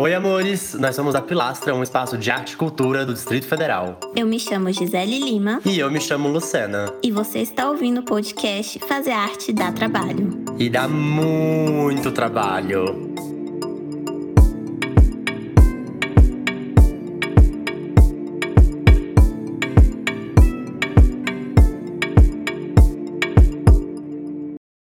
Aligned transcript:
Oi, 0.00 0.14
amores! 0.14 0.74
Nós 0.74 0.94
somos 0.94 1.16
a 1.16 1.20
Pilastra, 1.20 1.74
um 1.74 1.82
espaço 1.82 2.16
de 2.16 2.30
arte 2.30 2.52
e 2.52 2.56
cultura 2.56 3.04
do 3.04 3.12
Distrito 3.12 3.48
Federal. 3.48 3.98
Eu 4.14 4.28
me 4.28 4.38
chamo 4.38 4.70
Gisele 4.70 5.18
Lima. 5.18 5.60
E 5.66 5.76
eu 5.76 5.90
me 5.90 6.00
chamo 6.00 6.28
Lucena. 6.28 6.86
E 7.02 7.10
você 7.10 7.40
está 7.40 7.68
ouvindo 7.68 7.98
o 7.98 8.04
podcast 8.04 8.78
Fazer 8.78 9.10
Arte 9.10 9.52
dá 9.52 9.72
Trabalho. 9.72 10.44
E 10.56 10.70
dá 10.70 10.86
muito 10.86 12.12
trabalho. 12.12 12.84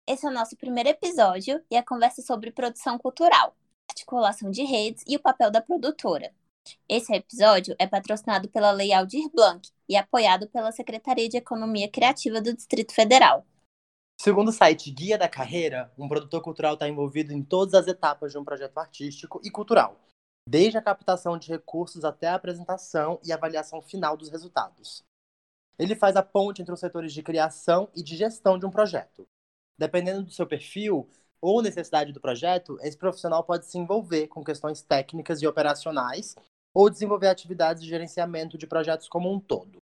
Esse 0.07 0.27
é 0.27 0.29
o 0.29 0.31
nosso 0.31 0.55
primeiro 0.55 0.89
episódio 0.89 1.59
e 1.71 1.75
a 1.75 1.83
conversa 1.83 2.21
sobre 2.21 2.51
produção 2.51 2.99
cultural 2.99 3.55
articulação 4.01 4.49
de 4.49 4.63
redes 4.63 5.03
e 5.07 5.15
o 5.15 5.19
papel 5.19 5.51
da 5.51 5.61
produtora. 5.61 6.33
Esse 6.87 7.13
episódio 7.13 7.75
é 7.79 7.87
patrocinado 7.87 8.49
pela 8.49 8.71
Lei 8.71 8.93
Aldir 8.93 9.29
Blanc 9.33 9.69
e 9.87 9.95
apoiado 9.95 10.47
pela 10.47 10.71
Secretaria 10.71 11.29
de 11.29 11.37
Economia 11.37 11.89
Criativa 11.89 12.41
do 12.41 12.53
Distrito 12.53 12.93
Federal. 12.93 13.45
Segundo 14.19 14.49
o 14.49 14.51
site 14.51 14.91
Guia 14.91 15.17
da 15.17 15.27
Carreira, 15.27 15.91
um 15.97 16.07
produtor 16.07 16.41
cultural 16.41 16.75
está 16.75 16.87
envolvido 16.87 17.33
em 17.33 17.43
todas 17.43 17.73
as 17.73 17.87
etapas 17.87 18.31
de 18.31 18.37
um 18.37 18.43
projeto 18.43 18.77
artístico 18.77 19.41
e 19.43 19.49
cultural, 19.49 19.99
desde 20.47 20.77
a 20.77 20.81
captação 20.81 21.37
de 21.37 21.47
recursos 21.47 22.05
até 22.05 22.27
a 22.27 22.35
apresentação 22.35 23.19
e 23.23 23.31
avaliação 23.31 23.81
final 23.81 24.15
dos 24.15 24.29
resultados. 24.29 25.03
Ele 25.79 25.95
faz 25.95 26.15
a 26.15 26.21
ponte 26.21 26.61
entre 26.61 26.73
os 26.73 26.79
setores 26.79 27.11
de 27.11 27.23
criação 27.23 27.89
e 27.95 28.03
de 28.03 28.15
gestão 28.15 28.59
de 28.59 28.65
um 28.65 28.71
projeto. 28.71 29.27
Dependendo 29.79 30.21
do 30.21 30.31
seu 30.31 30.45
perfil, 30.45 31.09
ou 31.41 31.61
necessidade 31.61 32.13
do 32.13 32.21
projeto, 32.21 32.77
esse 32.81 32.97
profissional 32.97 33.43
pode 33.43 33.65
se 33.65 33.77
envolver 33.77 34.27
com 34.27 34.43
questões 34.43 34.81
técnicas 34.81 35.41
e 35.41 35.47
operacionais 35.47 36.35
ou 36.73 36.89
desenvolver 36.89 37.27
atividades 37.27 37.81
de 37.81 37.89
gerenciamento 37.89 38.57
de 38.57 38.67
projetos 38.67 39.09
como 39.09 39.33
um 39.33 39.39
todo. 39.39 39.81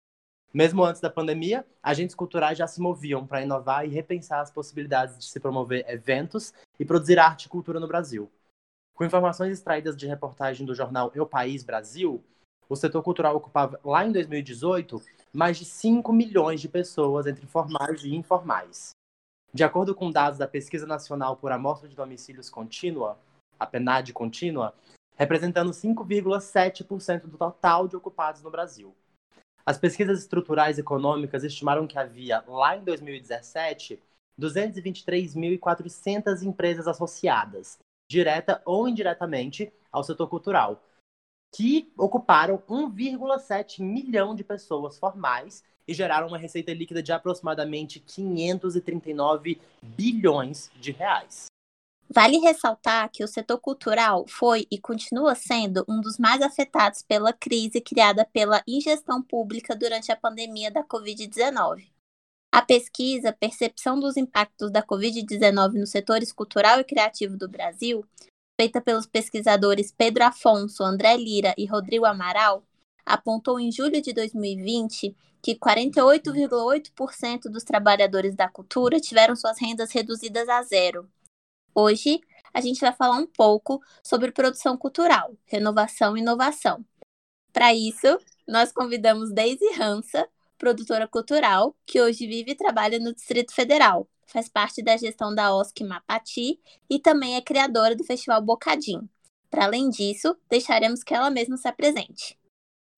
Mesmo 0.55 0.83
antes 0.83 1.01
da 1.01 1.11
pandemia, 1.11 1.67
agentes 1.83 2.15
culturais 2.15 2.57
já 2.57 2.67
se 2.67 2.81
moviam 2.81 3.27
para 3.27 3.43
inovar 3.43 3.85
e 3.85 3.91
repensar 3.91 4.41
as 4.41 4.51
possibilidades 4.51 5.19
de 5.19 5.25
se 5.27 5.39
promover 5.39 5.85
eventos 5.89 6.55
e 6.81 6.85
produzir 6.85 7.19
arte 7.19 7.45
e 7.45 7.49
cultura 7.49 7.79
no 7.79 7.89
Brasil. 7.89 8.31
Com 8.95 9.05
informações 9.05 9.53
extraídas 9.53 9.97
de 9.97 10.07
reportagem 10.07 10.65
do 10.65 10.75
jornal 10.75 11.13
Eu 11.15 11.27
País 11.27 11.63
Brasil, 11.63 12.25
o 12.69 12.77
setor 12.77 13.03
cultural 13.03 13.37
ocupava, 13.37 13.79
lá 13.85 14.07
em 14.07 14.13
2018, 14.13 15.01
mais 15.33 15.59
de 15.59 15.65
5 15.65 16.13
milhões 16.13 16.61
de 16.61 16.69
pessoas 16.69 17.27
entre 17.27 17.47
formais 17.47 18.03
e 18.03 18.15
informais. 18.15 18.91
De 19.59 19.65
acordo 19.65 19.93
com 19.93 20.09
dados 20.09 20.39
da 20.39 20.47
Pesquisa 20.47 20.87
Nacional 20.87 21.37
por 21.37 21.51
Amostra 21.51 21.89
de 21.89 21.97
Domicílios 21.97 22.49
Contínua, 22.49 23.19
a 23.59 23.67
PNAD 23.67 24.13
contínua, 24.13 24.73
representando 25.17 25.73
5,7% 25.73 27.23
do 27.23 27.37
total 27.37 27.89
de 27.89 27.97
ocupados 27.97 28.41
no 28.41 28.53
Brasil. 28.53 28.95
As 29.67 29.77
pesquisas 29.77 30.21
estruturais 30.21 30.79
econômicas 30.79 31.43
estimaram 31.43 31.89
que 31.89 31.99
havia, 31.99 32.45
lá 32.47 32.77
em 32.77 32.85
2017, 32.85 34.01
223.400 34.41 36.45
empresas 36.45 36.87
associadas, 36.87 37.81
direta 38.09 38.63
ou 38.65 38.87
indiretamente, 38.87 39.73
ao 39.91 40.05
setor 40.05 40.29
cultural, 40.29 40.85
que 41.53 41.93
ocuparam 41.99 42.59
1,7 42.59 43.83
milhão 43.83 44.37
de 44.37 44.45
pessoas 44.45 45.01
formais 45.01 45.65
e 45.89 45.95
geraram 45.95 46.29
uma 46.29 46.37
receita 46.37 46.73
líquida 46.75 47.03
de 47.03 47.11
aproximadamente 47.11 47.99
539 47.99 49.59
bilhões 49.83 50.71
de 50.79 50.93
reais. 50.93 51.47
Vale 52.11 52.39
ressaltar 52.39 53.11
que 53.11 53.25
o 53.25 53.29
setor 53.29 53.59
cultural 53.59 54.27
foi 54.27 54.67
e 54.71 54.79
continua 54.79 55.35
sendo 55.35 55.85
um 55.89 56.01
dos 56.01 56.19
mais 56.19 56.41
afetados 56.41 57.03
pela 57.03 57.35
crise 57.35 57.81
criada 57.81 58.25
pela 58.25 58.63
ingestão 58.67 59.23
pública 59.23 59.77
durante 59.77 60.11
a 60.11 60.17
pandemia 60.17 60.71
da 60.71 60.83
Covid-19. 60.83 61.87
A 62.51 62.63
pesquisa 62.63 63.31
Percepção 63.31 64.01
dos 64.01 64.17
Impactos 64.17 64.71
da 64.71 64.83
Covid-19 64.83 65.75
nos 65.75 65.91
Setores 65.91 66.33
Cultural 66.33 66.81
e 66.81 66.85
Criativo 66.85 67.37
do 67.37 67.47
Brasil, 67.47 68.03
feita 68.59 68.81
pelos 68.81 69.07
pesquisadores 69.07 69.93
Pedro 69.93 70.25
Afonso, 70.25 70.83
André 70.83 71.15
Lira 71.15 71.55
e 71.59 71.67
Rodrigo 71.67 72.07
Amaral, 72.07 72.65
apontou 73.09 73.59
em 73.59 73.73
julho 73.73 74.01
de 74.03 74.13
2020 74.13 75.17
que 75.43 75.55
48,8% 75.57 77.45
dos 77.45 77.65
trabalhadores 77.65 78.35
da 78.35 78.49
cultura 78.49 79.01
tiveram 79.01 79.35
suas 79.35 79.59
rendas 79.59 79.91
reduzidas 79.91 80.49
a 80.49 80.63
zero. 80.63 81.09
Hoje, 81.75 82.21
a 82.53 82.61
gente 82.61 82.81
vai 82.81 82.93
falar 82.93 83.17
um 83.17 83.27
pouco 83.27 83.81
sobre 84.03 84.33
produção 84.33 84.77
cultural, 84.77 85.35
renovação 85.47 86.17
e 86.17 86.21
inovação. 86.21 86.85
Para 87.53 87.73
isso, 87.75 88.19
nós 88.47 88.73
convidamos 88.73 89.33
Daisy 89.33 89.81
Hansa, 89.81 90.29
produtora 90.59 91.09
cultural, 91.09 91.75
que 91.87 92.01
hoje 92.01 92.27
vive 92.27 92.51
e 92.53 92.57
trabalha 92.57 92.99
no 92.99 93.15
Distrito 93.15 93.55
Federal. 93.55 94.09
Faz 94.27 94.49
parte 94.49 94.83
da 94.83 94.97
gestão 94.97 95.35
da 95.35 95.55
OSC 95.55 95.83
Mapati 95.85 96.61
e 96.91 96.99
também 96.99 97.37
é 97.37 97.41
criadora 97.41 97.97
do 97.97 98.05
Festival 98.05 98.43
Bocadinho. 98.43 99.09
Para 99.49 99.65
além 99.65 99.89
disso, 99.89 100.37
deixaremos 100.51 101.03
que 101.03 101.15
ela 101.15 101.31
mesma 101.31 101.57
se 101.57 101.67
apresente. 101.67 102.37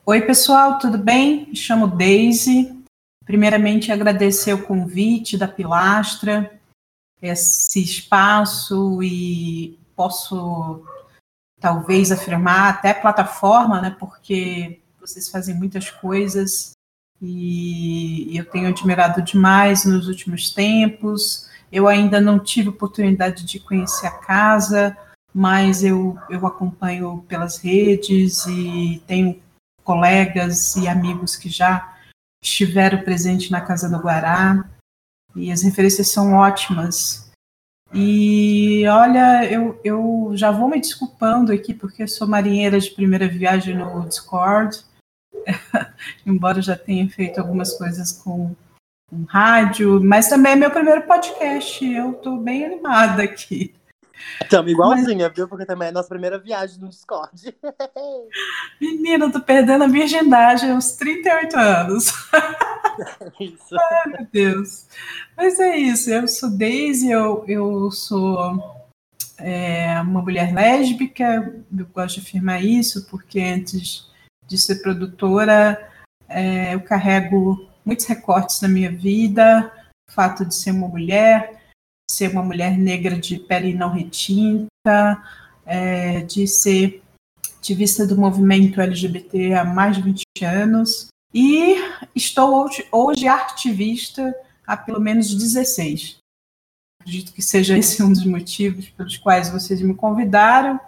Oi, 0.07 0.23
pessoal, 0.23 0.79
tudo 0.79 0.97
bem? 0.97 1.47
Me 1.47 1.55
chamo 1.55 1.87
Daisy. 1.87 2.75
Primeiramente, 3.25 3.93
agradecer 3.93 4.53
o 4.55 4.63
convite 4.63 5.37
da 5.37 5.47
Pilastra, 5.47 6.59
esse 7.21 7.83
espaço 7.83 9.03
e 9.03 9.79
posso 9.95 10.83
talvez 11.61 12.11
afirmar 12.11 12.71
até 12.71 12.95
plataforma, 12.95 13.81
né? 13.81 13.95
Porque 14.01 14.81
vocês 14.99 15.29
fazem 15.29 15.55
muitas 15.55 15.91
coisas 15.91 16.73
e 17.21 18.37
eu 18.37 18.47
tenho 18.47 18.69
admirado 18.69 19.21
demais 19.21 19.85
nos 19.85 20.09
últimos 20.09 20.51
tempos. 20.51 21.47
Eu 21.71 21.87
ainda 21.87 22.21
não 22.23 22.39
tive 22.39 22.71
oportunidade 22.71 23.45
de 23.45 23.61
conhecer 23.61 24.07
a 24.07 24.19
casa, 24.19 24.97
mas 25.33 25.85
eu, 25.85 26.19
eu 26.31 26.47
acompanho 26.47 27.23
pelas 27.29 27.59
redes 27.59 28.47
e 28.47 29.03
tenho 29.07 29.41
colegas 29.91 30.77
e 30.77 30.87
amigos 30.87 31.35
que 31.35 31.49
já 31.49 31.97
estiveram 32.41 33.03
presentes 33.03 33.51
na 33.51 33.61
Casa 33.61 33.89
do 33.89 33.99
Guará, 33.99 34.65
e 35.35 35.51
as 35.51 35.63
referências 35.63 36.07
são 36.07 36.35
ótimas. 36.35 37.29
E 37.93 38.87
olha, 38.87 39.45
eu, 39.51 39.81
eu 39.83 40.31
já 40.35 40.53
vou 40.53 40.69
me 40.69 40.81
desculpando 40.81 41.51
aqui, 41.51 41.75
porque 41.75 42.07
sou 42.07 42.29
marinheira 42.29 42.79
de 42.79 42.89
primeira 42.93 43.27
viagem 43.27 43.75
no 43.75 44.07
Discord, 44.07 44.81
embora 46.25 46.63
já 46.63 46.77
tenha 46.77 47.11
feito 47.11 47.41
algumas 47.41 47.77
coisas 47.77 48.13
com, 48.13 48.55
com 49.09 49.25
rádio, 49.25 50.01
mas 50.01 50.29
também 50.29 50.53
é 50.53 50.57
meu 50.57 50.71
primeiro 50.71 51.03
podcast. 51.03 51.85
Eu 51.85 52.13
estou 52.13 52.39
bem 52.39 52.65
animada 52.65 53.25
aqui. 53.25 53.75
Estamos 54.43 54.73
igualzinha, 54.73 55.29
Mas... 55.29 55.37
viu? 55.37 55.49
Porque 55.49 55.67
também 55.67 55.87
é 55.87 55.91
a 55.91 55.95
nossa 55.95 56.09
primeira 56.09 56.39
viagem 56.39 56.79
no 56.79 56.89
Discord. 56.89 57.55
Menina, 58.81 59.27
eu 59.27 59.33
tô 59.33 59.41
perdendo 59.41 59.85
a 59.85 59.89
virgindade 59.89 60.67
uns 60.67 60.93
38 60.93 61.57
anos. 61.57 62.13
Isso. 63.41 63.75
Ai, 63.75 64.13
meu 64.13 64.27
Deus. 64.33 64.87
Mas 65.37 65.59
é 65.59 65.77
isso, 65.77 66.11
eu 66.11 66.29
sou 66.29 66.51
Daisy, 66.51 67.11
eu, 67.11 67.45
eu 67.49 67.91
sou 67.91 68.81
é, 69.39 69.99
uma 70.01 70.21
mulher 70.21 70.53
lésbica, 70.53 71.51
eu 71.77 71.87
gosto 71.87 72.21
de 72.21 72.27
afirmar 72.27 72.63
isso, 72.63 73.07
porque 73.09 73.41
antes 73.41 74.07
de 74.47 74.59
ser 74.59 74.83
produtora, 74.83 75.91
é, 76.29 76.75
eu 76.75 76.81
carrego 76.81 77.67
muitos 77.85 78.07
recortes 78.07 78.61
na 78.61 78.69
minha 78.69 78.91
vida, 78.91 79.73
o 80.09 80.13
fato 80.13 80.45
de 80.45 80.55
ser 80.55 80.73
uma 80.73 80.89
mulher, 80.89 81.60
ser 82.11 82.31
uma 82.31 82.43
mulher 82.43 82.77
negra 82.77 83.19
de 83.19 83.39
pele 83.39 83.73
não 83.73 83.93
retinta, 83.93 85.23
é, 85.65 86.23
de 86.23 86.47
ser 86.47 87.03
ativista 87.59 88.07
do 88.07 88.17
movimento 88.17 88.81
LGBT 88.81 89.55
há 89.55 89.65
mais 89.65 89.97
de 89.97 90.03
20 90.03 90.25
anos. 90.45 91.07
E 91.33 91.77
estou 92.15 92.65
hoje, 92.65 92.87
hoje 92.91 93.29
ativista 93.29 94.35
há 94.67 94.77
pelo 94.77 95.01
menos 95.01 95.33
16. 95.33 96.19
Acredito 97.01 97.33
que 97.33 97.43
seja 97.43 97.79
esse 97.79 98.03
um 98.03 98.13
dos 98.13 98.27
motivos 98.27 98.89
pelos 98.91 99.17
quais 99.17 99.49
vocês 99.51 99.81
me 99.81 99.95
convidaram. 99.95 100.81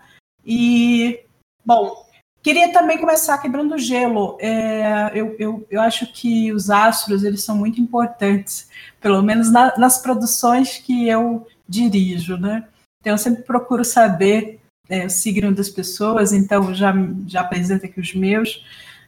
E, 0.44 1.20
bom, 1.64 2.04
Queria 2.42 2.72
também 2.72 2.98
começar 2.98 3.38
quebrando 3.38 3.78
gelo. 3.78 4.36
É, 4.40 5.12
eu, 5.14 5.36
eu, 5.38 5.66
eu 5.70 5.80
acho 5.80 6.12
que 6.12 6.52
os 6.52 6.70
astros 6.70 7.22
eles 7.22 7.44
são 7.44 7.56
muito 7.56 7.80
importantes, 7.80 8.68
pelo 9.00 9.22
menos 9.22 9.50
na, 9.50 9.76
nas 9.78 9.98
produções 9.98 10.78
que 10.78 11.08
eu 11.08 11.46
dirijo, 11.68 12.36
né? 12.36 12.66
Então 13.00 13.12
eu 13.12 13.18
sempre 13.18 13.42
procuro 13.42 13.84
saber 13.84 14.60
é, 14.88 15.06
o 15.06 15.10
signo 15.10 15.54
das 15.54 15.68
pessoas, 15.68 16.32
então 16.32 16.74
já, 16.74 16.92
já 17.26 17.42
apresento 17.42 17.86
aqui 17.86 18.00
os 18.00 18.12
meus. 18.12 18.64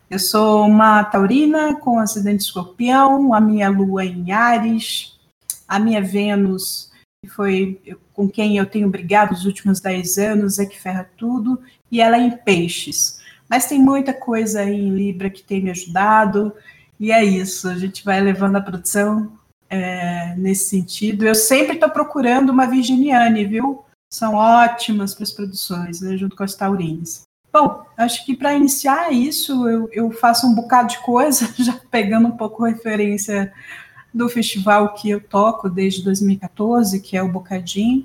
Eu 0.08 0.18
sou 0.18 0.66
uma 0.66 1.02
taurina 1.02 1.74
com 1.76 1.98
acidente 1.98 2.44
escorpião, 2.44 3.34
a 3.34 3.40
minha 3.40 3.68
lua 3.68 4.04
em 4.04 4.30
Ares, 4.30 5.18
a 5.66 5.78
minha 5.80 6.00
Vênus 6.00 6.92
que 7.24 7.30
foi 7.30 7.80
com 8.12 8.28
quem 8.28 8.58
eu 8.58 8.66
tenho 8.66 8.88
brigado 8.88 9.32
os 9.32 9.46
últimos 9.46 9.80
10 9.80 10.18
anos, 10.18 10.58
é 10.58 10.66
que 10.66 10.78
ferra 10.78 11.08
tudo, 11.16 11.60
e 11.90 12.00
ela 12.00 12.16
é 12.16 12.20
em 12.20 12.30
peixes. 12.30 13.20
Mas 13.54 13.66
tem 13.66 13.78
muita 13.78 14.12
coisa 14.12 14.62
aí 14.62 14.74
em 14.74 14.90
Libra 14.90 15.30
que 15.30 15.40
tem 15.40 15.62
me 15.62 15.70
ajudado, 15.70 16.52
e 16.98 17.12
é 17.12 17.24
isso, 17.24 17.68
a 17.68 17.78
gente 17.78 18.04
vai 18.04 18.20
levando 18.20 18.56
a 18.56 18.60
produção 18.60 19.30
é, 19.70 20.34
nesse 20.36 20.70
sentido. 20.70 21.24
Eu 21.24 21.36
sempre 21.36 21.74
estou 21.74 21.88
procurando 21.88 22.50
uma 22.50 22.66
Virginiane, 22.66 23.44
viu? 23.44 23.84
São 24.12 24.34
ótimas 24.34 25.14
para 25.14 25.22
as 25.22 25.30
produções, 25.30 26.00
né, 26.00 26.16
junto 26.16 26.34
com 26.34 26.42
as 26.42 26.56
taurines. 26.56 27.22
Bom, 27.52 27.86
acho 27.96 28.26
que 28.26 28.36
para 28.36 28.54
iniciar 28.54 29.12
isso, 29.12 29.68
eu, 29.68 29.88
eu, 29.92 30.10
faço 30.10 30.48
um 30.48 30.54
bocado 30.56 30.88
de 30.88 30.98
coisa, 30.98 31.48
já 31.56 31.78
pegando 31.92 32.26
um 32.26 32.36
pouco 32.36 32.64
referência 32.64 33.52
do 34.12 34.28
festival 34.28 34.94
que 34.94 35.10
eu 35.10 35.20
toco 35.20 35.70
desde 35.70 36.02
2014, 36.02 37.00
que 37.00 37.16
é 37.16 37.22
o 37.22 37.30
Bocadinho. 37.30 38.04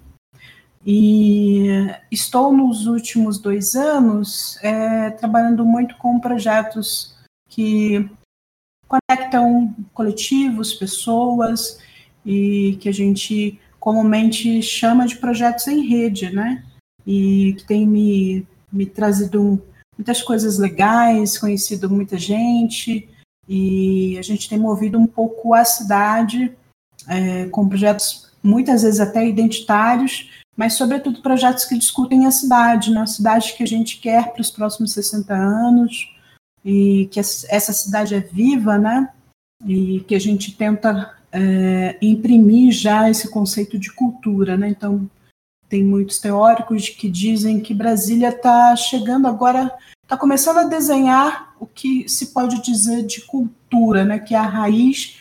E 0.85 1.67
estou 2.09 2.53
nos 2.55 2.87
últimos 2.87 3.37
dois 3.37 3.75
anos 3.75 4.57
é, 4.63 5.09
trabalhando 5.11 5.65
muito 5.65 5.95
com 5.97 6.19
projetos 6.19 7.15
que 7.49 8.09
conectam 8.87 9.75
coletivos, 9.93 10.73
pessoas, 10.73 11.79
e 12.25 12.77
que 12.79 12.89
a 12.89 12.93
gente 12.93 13.59
comumente 13.79 14.61
chama 14.61 15.05
de 15.05 15.17
projetos 15.17 15.67
em 15.67 15.85
rede, 15.87 16.33
né? 16.33 16.63
E 17.05 17.55
que 17.57 17.65
tem 17.65 17.87
me, 17.87 18.47
me 18.71 18.85
trazido 18.85 19.61
muitas 19.97 20.21
coisas 20.21 20.57
legais, 20.57 21.37
conhecido 21.37 21.89
muita 21.89 22.17
gente, 22.17 23.09
e 23.47 24.17
a 24.17 24.21
gente 24.21 24.47
tem 24.47 24.57
movido 24.57 24.97
um 24.97 25.07
pouco 25.07 25.53
a 25.53 25.65
cidade 25.65 26.55
é, 27.07 27.45
com 27.49 27.67
projetos 27.67 28.31
muitas 28.41 28.83
vezes 28.83 28.99
até 28.99 29.27
identitários, 29.27 30.29
mas 30.59 30.73
sobretudo 30.73 31.21
projetos 31.21 31.63
que 31.63 31.77
discutem 31.77 32.25
a 32.25 32.31
cidade, 32.31 32.91
né? 32.91 33.00
a 33.00 33.07
cidade 33.07 33.53
que 33.56 33.63
a 33.63 33.65
gente 33.65 33.97
quer 33.97 34.33
para 34.33 34.41
os 34.41 34.51
próximos 34.51 34.91
60 34.91 35.33
anos, 35.33 36.13
e 36.65 37.07
que 37.13 37.17
essa 37.17 37.71
cidade 37.71 38.13
é 38.13 38.19
viva, 38.19 38.77
né? 38.77 39.09
E 39.65 40.01
que 40.01 40.13
a 40.13 40.19
gente 40.19 40.51
tenta 40.57 41.15
é, 41.31 41.97
imprimir 42.01 42.73
já 42.73 43.09
esse 43.09 43.29
conceito 43.29 43.79
de 43.79 43.89
cultura, 43.94 44.57
né? 44.57 44.67
Então 44.67 45.09
tem 45.69 45.81
muitos 45.81 46.19
teóricos 46.19 46.89
que 46.89 47.09
dizem 47.09 47.61
que 47.61 47.73
Brasília 47.73 48.27
está 48.27 48.75
chegando 48.75 49.29
agora, 49.29 49.73
está 50.03 50.17
começando 50.17 50.57
a 50.57 50.65
desenhar 50.65 51.56
o 51.57 51.65
que 51.65 52.09
se 52.09 52.33
pode 52.33 52.61
dizer 52.61 53.06
de 53.06 53.21
cultura, 53.21 54.03
né? 54.03 54.19
Que 54.19 54.35
é 54.35 54.38
a 54.38 54.41
raiz, 54.41 55.19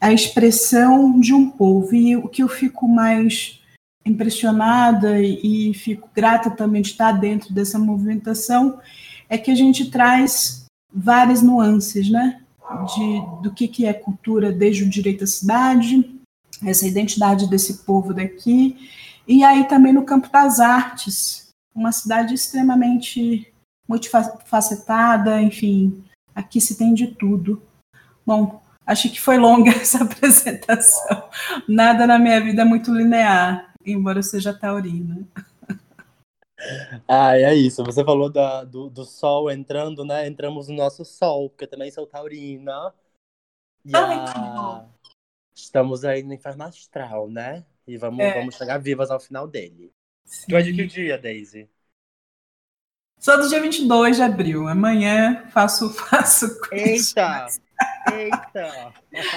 a 0.00 0.12
expressão 0.12 1.20
de 1.20 1.32
um 1.32 1.48
povo. 1.48 1.94
E 1.94 2.16
o 2.16 2.26
que 2.26 2.42
eu 2.42 2.48
fico 2.48 2.88
mais 2.88 3.61
impressionada 4.04 5.20
e, 5.20 5.72
fico 5.74 6.08
grata 6.14 6.50
também 6.50 6.82
de 6.82 6.88
estar 6.88 7.12
dentro 7.12 7.52
dessa 7.52 7.78
movimentação 7.78 8.80
é 9.28 9.38
que 9.38 9.50
a 9.50 9.54
gente 9.54 9.90
traz 9.90 10.64
várias 10.92 11.42
nuances, 11.42 12.10
né? 12.10 12.40
De, 12.94 13.42
do 13.42 13.52
que, 13.52 13.68
que 13.68 13.86
é 13.86 13.92
cultura 13.92 14.50
desde 14.50 14.84
o 14.84 14.88
direito 14.88 15.24
à 15.24 15.26
cidade, 15.26 16.10
essa 16.64 16.86
identidade 16.86 17.48
desse 17.48 17.84
povo 17.84 18.14
daqui, 18.14 18.76
e 19.26 19.44
aí 19.44 19.66
também 19.68 19.92
no 19.92 20.04
campo 20.04 20.30
das 20.30 20.58
artes, 20.58 21.48
uma 21.74 21.92
cidade 21.92 22.34
extremamente 22.34 23.52
multifacetada, 23.88 25.40
enfim, 25.42 26.02
aqui 26.34 26.60
se 26.60 26.76
tem 26.76 26.94
de 26.94 27.08
tudo. 27.08 27.62
Bom, 28.24 28.62
acho 28.86 29.10
que 29.10 29.20
foi 29.20 29.38
longa 29.38 29.70
essa 29.76 30.02
apresentação. 30.02 31.24
Nada 31.68 32.06
na 32.06 32.18
minha 32.18 32.40
vida 32.40 32.62
é 32.62 32.64
muito 32.64 32.92
linear, 32.92 33.71
embora 33.84 34.18
eu 34.18 34.22
seja 34.22 34.52
taurina. 34.56 35.26
Ah, 37.08 37.36
é 37.36 37.52
isso. 37.54 37.82
Você 37.82 38.04
falou 38.04 38.30
da, 38.30 38.62
do, 38.62 38.88
do 38.88 39.04
sol 39.04 39.50
entrando, 39.50 40.04
né? 40.04 40.28
Entramos 40.28 40.68
no 40.68 40.76
nosso 40.76 41.04
sol, 41.04 41.50
porque 41.50 41.64
eu 41.64 41.68
também 41.68 41.90
sou 41.90 42.06
taurina. 42.06 42.94
E 43.84 43.90
a... 43.96 44.86
estamos 45.54 46.04
aí 46.04 46.22
no 46.22 46.32
inferno 46.32 46.62
astral, 46.62 47.28
né? 47.28 47.64
E 47.86 47.96
vamos, 47.96 48.20
é. 48.20 48.38
vamos 48.38 48.54
chegar 48.54 48.78
vivas 48.78 49.10
ao 49.10 49.18
final 49.18 49.48
dele. 49.48 49.92
Sim. 50.24 50.46
Tu 50.48 50.56
é 50.56 50.62
de 50.62 50.72
que 50.72 50.86
dia, 50.86 51.18
Daisy? 51.18 51.68
Sou 53.18 53.36
do 53.40 53.48
dia 53.48 53.60
22 53.60 54.16
de 54.16 54.22
abril. 54.22 54.68
Amanhã 54.68 55.48
faço, 55.50 55.90
faço 55.94 56.46
Eita! 56.70 57.46
Eita! 58.12 58.92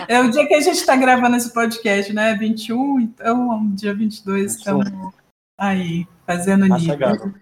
É 0.08 0.20
o 0.20 0.30
dia 0.30 0.48
que 0.48 0.54
a 0.54 0.62
gente 0.62 0.78
está 0.78 0.96
gravando 0.96 1.36
esse 1.38 1.54
podcast, 1.54 2.12
né? 2.14 2.36
21, 2.36 3.00
então, 3.00 3.74
dia 3.74 3.94
22, 3.94 4.56
estamos 4.56 4.86
aí. 5.58 6.08
Fazendo 6.26 6.68
tá 6.68 6.78
nível. 6.78 7.34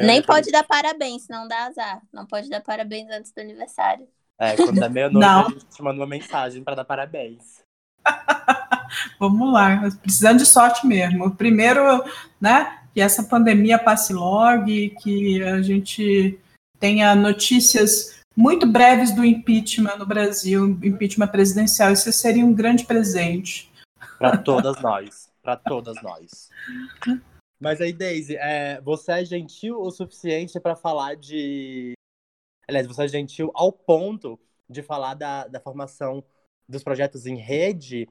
Nem 0.00 0.22
pode 0.22 0.50
dar 0.50 0.64
parabéns, 0.64 1.22
senão 1.22 1.46
dá 1.46 1.66
azar. 1.66 2.02
Não 2.12 2.26
pode 2.26 2.48
dar 2.48 2.60
parabéns 2.60 3.08
antes 3.10 3.32
do 3.32 3.40
aniversário. 3.40 4.06
É, 4.40 4.56
quando 4.56 4.82
é 4.82 4.88
meia-noite, 4.88 5.26
a 5.26 5.48
gente 5.48 5.66
te 5.66 5.82
manda 5.82 6.00
uma 6.00 6.06
mensagem 6.06 6.62
para 6.62 6.76
dar 6.76 6.84
parabéns. 6.84 7.62
Vamos 9.18 9.52
lá, 9.52 9.90
precisando 10.00 10.38
de 10.38 10.46
sorte 10.46 10.86
mesmo. 10.86 11.34
Primeiro, 11.34 12.04
né, 12.40 12.78
que 12.94 13.00
essa 13.00 13.22
pandemia 13.22 13.78
passe 13.78 14.12
logo 14.12 14.68
e 14.68 14.90
que 14.90 15.42
a 15.42 15.60
gente 15.60 16.38
tenha 16.78 17.14
notícias 17.14 18.17
muito 18.38 18.70
breves 18.70 19.12
do 19.12 19.24
impeachment 19.24 19.96
no 19.96 20.06
Brasil, 20.06 20.64
impeachment 20.80 21.26
presidencial. 21.26 21.92
Isso 21.92 22.12
seria 22.12 22.46
um 22.46 22.54
grande 22.54 22.86
presente. 22.86 23.68
Para 24.16 24.38
todas 24.38 24.80
nós, 24.80 25.28
para 25.42 25.56
todas 25.56 26.00
nós. 26.00 26.48
Mas 27.58 27.80
aí, 27.80 27.92
Daisy, 27.92 28.36
é, 28.36 28.80
você 28.80 29.10
é 29.10 29.24
gentil 29.24 29.80
o 29.80 29.90
suficiente 29.90 30.60
para 30.60 30.76
falar 30.76 31.16
de. 31.16 31.94
Aliás, 32.68 32.86
você 32.86 33.06
é 33.06 33.08
gentil 33.08 33.50
ao 33.54 33.72
ponto 33.72 34.38
de 34.70 34.82
falar 34.84 35.14
da, 35.14 35.48
da 35.48 35.58
formação 35.58 36.22
dos 36.68 36.84
projetos 36.84 37.26
em 37.26 37.34
rede, 37.34 38.08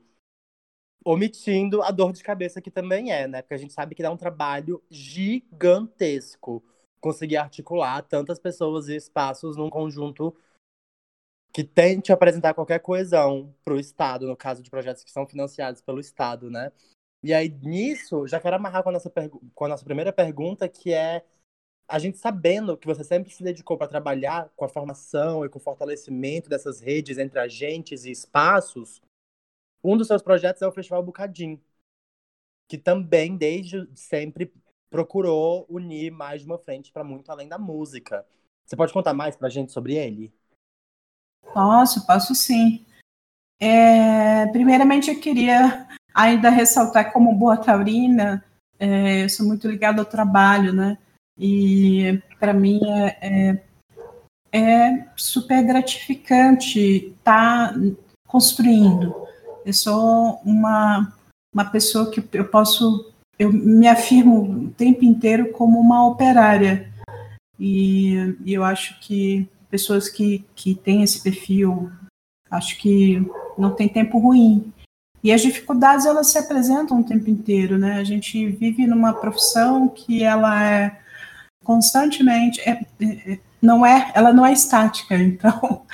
omitindo 1.06 1.82
a 1.82 1.90
dor 1.90 2.12
de 2.12 2.22
cabeça 2.22 2.62
que 2.62 2.72
também 2.72 3.14
é, 3.14 3.30
né? 3.30 3.42
Porque 3.42 3.54
a 3.54 3.60
gente 3.60 3.72
sabe 3.72 3.96
que 3.96 4.04
dá 4.04 4.12
um 4.12 4.18
trabalho 4.18 4.84
gigantesco 4.90 6.62
conseguir 7.00 7.38
articular 7.38 8.02
tantas 8.04 8.40
pessoas 8.40 8.88
e 8.88 8.96
espaços 8.96 9.56
num 9.58 9.70
conjunto 9.70 10.36
que 11.54 11.64
tente 11.64 12.12
apresentar 12.12 12.54
qualquer 12.54 12.80
coesão 12.80 13.54
para 13.64 13.74
o 13.74 13.80
Estado, 13.80 14.28
no 14.28 14.38
caso 14.38 14.62
de 14.62 14.70
projetos 14.70 15.04
que 15.04 15.12
são 15.12 15.26
financiados 15.26 15.82
pelo 15.82 16.00
Estado, 16.00 16.50
né? 16.52 16.72
E 17.24 17.34
aí, 17.34 17.50
nisso, 17.50 18.28
já 18.28 18.40
quero 18.40 18.56
amarrar 18.56 18.84
com 18.84 18.90
a 18.90 18.92
nossa, 18.92 19.12
com 19.56 19.66
a 19.66 19.68
nossa 19.68 19.84
primeira 19.84 20.14
pergunta, 20.14 20.70
que 20.70 20.94
é 20.94 21.26
a 21.88 22.00
gente 22.00 22.18
sabendo 22.18 22.78
que 22.78 22.86
você 22.86 23.04
sempre 23.04 23.32
se 23.34 23.42
dedicou 23.42 23.78
para 23.78 23.88
trabalhar 23.88 24.52
com 24.56 24.66
a 24.66 24.70
formação 24.70 25.46
e 25.46 25.50
com 25.50 25.58
o 25.58 25.62
fortalecimento 25.62 26.50
dessas 26.50 26.82
redes 26.82 27.18
entre 27.18 27.40
agentes 27.40 28.04
e 28.04 28.12
espaços, 28.12 29.02
um 29.84 29.96
dos 29.96 30.08
seus 30.08 30.22
projetos 30.22 30.62
é 30.62 30.68
o 30.68 30.72
Festival 30.72 31.02
Bucadim, 31.02 31.62
que 32.68 32.78
também, 32.78 33.38
desde 33.38 33.88
sempre, 33.96 34.54
procurou 34.90 35.66
unir 35.70 36.12
mais 36.12 36.42
de 36.42 36.48
uma 36.48 36.58
frente 36.58 36.92
para 36.92 37.04
muito 37.04 37.32
além 37.32 37.48
da 37.48 37.58
música. 37.58 38.26
Você 38.66 38.76
pode 38.76 38.94
contar 38.94 39.14
mais 39.14 39.36
para 39.36 39.48
a 39.48 39.52
gente 39.52 39.72
sobre 39.72 39.96
ele? 39.96 40.34
Posso, 41.54 42.06
posso 42.06 42.36
sim. 42.36 42.86
É, 43.60 44.46
primeiramente, 44.48 45.10
eu 45.10 45.20
queria 45.20 45.88
ainda 46.14 46.50
ressaltar 46.50 47.12
como 47.12 47.34
boa 47.36 47.58
taurina, 47.58 48.44
é, 48.80 49.24
eu 49.24 49.30
sou 49.30 49.46
muito 49.46 49.68
ligada 49.68 50.02
ao 50.02 50.06
trabalho, 50.06 50.74
né? 50.74 50.98
E 51.38 52.22
para 52.40 52.54
mim 52.54 52.80
é, 52.84 53.18
é, 53.22 53.64
é, 54.52 55.08
super 55.16 55.64
gratificante 55.64 56.80
estar 56.80 57.74
tá 57.74 57.80
construindo. 58.28 59.16
Eu 59.66 59.74
sou 59.74 60.42
uma, 60.44 61.14
uma 61.54 61.66
pessoa 61.66 62.10
que 62.10 62.24
eu 62.34 62.48
posso, 62.50 63.12
eu 63.40 63.52
me 63.52 63.88
afirmo 63.88 64.42
o 64.42 64.70
tempo 64.72 65.06
inteiro 65.06 65.52
como 65.52 65.80
uma 65.80 66.08
operária. 66.08 66.92
E, 67.60 68.36
e 68.44 68.54
eu 68.54 68.64
acho 68.64 69.00
que 69.00 69.48
pessoas 69.70 70.10
que, 70.10 70.46
que 70.56 70.76
têm 70.76 71.04
esse 71.04 71.22
perfil, 71.22 71.92
acho 72.50 72.78
que 72.78 73.26
não 73.58 73.76
tem 73.76 73.88
tempo 73.88 74.18
ruim. 74.20 74.72
E 75.24 75.32
as 75.32 75.42
dificuldades 75.42 76.06
elas 76.06 76.32
se 76.32 76.38
apresentam 76.38 77.00
o 77.00 77.04
tempo 77.04 77.30
inteiro, 77.30 77.78
né? 77.78 77.98
A 77.98 78.04
gente 78.04 78.48
vive 78.50 78.86
numa 78.88 79.14
profissão 79.14 79.88
que 79.88 80.24
ela 80.24 80.64
é 80.64 81.00
constantemente 81.64 82.62
é, 82.62 82.86
é, 83.02 83.40
não 83.62 83.86
é, 83.86 84.12
ela 84.16 84.32
não 84.32 84.46
é 84.46 84.54
estática. 84.54 85.18
Então, 85.22 85.86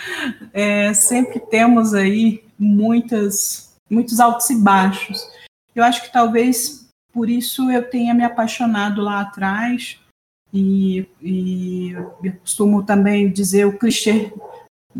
é, 0.53 0.93
sempre 0.93 1.39
temos 1.39 1.93
aí 1.93 2.43
muitas 2.59 3.73
muitos 3.89 4.19
altos 4.19 4.49
e 4.49 4.55
baixos. 4.55 5.27
Eu 5.75 5.83
acho 5.83 6.03
que 6.03 6.11
talvez 6.11 6.82
por 7.13 7.29
isso 7.29 7.69
eu 7.71 7.87
tenha 7.87 8.13
me 8.13 8.23
apaixonado 8.23 9.01
lá 9.01 9.21
atrás 9.21 9.99
e, 10.51 11.07
e 11.21 11.91
eu 11.91 12.33
costumo 12.41 12.83
também 12.83 13.31
dizer 13.31 13.65
o 13.65 13.77
clichê 13.77 14.33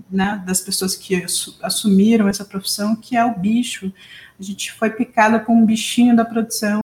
né, 0.10 0.42
das 0.46 0.62
pessoas 0.62 0.96
que 0.96 1.26
assumiram 1.62 2.28
essa 2.28 2.46
profissão, 2.46 2.96
que 2.96 3.16
é 3.16 3.26
o 3.26 3.38
bicho. 3.38 3.92
A 4.40 4.44
gente 4.44 4.72
foi 4.72 4.90
picada 4.90 5.40
por 5.40 5.52
um 5.52 5.66
bichinho 5.66 6.16
da 6.16 6.26
produção 6.26 6.80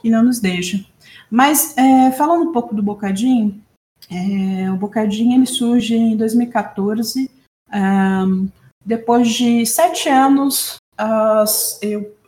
que 0.00 0.10
não 0.10 0.22
nos 0.22 0.40
deixa. 0.40 0.84
Mas, 1.30 1.76
é, 1.76 2.10
falando 2.12 2.48
um 2.48 2.52
pouco 2.52 2.74
do 2.74 2.82
Bocadinho, 2.82 3.62
é, 4.10 4.70
o 4.70 4.76
Bocadinho 4.76 5.36
ele 5.36 5.46
surge 5.46 5.94
em 5.94 6.16
2014, 6.16 7.30
um, 7.72 8.48
depois 8.84 9.28
de 9.28 9.64
sete 9.64 10.08
anos, 10.08 10.76
uh, 11.00 11.44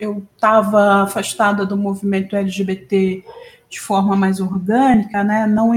eu 0.00 0.26
estava 0.34 1.02
afastada 1.02 1.66
do 1.66 1.76
movimento 1.76 2.34
LGBT 2.34 3.24
de 3.68 3.80
forma 3.80 4.16
mais 4.16 4.40
orgânica, 4.40 5.22
né, 5.22 5.46
não 5.46 5.74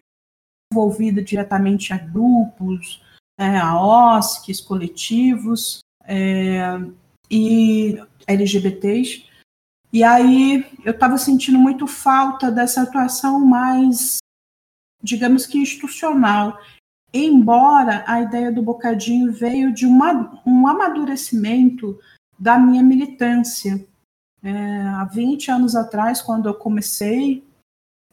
envolvida 0.71 1.21
diretamente 1.21 1.93
a 1.93 1.97
grupos, 1.97 3.01
é, 3.39 3.57
a 3.57 3.79
OSCs, 3.79 4.61
coletivos 4.61 5.79
é, 6.05 6.61
e 7.29 7.97
LGBTs. 8.27 9.25
E 9.93 10.03
aí 10.03 10.65
eu 10.83 10.91
estava 10.91 11.17
sentindo 11.17 11.57
muito 11.57 11.87
falta 11.87 12.51
dessa 12.51 12.81
atuação 12.81 13.39
mais, 13.39 14.17
digamos 15.01 15.45
que 15.45 15.57
institucional. 15.57 16.59
Embora 17.13 18.03
a 18.05 18.19
ideia 18.19 18.51
do 18.51 18.61
bocadinho 18.61 19.31
veio 19.31 19.73
de 19.73 19.85
uma, 19.85 20.41
um 20.45 20.67
amadurecimento 20.67 21.97
da 22.37 22.57
minha 22.57 22.83
militância. 22.83 23.85
É, 24.43 24.81
há 24.99 25.05
20 25.05 25.49
anos 25.51 25.75
atrás, 25.75 26.21
quando 26.21 26.47
eu 26.47 26.53
comecei 26.53 27.43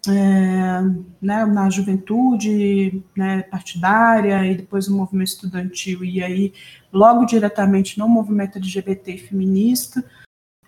é, 0.08 0.80
né, 1.20 1.44
na 1.44 1.70
juventude 1.70 3.04
né, 3.16 3.42
partidária 3.44 4.44
e 4.46 4.56
depois 4.56 4.88
no 4.88 4.96
movimento 4.96 5.28
estudantil, 5.28 6.04
e 6.04 6.22
aí 6.22 6.52
logo 6.92 7.24
diretamente 7.24 7.98
no 7.98 8.08
movimento 8.08 8.58
LGBT 8.58 9.18
feminista, 9.18 10.04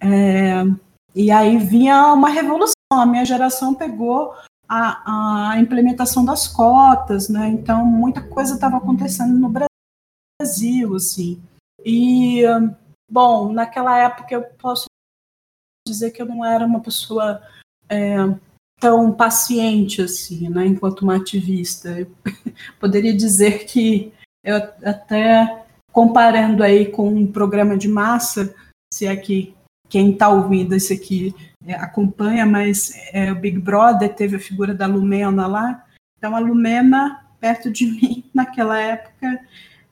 é, 0.00 0.64
e 1.14 1.30
aí 1.30 1.58
vinha 1.58 2.12
uma 2.12 2.28
revolução. 2.28 2.74
A 2.92 3.06
minha 3.06 3.24
geração 3.24 3.74
pegou 3.74 4.34
a, 4.68 5.50
a 5.52 5.60
implementação 5.60 6.24
das 6.24 6.46
cotas, 6.46 7.28
né? 7.28 7.48
Então 7.48 7.84
muita 7.84 8.22
coisa 8.22 8.54
estava 8.54 8.76
acontecendo 8.76 9.34
no 9.34 9.52
Brasil, 10.40 10.94
assim. 10.94 11.42
E 11.84 12.42
bom, 13.10 13.52
naquela 13.52 13.98
época 13.98 14.34
eu 14.34 14.42
posso 14.42 14.86
dizer 15.86 16.10
que 16.10 16.20
eu 16.22 16.26
não 16.26 16.44
era 16.44 16.64
uma 16.64 16.80
pessoa 16.80 17.42
é, 17.88 18.16
tão 18.80 19.12
paciente 19.12 20.02
assim, 20.02 20.48
né? 20.48 20.66
Enquanto 20.66 21.02
uma 21.02 21.16
ativista, 21.16 21.90
eu 22.00 22.10
poderia 22.80 23.14
dizer 23.14 23.66
que 23.66 24.12
eu 24.42 24.56
até 24.56 25.64
comparando 25.92 26.62
aí 26.62 26.86
com 26.90 27.08
um 27.08 27.30
programa 27.30 27.78
de 27.78 27.88
massa, 27.88 28.54
se 28.92 29.06
é 29.06 29.16
que 29.16 29.54
quem 29.88 30.12
está 30.12 30.28
ouvindo 30.28 30.74
isso 30.74 30.92
aqui 30.92 31.34
é, 31.64 31.74
acompanha, 31.74 32.44
mas 32.44 32.92
é, 33.12 33.30
o 33.30 33.36
Big 33.36 33.58
Brother 33.58 34.12
teve 34.14 34.36
a 34.36 34.40
figura 34.40 34.74
da 34.74 34.86
Lumena 34.86 35.46
lá. 35.46 35.86
Então, 36.18 36.34
a 36.34 36.38
Lumena, 36.38 37.24
perto 37.38 37.70
de 37.70 37.86
mim, 37.92 38.24
naquela 38.34 38.78
época, 38.78 39.40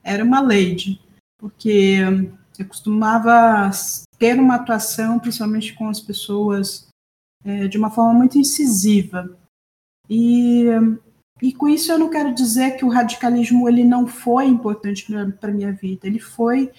era 0.03 0.23
uma 0.23 0.41
lady, 0.41 0.99
porque 1.37 1.99
eu 2.57 2.67
costumava 2.67 3.69
ter 4.17 4.39
uma 4.39 4.55
atuação, 4.55 5.19
principalmente 5.19 5.73
com 5.73 5.89
as 5.89 5.99
pessoas, 5.99 6.87
é, 7.43 7.67
de 7.67 7.77
uma 7.77 7.89
forma 7.89 8.13
muito 8.13 8.37
incisiva. 8.37 9.37
E, 10.09 10.65
e 11.41 11.53
com 11.53 11.67
isso 11.67 11.91
eu 11.91 11.99
não 11.99 12.09
quero 12.09 12.33
dizer 12.33 12.77
que 12.77 12.85
o 12.85 12.89
radicalismo 12.89 13.67
ele 13.67 13.83
não 13.83 14.05
foi 14.07 14.45
importante 14.45 15.05
para 15.39 15.51
minha 15.51 15.71
vida. 15.71 16.07
Ele 16.07 16.19
foi, 16.19 16.71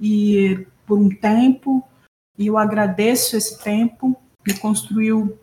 e 0.00 0.66
por 0.86 0.98
um 0.98 1.08
tempo, 1.08 1.82
e 2.38 2.46
eu 2.46 2.58
agradeço 2.58 3.36
esse 3.36 3.62
tempo, 3.62 4.16
me 4.46 4.58
construiu 4.58 5.38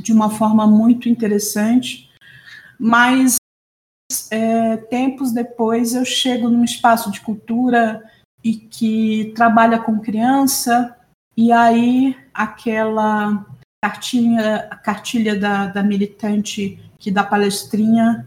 de 0.00 0.12
uma 0.12 0.28
forma 0.30 0.66
muito 0.66 1.08
interessante, 1.08 2.10
mas 2.78 3.36
é, 4.30 4.76
tempos 4.76 5.32
depois 5.32 5.94
eu 5.94 6.04
chego 6.04 6.48
num 6.48 6.64
espaço 6.64 7.10
de 7.10 7.20
cultura 7.20 8.02
e 8.42 8.54
que 8.54 9.32
trabalha 9.34 9.78
com 9.78 9.98
criança, 9.98 10.96
e 11.36 11.52
aí 11.52 12.16
aquela 12.32 13.46
cartilha, 13.82 14.68
a 14.70 14.76
cartilha 14.76 15.38
da, 15.38 15.66
da 15.66 15.82
militante 15.82 16.78
que 16.98 17.10
dá 17.10 17.22
palestrinha 17.22 18.26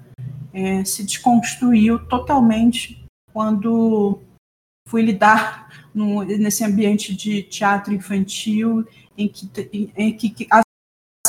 é, 0.53 0.84
se 0.84 1.03
desconstruiu 1.03 2.00
totalmente 2.08 3.03
quando 3.34 4.20
fui 4.88 5.01
lidar 5.01 5.70
no, 5.94 6.24
nesse 6.24 6.63
ambiente 6.63 7.15
de 7.15 7.44
teatro 7.44 7.94
infantil, 7.94 8.86
em 9.18 9.27
que, 9.27 9.50
em, 9.74 9.91
em 9.96 10.18
que 10.18 10.48
as 10.50 10.63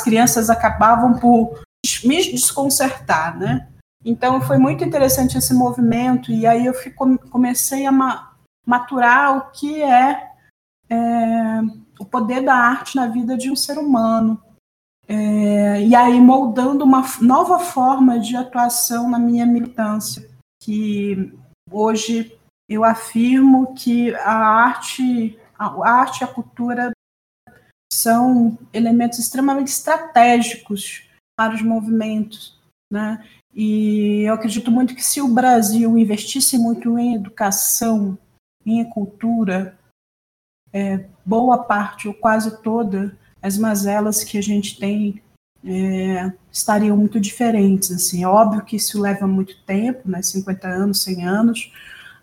crianças 0.02 0.50
acabavam 0.50 1.18
por 1.18 1.62
me 2.04 2.30
desconcertar, 2.30 3.38
né? 3.38 3.68
Então 4.04 4.40
foi 4.40 4.58
muito 4.58 4.84
interessante 4.84 5.38
esse 5.38 5.54
movimento 5.54 6.32
e 6.32 6.46
aí 6.46 6.66
eu 6.66 6.74
fico, 6.74 7.18
comecei 7.28 7.86
a 7.86 8.31
maturar 8.66 9.36
o 9.36 9.50
que 9.50 9.82
é, 9.82 10.30
é, 10.88 10.96
o 11.98 12.04
poder 12.04 12.42
da 12.42 12.54
arte 12.54 12.96
na 12.96 13.06
vida 13.06 13.36
de 13.36 13.50
um 13.50 13.56
ser 13.56 13.78
humano. 13.78 14.40
É, 15.08 15.82
e 15.82 15.94
aí 15.94 16.20
moldando 16.20 16.84
uma 16.84 17.02
nova 17.20 17.58
forma 17.58 18.18
de 18.18 18.36
atuação 18.36 19.10
na 19.10 19.18
minha 19.18 19.44
militância, 19.44 20.28
que 20.62 21.32
hoje 21.70 22.38
eu 22.68 22.84
afirmo 22.84 23.74
que 23.74 24.14
a 24.14 24.32
arte, 24.32 25.38
a 25.58 25.90
arte 25.90 26.20
e 26.20 26.24
a 26.24 26.28
cultura 26.28 26.92
são 27.92 28.58
elementos 28.72 29.18
extremamente 29.18 29.68
estratégicos 29.68 31.08
para 31.36 31.54
os 31.54 31.62
movimentos, 31.62 32.58
né? 32.90 33.22
E 33.54 34.22
eu 34.22 34.34
acredito 34.34 34.70
muito 34.70 34.94
que 34.94 35.04
se 35.04 35.20
o 35.20 35.28
Brasil 35.28 35.98
investisse 35.98 36.56
muito 36.56 36.98
em 36.98 37.14
educação, 37.14 38.16
em 38.64 38.84
cultura, 38.84 39.78
é, 40.72 41.04
boa 41.24 41.58
parte 41.58 42.08
ou 42.08 42.14
quase 42.14 42.62
toda 42.62 43.16
as 43.42 43.58
mazelas 43.58 44.24
que 44.24 44.38
a 44.38 44.42
gente 44.42 44.78
tem 44.78 45.22
é, 45.64 46.32
estariam 46.50 46.96
muito 46.96 47.20
diferentes. 47.20 47.90
Assim, 47.90 48.24
é 48.24 48.28
óbvio 48.28 48.64
que 48.64 48.76
isso 48.76 49.00
leva 49.00 49.26
muito 49.26 49.56
tempo, 49.64 50.08
né, 50.08 50.22
50 50.22 50.68
anos, 50.68 51.02
100 51.02 51.26
anos, 51.26 51.72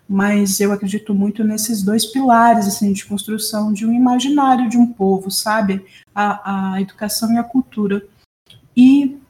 mas 0.08 0.60
eu 0.60 0.72
acredito 0.72 1.14
muito 1.14 1.44
nesses 1.44 1.82
dois 1.82 2.04
pilares 2.04 2.66
assim 2.66 2.92
de 2.92 3.04
construção 3.06 3.72
de 3.72 3.86
um 3.86 3.92
imaginário 3.92 4.68
de 4.68 4.76
um 4.76 4.86
povo, 4.86 5.30
sabe? 5.30 5.86
A, 6.12 6.72
a 6.74 6.80
educação 6.80 7.32
e 7.32 7.38
a 7.38 7.44
cultura. 7.44 8.04
E 8.76 9.20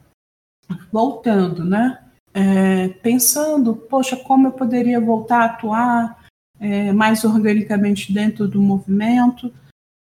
voltando, 0.91 1.63
né? 1.63 1.99
É, 2.33 2.87
pensando, 2.87 3.75
poxa, 3.75 4.15
como 4.15 4.47
eu 4.47 4.51
poderia 4.53 4.99
voltar 4.99 5.41
a 5.41 5.45
atuar 5.45 6.20
é, 6.61 6.93
mais 6.93 7.25
organicamente 7.25 8.13
dentro 8.13 8.47
do 8.47 8.61
movimento? 8.61 9.53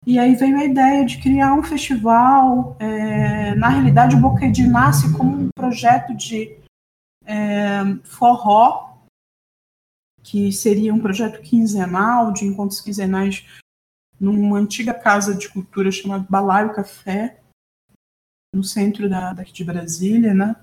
E 0.07 0.17
aí 0.17 0.35
veio 0.35 0.57
a 0.57 0.65
ideia 0.65 1.05
de 1.05 1.21
criar 1.21 1.53
um 1.53 1.61
festival. 1.61 2.75
É, 2.79 3.53
na 3.55 3.69
realidade, 3.69 4.15
o 4.15 4.19
Boquedi 4.19 4.65
nasce 4.65 5.11
como 5.13 5.35
um 5.35 5.49
projeto 5.53 6.15
de 6.15 6.57
é, 7.25 7.81
forró 8.03 8.95
que 10.25 10.51
seria 10.51 10.91
um 10.91 10.99
projeto 10.99 11.39
quinzenal, 11.39 12.33
de 12.33 12.45
encontros 12.45 12.81
quinzenais, 12.81 13.45
numa 14.19 14.57
antiga 14.57 14.91
casa 14.91 15.35
de 15.35 15.47
cultura 15.47 15.91
chamada 15.91 16.25
Balaio 16.27 16.73
Café, 16.73 17.39
no 18.53 18.63
centro 18.63 19.07
da, 19.07 19.33
daqui 19.33 19.53
de 19.53 19.63
Brasília, 19.63 20.33
né? 20.33 20.55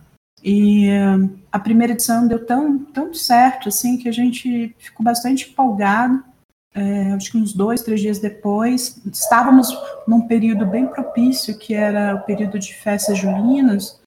E 0.43 0.89
uh, 0.91 1.39
a 1.51 1.59
primeira 1.59 1.93
edição 1.93 2.27
deu 2.27 2.45
tão, 2.45 2.79
tão 2.79 3.15
certo, 3.15 3.69
assim, 3.69 3.97
que 3.97 4.09
a 4.09 4.13
gente 4.13 4.75
ficou 4.79 5.05
bastante 5.05 5.51
empolgado. 5.51 6.23
É, 6.75 7.13
acho 7.13 7.31
que 7.31 7.37
uns 7.37 7.53
dois, 7.53 7.83
três 7.83 8.01
dias 8.01 8.19
depois, 8.19 9.01
estávamos 9.13 9.69
num 10.09 10.23
período 10.27 10.65
bem 10.65 10.87
propício, 10.87 11.59
que 11.59 11.75
era 11.75 12.15
o 12.15 12.21
período 12.23 12.59
de 12.59 12.75
festas 12.75 13.19
julinas, 13.19 14.01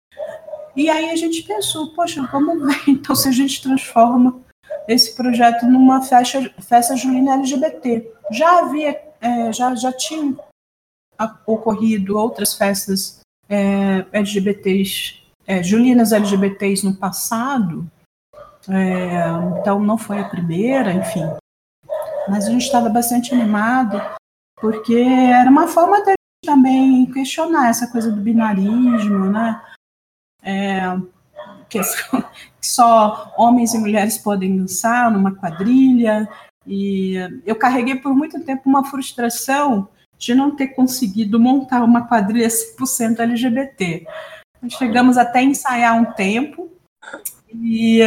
e 0.75 0.89
aí 0.89 1.09
a 1.09 1.15
gente 1.15 1.43
pensou, 1.43 1.93
poxa, 1.93 2.21
vamos 2.31 2.61
ver 2.67 2.91
então 2.91 3.15
se 3.15 3.29
a 3.29 3.31
gente 3.31 3.61
transforma 3.61 4.41
esse 4.87 5.15
projeto 5.15 5.65
numa 5.65 6.01
festa, 6.01 6.53
festa 6.59 6.95
julina 6.95 7.35
LGBT. 7.35 8.11
Já 8.31 8.59
havia, 8.59 9.01
é, 9.21 9.53
já, 9.53 9.73
já 9.73 9.91
tinham 9.93 10.37
ocorrido 11.45 12.17
outras 12.17 12.55
festas 12.55 13.21
é, 13.47 14.05
LGBTs, 14.11 15.21
é, 15.47 15.61
julinas 15.63 16.11
LGBTs 16.11 16.85
no 16.85 16.95
passado, 16.95 17.89
é, 18.69 19.59
então 19.59 19.79
não 19.79 19.97
foi 19.97 20.19
a 20.19 20.29
primeira, 20.29 20.91
enfim. 20.91 21.23
Mas 22.27 22.47
a 22.47 22.49
gente 22.49 22.63
estava 22.63 22.89
bastante 22.89 23.33
animado, 23.33 24.01
porque 24.59 24.95
era 24.95 25.49
uma 25.49 25.67
forma 25.67 26.03
de 26.03 26.13
também 26.43 27.05
questionar 27.11 27.69
essa 27.69 27.87
coisa 27.87 28.11
do 28.11 28.21
binarismo, 28.21 29.25
né? 29.29 29.61
É, 30.41 30.81
que, 31.69 31.79
só 32.61 33.33
homens 33.37 33.73
e 33.73 33.77
mulheres 33.77 34.17
podem 34.17 34.57
dançar 34.57 35.11
numa 35.11 35.35
quadrilha. 35.35 36.27
E 36.65 37.15
eu 37.45 37.55
carreguei 37.55 37.95
por 37.95 38.15
muito 38.15 38.43
tempo 38.43 38.67
uma 38.67 38.83
frustração 38.83 39.87
de 40.17 40.33
não 40.33 40.55
ter 40.55 40.69
conseguido 40.69 41.39
montar 41.39 41.83
uma 41.83 42.07
quadrilha 42.07 42.47
100% 42.47 43.19
LGBT. 43.19 44.07
Chegamos 44.69 45.17
até 45.17 45.39
a 45.39 45.43
ensaiar 45.43 45.95
um 45.95 46.13
tempo 46.13 46.71
e, 47.53 47.99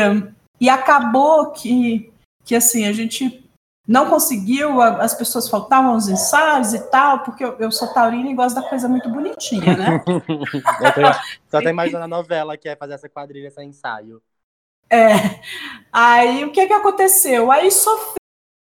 e 0.61 0.69
acabou 0.69 1.53
que, 1.53 2.13
que 2.45 2.55
assim, 2.55 2.87
a 2.87 2.93
gente 2.93 3.49
não 3.89 4.11
conseguiu, 4.11 4.83
as 4.83 5.15
pessoas 5.15 5.49
faltavam 5.49 5.97
os 5.97 6.09
ensaios 6.09 6.75
e 6.75 6.91
tal, 6.91 7.21
porque 7.21 7.43
eu, 7.43 7.57
eu 7.59 7.73
sou 7.73 7.89
taurina 7.89 8.31
e 8.31 8.35
gosto 8.35 8.57
da 8.57 8.69
coisa 8.69 8.87
muito 8.87 9.09
bonitinha, 9.09 9.75
né? 9.75 10.05
só 11.49 11.57
até 11.57 11.71
imaginando 11.71 12.05
a 12.05 12.09
novela 12.09 12.59
que 12.59 12.69
é 12.69 12.77
fazer 12.77 12.93
essa 12.93 13.09
quadrilha 13.09 13.51
sem 13.51 13.71
ensaio. 13.71 14.21
É. 14.91 15.41
Aí 15.91 16.45
o 16.45 16.53
que 16.53 16.67
que 16.67 16.73
aconteceu? 16.73 17.51
Aí 17.51 17.71
sofri, 17.71 18.17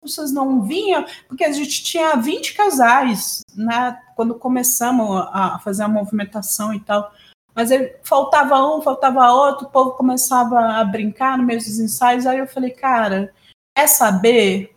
as 0.02 0.12
pessoas 0.12 0.32
não 0.32 0.62
vinham, 0.62 1.06
porque 1.28 1.44
a 1.44 1.52
gente 1.52 1.84
tinha 1.84 2.16
20 2.16 2.54
casais, 2.54 3.42
né? 3.54 4.02
Quando 4.16 4.36
começamos 4.36 5.28
a 5.34 5.60
fazer 5.60 5.84
a 5.84 5.90
movimentação 5.90 6.74
e 6.74 6.80
tal. 6.80 7.12
Mas 7.54 7.70
faltava 8.04 8.56
um, 8.66 8.82
faltava 8.82 9.32
outro, 9.32 9.68
o 9.68 9.70
povo 9.70 9.92
começava 9.92 10.78
a 10.78 10.84
brincar 10.84 11.38
no 11.38 11.44
meio 11.44 11.60
dos 11.60 11.80
ensaios. 11.80 12.26
Aí 12.26 12.40
eu 12.40 12.48
falei, 12.48 12.72
cara, 12.72 13.34
quer 13.76 13.88
saber? 13.88 14.76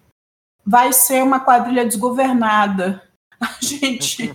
vai 0.64 0.92
ser 0.92 1.22
uma 1.22 1.40
quadrilha 1.40 1.84
desgovernada. 1.84 3.02
A 3.40 3.58
gente 3.60 4.32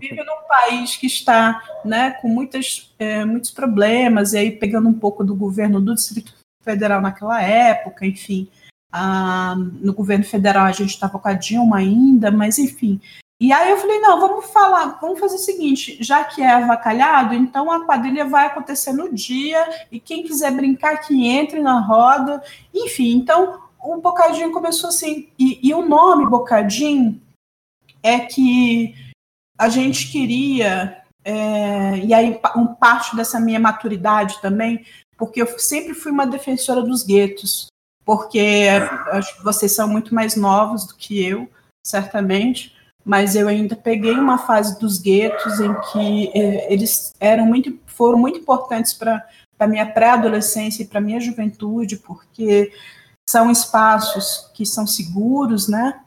vive 0.00 0.24
num 0.24 0.48
país 0.48 0.96
que 0.96 1.06
está 1.06 1.62
né, 1.84 2.12
com 2.12 2.28
muitas, 2.28 2.92
é, 2.98 3.24
muitos 3.24 3.52
problemas, 3.52 4.32
e 4.32 4.38
aí 4.38 4.50
pegando 4.50 4.88
um 4.88 4.94
pouco 4.94 5.22
do 5.22 5.36
governo 5.36 5.80
do 5.80 5.94
Distrito 5.94 6.34
Federal 6.64 7.00
naquela 7.00 7.40
época, 7.40 8.04
enfim. 8.04 8.48
Ah, 8.90 9.54
no 9.56 9.92
governo 9.92 10.24
federal 10.24 10.64
a 10.64 10.72
gente 10.72 10.90
estava 10.90 11.18
com 11.18 11.28
a 11.28 11.34
Dilma 11.34 11.76
ainda, 11.76 12.30
mas 12.30 12.58
enfim. 12.58 13.00
E 13.40 13.52
aí 13.52 13.70
eu 13.70 13.76
falei, 13.76 14.00
não, 14.00 14.18
vamos 14.20 14.46
falar, 14.46 14.98
vamos 15.00 15.20
fazer 15.20 15.36
o 15.36 15.38
seguinte, 15.38 15.96
já 16.00 16.24
que 16.24 16.42
é 16.42 16.50
avacalhado, 16.50 17.34
então 17.34 17.70
a 17.70 17.86
quadrilha 17.86 18.24
vai 18.24 18.46
acontecer 18.46 18.92
no 18.92 19.14
dia, 19.14 19.86
e 19.92 20.00
quem 20.00 20.24
quiser 20.24 20.50
brincar 20.50 20.98
que 20.98 21.28
entre 21.28 21.60
na 21.60 21.78
roda, 21.78 22.42
enfim, 22.74 23.12
então 23.12 23.60
o 23.80 24.00
Bocadinho 24.00 24.50
começou 24.50 24.88
assim, 24.88 25.28
e, 25.38 25.60
e 25.62 25.72
o 25.72 25.86
nome 25.86 26.26
Bocadinho 26.26 27.22
é 28.02 28.18
que 28.18 28.92
a 29.56 29.68
gente 29.68 30.10
queria, 30.10 31.00
é, 31.24 31.96
e 31.98 32.12
aí 32.12 32.40
um 32.56 32.66
parte 32.66 33.14
dessa 33.14 33.38
minha 33.38 33.60
maturidade 33.60 34.40
também, 34.40 34.84
porque 35.16 35.42
eu 35.42 35.58
sempre 35.60 35.94
fui 35.94 36.10
uma 36.10 36.26
defensora 36.26 36.82
dos 36.82 37.04
guetos, 37.04 37.68
porque 38.04 38.66
acho 39.12 39.36
que 39.36 39.44
vocês 39.44 39.72
são 39.72 39.86
muito 39.86 40.12
mais 40.12 40.34
novos 40.34 40.86
do 40.86 40.96
que 40.96 41.24
eu, 41.24 41.48
certamente, 41.86 42.76
mas 43.08 43.34
eu 43.34 43.48
ainda 43.48 43.74
peguei 43.74 44.12
uma 44.12 44.36
fase 44.36 44.78
dos 44.78 44.98
guetos 44.98 45.58
em 45.60 45.74
que 45.90 46.30
é, 46.38 46.70
eles 46.70 47.10
eram 47.18 47.46
muito, 47.46 47.78
foram 47.86 48.18
muito 48.18 48.38
importantes 48.38 48.92
para 48.92 49.26
a 49.58 49.66
minha 49.66 49.90
pré-adolescência 49.90 50.82
e 50.82 50.86
para 50.86 50.98
a 50.98 51.00
minha 51.02 51.18
juventude, 51.18 51.96
porque 51.96 52.70
são 53.26 53.50
espaços 53.50 54.50
que 54.52 54.66
são 54.66 54.86
seguros, 54.86 55.68
né? 55.68 55.98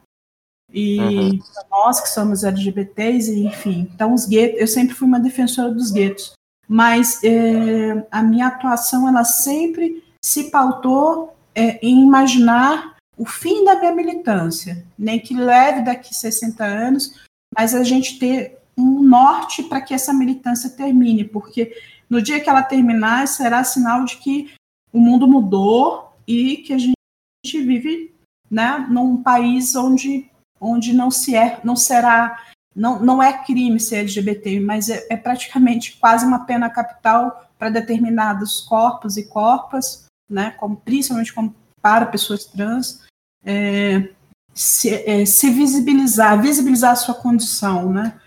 E 0.72 1.00
uhum. 1.00 1.40
nós 1.72 2.00
que 2.00 2.10
somos 2.10 2.44
LGBTs, 2.44 3.34
enfim. 3.36 3.90
Então, 3.92 4.14
os 4.14 4.28
guetos, 4.28 4.62
eu 4.62 4.68
sempre 4.68 4.94
fui 4.94 5.08
uma 5.08 5.20
defensora 5.20 5.72
dos 5.72 5.90
guetos, 5.90 6.34
mas 6.68 7.20
é, 7.24 8.06
a 8.12 8.22
minha 8.22 8.46
atuação, 8.46 9.10
ela 9.10 9.24
sempre 9.24 10.04
se 10.24 10.52
pautou 10.52 11.36
é, 11.56 11.84
em 11.84 12.04
imaginar 12.04 12.96
o 13.22 13.26
fim 13.26 13.64
da 13.64 13.76
minha 13.76 13.94
militância, 13.94 14.84
nem 14.98 15.20
que 15.20 15.36
leve 15.36 15.84
daqui 15.84 16.12
60 16.12 16.66
anos, 16.66 17.22
mas 17.56 17.76
a 17.76 17.84
gente 17.84 18.18
ter 18.18 18.58
um 18.76 19.04
norte 19.04 19.62
para 19.62 19.80
que 19.80 19.94
essa 19.94 20.12
militância 20.12 20.72
termine, 20.72 21.24
porque 21.24 21.72
no 22.10 22.20
dia 22.20 22.40
que 22.40 22.50
ela 22.50 22.64
terminar, 22.64 23.28
será 23.28 23.64
sinal 23.64 24.06
de 24.06 24.18
que 24.18 24.52
o 24.92 25.00
mundo 25.00 25.28
mudou 25.28 26.12
e 26.28 26.58
que 26.58 26.74
a 26.74 26.80
gente 26.80 26.96
vive 27.46 28.12
né, 28.50 28.88
num 28.90 29.22
país 29.22 29.76
onde, 29.76 30.28
onde 30.60 30.92
não 30.92 31.12
se 31.12 31.36
é, 31.36 31.62
não 31.64 31.76
será, 31.76 32.44
não, 32.76 33.00
não 33.00 33.22
é 33.22 33.32
crime 33.46 33.80
ser 33.80 33.98
LGBT, 33.98 34.60
mas 34.62 34.90
é, 34.90 35.06
é 35.12 35.16
praticamente 35.16 35.96
quase 36.00 36.26
uma 36.26 36.40
pena 36.40 36.72
capital 36.72 37.48
para 37.60 37.70
determinados 37.70 38.62
corpos 38.62 39.16
e 39.16 39.28
corpas, 39.28 40.06
né, 40.28 40.56
como, 40.58 40.76
principalmente 40.76 41.32
como 41.32 41.56
para 41.84 42.08
pessoas 42.08 42.46
trans, 42.46 43.04
é, 43.46 44.10
se, 44.54 44.90
é, 44.90 45.26
se, 45.26 45.50
visibilizar, 45.50 46.42
visibilizar 46.42 46.92
a 46.92 46.96
sua 46.96 47.16
condição, 47.16 47.92
né? 47.92 48.20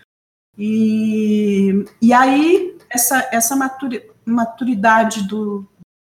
E, 0.57 1.85
e 2.01 2.13
aí 2.13 2.79
essa, 2.89 3.29
essa 3.33 3.57
maturidade 4.25 5.27
do 5.27 5.67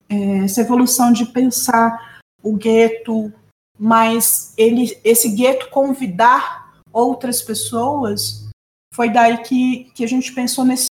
é, 0.08 0.44
essa 0.44 0.60
evolução 0.62 1.12
de 1.12 1.26
pensar 1.26 2.20
o 2.42 2.56
gueto, 2.56 3.32
mas 3.78 4.54
ele, 4.56 4.98
esse 5.04 5.28
gueto 5.28 5.68
convidar 5.70 6.80
outras 6.92 7.42
pessoas, 7.42 8.48
foi 8.94 9.10
daí 9.10 9.38
que, 9.38 9.84
que 9.94 10.02
a 10.02 10.08
gente 10.08 10.32
pensou 10.32 10.64
nesse 10.64 10.88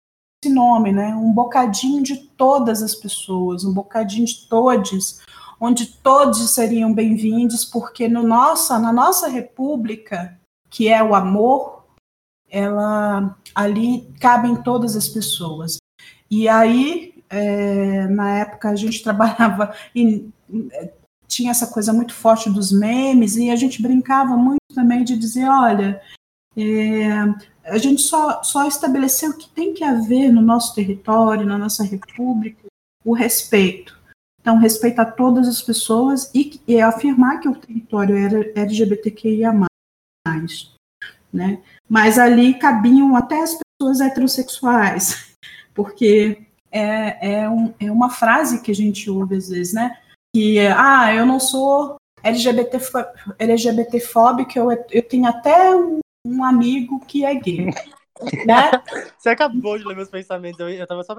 nome, 0.45 0.91
né? 0.91 1.13
Um 1.13 1.33
bocadinho 1.33 2.01
de 2.01 2.17
todas 2.17 2.81
as 2.81 2.95
pessoas, 2.95 3.63
um 3.63 3.73
bocadinho 3.73 4.25
de 4.25 4.47
todos, 4.47 5.21
onde 5.61 5.85
todos 5.85 6.39
seriam 6.49 6.91
bem-vindos, 6.91 7.63
porque 7.63 8.07
no 8.07 8.23
nossa, 8.23 8.79
na 8.79 8.91
nossa 8.91 9.27
república, 9.27 10.35
que 10.71 10.87
é 10.87 11.03
o 11.03 11.13
amor, 11.13 11.85
ela 12.49 13.37
ali 13.53 14.11
cabem 14.19 14.55
todas 14.55 14.95
as 14.95 15.07
pessoas. 15.07 15.77
E 16.31 16.49
aí, 16.49 17.13
é, 17.29 18.07
na 18.07 18.39
época, 18.39 18.69
a 18.69 18.75
gente 18.75 19.03
trabalhava 19.05 19.71
em, 19.93 20.33
tinha 21.27 21.51
essa 21.51 21.67
coisa 21.67 21.93
muito 21.93 22.15
forte 22.15 22.49
dos 22.49 22.71
memes, 22.71 23.35
e 23.35 23.51
a 23.51 23.55
gente 23.55 23.83
brincava 23.83 24.35
muito 24.35 24.61
também 24.73 25.03
de 25.03 25.15
dizer, 25.15 25.47
olha, 25.47 26.01
é, 26.57 27.11
a 27.65 27.77
gente 27.77 28.01
só, 28.01 28.41
só 28.41 28.67
estabeleceu 28.67 29.37
que 29.37 29.47
tem 29.47 29.75
que 29.75 29.83
haver 29.83 30.31
no 30.33 30.41
nosso 30.41 30.73
território, 30.73 31.45
na 31.45 31.59
nossa 31.59 31.83
república, 31.83 32.65
o 33.05 33.13
respeito. 33.13 34.00
Então, 34.41 34.57
respeitar 34.57 35.05
todas 35.11 35.47
as 35.47 35.61
pessoas 35.61 36.31
e, 36.33 36.59
e 36.67 36.81
afirmar 36.81 37.39
que 37.39 37.47
o 37.47 37.55
território 37.55 38.17
era 38.17 38.51
LGBTQIA+. 38.55 39.53
Né? 41.31 41.61
Mas 41.87 42.19
ali 42.19 42.55
cabiam 42.55 43.15
até 43.15 43.41
as 43.41 43.57
pessoas 43.57 44.01
heterossexuais, 44.01 45.35
porque 45.73 46.45
é, 46.71 47.41
é, 47.41 47.49
um, 47.49 47.73
é 47.79 47.91
uma 47.91 48.09
frase 48.09 48.61
que 48.61 48.71
a 48.71 48.75
gente 48.75 49.09
ouve 49.09 49.35
às 49.35 49.49
vezes, 49.49 49.73
né? 49.73 49.97
que, 50.35 50.59
ah, 50.59 51.13
eu 51.13 51.25
não 51.25 51.39
sou 51.39 51.97
LGBT, 52.23 52.77
LGBTfóbico, 53.37 54.57
eu, 54.57 54.71
eu 54.91 55.03
tenho 55.03 55.25
até 55.25 55.75
um, 55.75 55.99
um 56.25 56.43
amigo 56.43 56.99
que 57.05 57.25
é 57.25 57.33
gay. 57.35 57.69
né? 58.45 58.71
Você 59.17 59.29
acabou 59.29 59.77
de 59.77 59.85
ler 59.85 59.95
meus 59.95 60.09
pensamentos, 60.09 60.59
eu, 60.59 60.69
eu 60.69 60.87
tava 60.87 61.03
só 61.03 61.15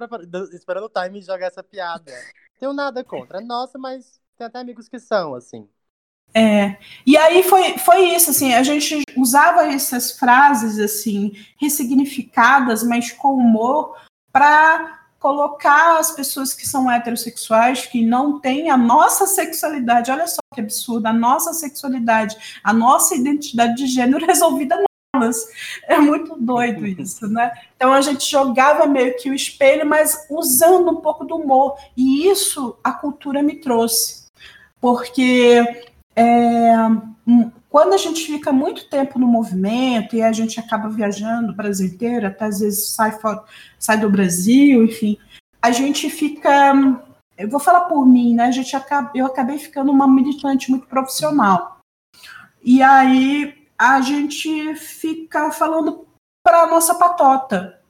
esperando 0.52 0.84
o 0.84 0.88
time 0.88 1.20
jogar 1.20 1.46
essa 1.46 1.62
piada. 1.62 2.12
Tenho 2.58 2.72
nada 2.72 3.02
contra, 3.04 3.40
nossa, 3.40 3.78
mas 3.78 4.20
tem 4.36 4.46
até 4.46 4.58
amigos 4.58 4.88
que 4.88 4.98
são, 4.98 5.34
assim. 5.34 5.68
É, 6.34 6.78
e 7.06 7.16
aí 7.16 7.42
foi, 7.42 7.76
foi 7.76 8.14
isso, 8.14 8.30
assim, 8.30 8.54
a 8.54 8.62
gente 8.62 9.02
usava 9.16 9.66
essas 9.66 10.12
frases, 10.12 10.78
assim, 10.78 11.32
ressignificadas, 11.60 12.82
mas 12.82 13.12
com 13.12 13.34
humor, 13.34 13.94
para 14.32 15.02
colocar 15.18 16.00
as 16.00 16.10
pessoas 16.10 16.52
que 16.52 16.66
são 16.66 16.90
heterossexuais, 16.90 17.86
que 17.86 18.04
não 18.04 18.40
têm 18.40 18.70
a 18.70 18.76
nossa 18.76 19.26
sexualidade, 19.26 20.10
olha 20.10 20.26
só 20.26 20.40
que 20.52 20.60
absurdo, 20.60 21.06
a 21.06 21.12
nossa 21.12 21.52
sexualidade, 21.52 22.36
a 22.64 22.72
nossa 22.72 23.14
identidade 23.14 23.76
de 23.76 23.86
gênero 23.86 24.24
resolvida 24.26 24.82
É 25.86 25.98
muito 25.98 26.36
doido 26.38 26.86
isso, 26.86 27.28
né? 27.28 27.52
Então 27.76 27.92
a 27.92 28.00
gente 28.00 28.30
jogava 28.30 28.86
meio 28.86 29.14
que 29.18 29.28
o 29.28 29.34
espelho, 29.34 29.86
mas 29.86 30.26
usando 30.30 30.90
um 30.90 31.02
pouco 31.02 31.22
do 31.22 31.36
humor. 31.36 31.76
E 31.94 32.26
isso 32.28 32.78
a 32.82 32.92
cultura 32.92 33.42
me 33.42 33.56
trouxe. 33.56 34.24
Porque 34.80 35.84
é, 36.16 36.72
quando 37.68 37.92
a 37.92 37.98
gente 37.98 38.24
fica 38.24 38.50
muito 38.52 38.88
tempo 38.88 39.18
no 39.18 39.26
movimento 39.26 40.16
e 40.16 40.22
a 40.22 40.32
gente 40.32 40.58
acaba 40.58 40.88
viajando 40.88 41.52
o 41.52 41.56
Brasil 41.56 41.88
inteiro, 41.88 42.26
até 42.26 42.46
às 42.46 42.60
vezes 42.60 42.88
sai, 42.88 43.12
fora, 43.12 43.44
sai 43.78 43.98
do 43.98 44.08
Brasil, 44.08 44.82
enfim, 44.82 45.18
a 45.60 45.70
gente 45.70 46.08
fica. 46.08 46.72
Eu 47.36 47.50
vou 47.50 47.60
falar 47.60 47.82
por 47.82 48.06
mim, 48.06 48.34
né? 48.34 48.46
A 48.46 48.50
gente 48.50 48.74
acaba, 48.74 49.10
eu 49.14 49.26
acabei 49.26 49.58
ficando 49.58 49.92
uma 49.92 50.08
militante 50.08 50.70
muito 50.70 50.86
profissional. 50.86 51.80
E 52.64 52.82
aí 52.82 53.61
a 53.82 54.00
gente 54.00 54.76
fica 54.76 55.50
falando 55.50 56.06
para 56.40 56.62
a 56.62 56.66
nossa 56.68 56.94
patota. 56.94 57.80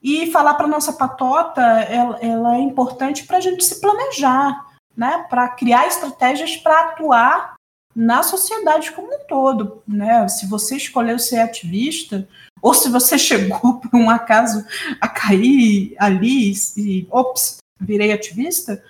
E 0.00 0.30
falar 0.30 0.54
para 0.54 0.68
nossa 0.68 0.92
patota, 0.92 1.60
ela, 1.60 2.16
ela 2.20 2.56
é 2.56 2.60
importante 2.60 3.26
para 3.26 3.38
a 3.38 3.40
gente 3.40 3.64
se 3.64 3.80
planejar, 3.80 4.64
né? 4.96 5.26
Para 5.28 5.48
criar 5.48 5.88
estratégias 5.88 6.56
para 6.56 6.80
atuar 6.80 7.54
na 7.94 8.22
sociedade 8.22 8.92
como 8.92 9.12
um 9.12 9.26
todo, 9.26 9.82
né? 9.86 10.28
Se 10.28 10.46
você 10.46 10.76
escolheu 10.76 11.18
ser 11.18 11.40
ativista, 11.40 12.28
ou 12.62 12.72
se 12.72 12.88
você 12.88 13.18
chegou 13.18 13.80
por 13.80 13.94
um 13.94 14.08
acaso 14.08 14.64
a 15.00 15.08
cair 15.08 15.96
ali 15.98 16.52
e, 16.76 17.08
ops, 17.10 17.56
virei 17.80 18.12
ativista, 18.12 18.82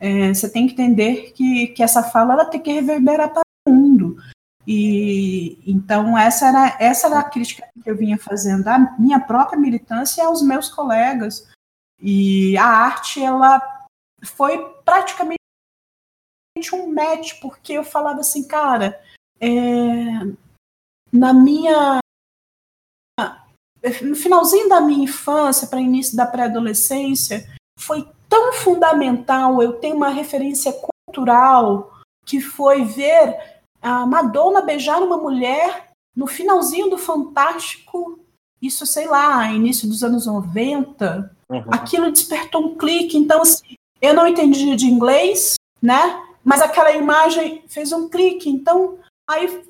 é, 0.00 0.34
você 0.34 0.50
tem 0.50 0.66
que 0.66 0.72
entender 0.72 1.32
que, 1.32 1.68
que 1.68 1.84
essa 1.84 2.02
fala 2.02 2.34
ela 2.34 2.44
tem 2.44 2.60
que 2.60 2.72
reverberar 2.72 3.32
para. 3.32 3.42
E 4.70 5.58
então 5.66 6.16
essa 6.18 6.46
era 6.46 6.76
essa 6.78 7.06
era 7.06 7.20
a 7.20 7.24
crítica 7.24 7.66
que 7.82 7.90
eu 7.90 7.96
vinha 7.96 8.18
fazendo 8.18 8.68
à 8.68 8.78
minha 8.98 9.18
própria 9.18 9.58
militância 9.58 10.20
e 10.20 10.24
aos 10.26 10.42
meus 10.42 10.68
colegas. 10.68 11.48
E 11.98 12.54
a 12.58 12.66
arte 12.66 13.24
ela 13.24 13.62
foi 14.22 14.58
praticamente 14.84 15.38
um 16.74 16.92
match 16.92 17.40
porque 17.40 17.72
eu 17.72 17.82
falava 17.82 18.20
assim, 18.20 18.46
cara, 18.46 19.00
é, 19.40 19.54
na 21.10 21.32
minha 21.32 21.98
no 24.02 24.16
finalzinho 24.16 24.68
da 24.68 24.82
minha 24.82 25.04
infância 25.04 25.66
para 25.66 25.80
início 25.80 26.14
da 26.14 26.26
pré-adolescência 26.26 27.48
foi 27.78 28.06
tão 28.28 28.52
fundamental 28.52 29.62
eu 29.62 29.80
ter 29.80 29.94
uma 29.94 30.10
referência 30.10 30.74
cultural 31.06 31.98
que 32.26 32.38
foi 32.38 32.84
ver 32.84 33.57
a 33.80 34.06
Madonna 34.06 34.62
beijar 34.62 35.02
uma 35.02 35.16
mulher 35.16 35.88
no 36.16 36.26
finalzinho 36.26 36.90
do 36.90 36.98
Fantástico, 36.98 38.18
isso, 38.60 38.84
sei 38.84 39.06
lá, 39.06 39.50
início 39.52 39.88
dos 39.88 40.02
anos 40.02 40.26
90, 40.26 41.30
uhum. 41.48 41.62
aquilo 41.70 42.10
despertou 42.10 42.64
um 42.64 42.76
clique. 42.76 43.16
Então, 43.16 43.42
assim, 43.42 43.76
eu 44.02 44.14
não 44.14 44.26
entendia 44.26 44.76
de 44.76 44.86
inglês, 44.86 45.54
né? 45.80 46.22
Mas 46.44 46.60
aquela 46.60 46.92
imagem 46.92 47.62
fez 47.68 47.92
um 47.92 48.08
clique. 48.08 48.50
Então, 48.50 48.98
aí, 49.28 49.62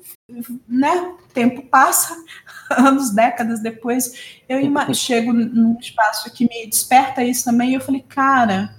né? 0.67 1.15
Tempo 1.33 1.61
passa, 1.67 2.15
anos, 2.71 3.11
décadas 3.11 3.61
depois, 3.61 4.39
eu 4.49 4.59
chego 4.93 5.31
num 5.31 5.77
espaço 5.79 6.33
que 6.33 6.45
me 6.45 6.65
desperta 6.65 7.23
isso 7.23 7.45
também. 7.45 7.71
E 7.71 7.73
eu 7.75 7.81
falei, 7.81 8.01
cara, 8.01 8.75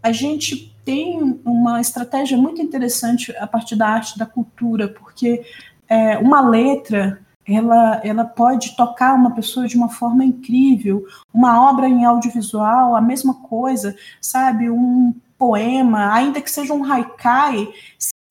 a 0.00 0.12
gente 0.12 0.72
tem 0.88 1.38
uma 1.44 1.82
estratégia 1.82 2.38
muito 2.38 2.62
interessante 2.62 3.30
a 3.36 3.46
partir 3.46 3.76
da 3.76 3.86
arte 3.86 4.18
da 4.18 4.24
cultura, 4.24 4.88
porque 4.88 5.44
é, 5.86 6.16
uma 6.16 6.40
letra 6.40 7.20
ela, 7.46 8.00
ela 8.02 8.24
pode 8.24 8.74
tocar 8.74 9.14
uma 9.14 9.34
pessoa 9.34 9.68
de 9.68 9.76
uma 9.76 9.90
forma 9.90 10.24
incrível, 10.24 11.04
uma 11.32 11.68
obra 11.70 11.86
em 11.86 12.06
audiovisual, 12.06 12.96
a 12.96 13.02
mesma 13.02 13.34
coisa, 13.34 13.94
sabe? 14.18 14.70
Um 14.70 15.14
poema, 15.36 16.10
ainda 16.10 16.40
que 16.40 16.50
seja 16.50 16.72
um 16.72 16.90
haikai, 16.90 17.68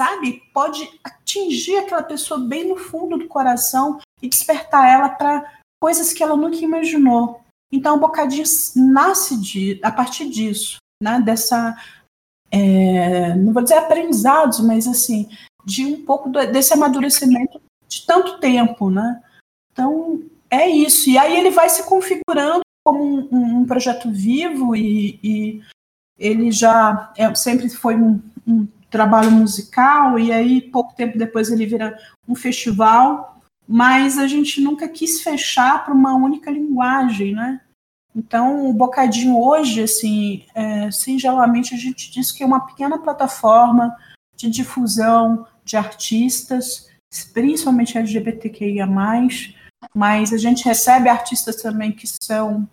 sabe? 0.02 0.41
Pode 0.52 0.89
atingir 1.04 1.78
aquela 1.78 2.02
pessoa 2.02 2.39
bem 2.39 2.67
no 2.67 2.76
fundo 2.76 3.20
do 3.20 3.28
coração 3.28 4.00
e 4.20 4.28
despertar 4.28 4.91
ela 4.91 5.10
para 5.10 5.46
coisas 5.80 6.12
que 6.12 6.24
ela 6.24 6.36
nunca 6.36 6.58
imaginou. 6.58 7.39
Então, 7.72 7.98
o 7.98 8.00
Bocadinho 8.00 8.46
nasce 8.76 9.39
de, 9.39 9.80
a 9.84 9.91
partir 9.91 10.28
disso, 10.28 10.78
né? 11.00 11.22
Dessa 11.24 11.78
é, 12.52 13.36
não 13.36 13.54
vou 13.54 13.64
dizer 13.64 13.76
aprendizados, 13.76 14.60
mas 14.60 14.88
assim, 14.88 15.30
de 15.66 15.86
um 15.86 16.06
pouco 16.06 16.30
desse 16.30 16.74
amadurecimento 16.74 17.62
de 17.88 18.06
tanto 18.06 18.40
tempo, 18.40 18.90
né? 18.90 19.22
Então, 19.72 20.22
é 20.50 20.68
isso. 20.68 21.10
E 21.10 21.18
aí 21.18 21.38
ele 21.38 21.52
vai 21.52 21.70
se 21.70 21.84
configurando 21.84 22.62
como 22.86 23.04
um, 23.04 23.60
um 23.60 23.66
projeto 23.66 24.10
vivo 24.10 24.76
e, 24.76 25.20
e, 25.22 25.62
ele 26.18 26.52
já 26.52 27.12
é, 27.18 27.34
sempre 27.36 27.70
foi 27.70 27.96
um, 27.96 28.22
um, 28.48 28.68
trabalho 28.90 29.30
musical 29.30 30.18
e 30.18 30.32
aí 30.32 30.62
pouco 30.62 30.96
tempo 30.96 31.18
depois 31.18 31.52
ele 31.52 31.66
vira 31.66 32.00
um 32.28 32.34
festival, 32.34 33.42
mas 33.68 34.18
a 34.18 34.26
gente 34.26 34.62
nunca 34.62 34.88
quis 34.88 35.22
fechar 35.22 35.84
para 35.84 35.94
uma 35.94 36.16
única 36.16 36.50
linguagem, 36.50 37.34
né? 37.36 37.60
Então, 38.17 38.67
o 38.67 38.73
Bocadinho 38.73 39.39
hoje, 39.39 39.84
assim, 39.84 40.43
é, 40.56 40.89
singelamente, 40.89 41.75
a 41.75 41.77
gente 41.77 42.10
diz 42.10 42.32
que 42.32 42.41
é 42.41 42.45
uma 42.47 42.65
pequena 42.65 42.97
plataforma 42.97 43.95
de 44.36 44.49
difusão 44.49 45.45
de 45.63 45.77
artistas, 45.77 46.89
principalmente 47.32 47.95
LGBTQIA+, 47.95 48.88
mas 49.93 50.34
a 50.34 50.38
gente 50.38 50.65
recebe 50.65 51.10
artistas 51.10 51.58
também 51.58 51.91
que 51.91 52.08
são 52.23 52.67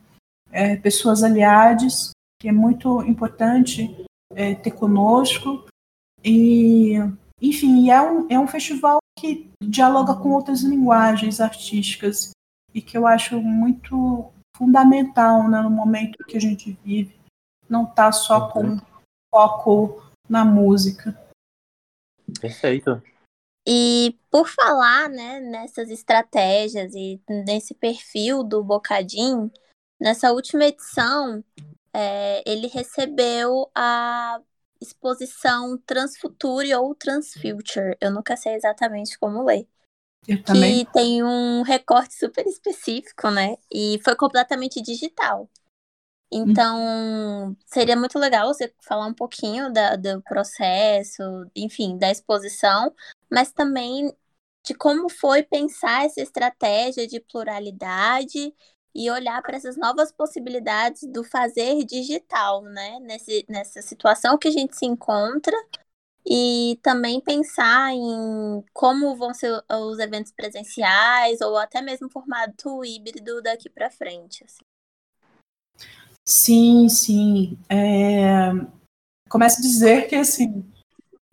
é, 0.51 0.77
pessoas 0.77 1.23
aliadas, 1.23 2.13
que 2.41 2.49
é 2.49 2.53
muito 2.53 3.03
importante 3.03 3.95
é, 4.35 4.55
ter 4.55 4.71
conosco. 4.71 5.67
E, 6.25 6.95
enfim, 7.43 7.91
é 7.91 8.01
um, 8.01 8.27
é 8.31 8.41
um 8.41 8.47
festival 8.47 8.99
que 9.19 9.51
dialoga 9.63 10.15
com 10.15 10.31
outras 10.31 10.63
linguagens 10.63 11.39
artísticas 11.39 12.31
e 12.73 12.81
que 12.81 12.97
eu 12.97 13.07
acho 13.07 13.39
muito 13.43 14.33
fundamental 14.57 15.49
né, 15.49 15.61
no 15.61 15.71
momento 15.71 16.25
que 16.25 16.37
a 16.37 16.41
gente 16.41 16.73
vive. 16.85 17.19
Não 17.69 17.87
tá 17.87 18.13
só 18.13 18.47
uhum. 18.47 18.79
com 18.79 18.87
foco 19.35 20.03
na 20.29 20.45
música. 20.45 21.19
Perfeito. 22.41 23.03
E 23.67 24.19
por 24.31 24.49
falar 24.49 25.09
né, 25.09 25.41
nessas 25.41 25.91
estratégias 25.91 26.95
e 26.95 27.21
nesse 27.29 27.75
perfil 27.75 28.45
do 28.45 28.63
Bocadinho, 28.63 29.51
nessa 30.01 30.33
última 30.33 30.65
edição, 30.65 31.43
é, 31.93 32.43
ele 32.47 32.67
recebeu 32.67 33.71
a 33.75 34.41
exposição 34.81 35.79
Transfuture 35.79 36.75
ou 36.75 36.95
Transfuture. 36.95 37.97
Eu 38.01 38.11
nunca 38.11 38.37
sei 38.37 38.55
exatamente 38.55 39.19
como 39.19 39.43
ler 39.43 39.67
que 40.85 40.93
tem 40.93 41.23
um 41.23 41.63
recorte 41.63 42.15
super 42.15 42.47
específico, 42.47 43.31
né? 43.31 43.57
E 43.73 44.01
foi 44.03 44.17
completamente 44.17 44.81
digital. 44.81 45.49
Então, 46.33 47.51
hum. 47.51 47.57
seria 47.67 47.97
muito 47.97 48.19
legal 48.19 48.49
você 48.49 48.73
falar 48.83 49.07
um 49.07 49.15
pouquinho 49.15 49.73
da, 49.73 49.95
do 49.95 50.21
processo, 50.23 51.23
enfim, 51.55 51.97
da 51.97 52.11
exposição, 52.11 52.93
mas 53.31 53.53
também 53.53 54.13
de 54.65 54.75
como 54.75 55.09
foi 55.09 55.43
pensar 55.43 56.07
essa 56.07 56.21
estratégia 56.21 57.07
de 57.07 57.21
pluralidade 57.21 58.53
e 58.95 59.11
olhar 59.11 59.43
para 59.43 59.57
essas 59.57 59.77
novas 59.77 60.11
possibilidades 60.11 61.03
do 61.09 61.23
fazer 61.23 61.85
digital, 61.85 62.63
né? 62.63 62.99
Nesse, 63.01 63.45
nessa 63.49 63.83
situação 63.83 64.39
que 64.39 64.49
a 64.49 64.53
gente 64.53 64.77
se 64.77 64.87
encontra 64.87 65.57
e 66.27 66.79
também 66.83 67.21
pensar 67.21 67.93
em 67.93 68.65
como 68.73 69.17
vão 69.17 69.35
ser 69.35 69.63
os 69.71 69.99
eventos 69.99 70.33
presenciais 70.33 71.41
ou 71.41 71.57
até 71.57 71.83
mesmo 71.83 72.11
formato 72.11 72.85
híbrido 72.85 73.43
daqui 73.43 73.69
para 73.69 73.91
frente. 73.91 74.45
Assim. 74.45 74.65
Sim, 76.27 76.89
sim. 76.89 77.59
É... 77.69 78.51
Começo 79.29 79.59
a 79.59 79.63
dizer 79.63 80.09
que 80.09 80.17
assim 80.17 80.65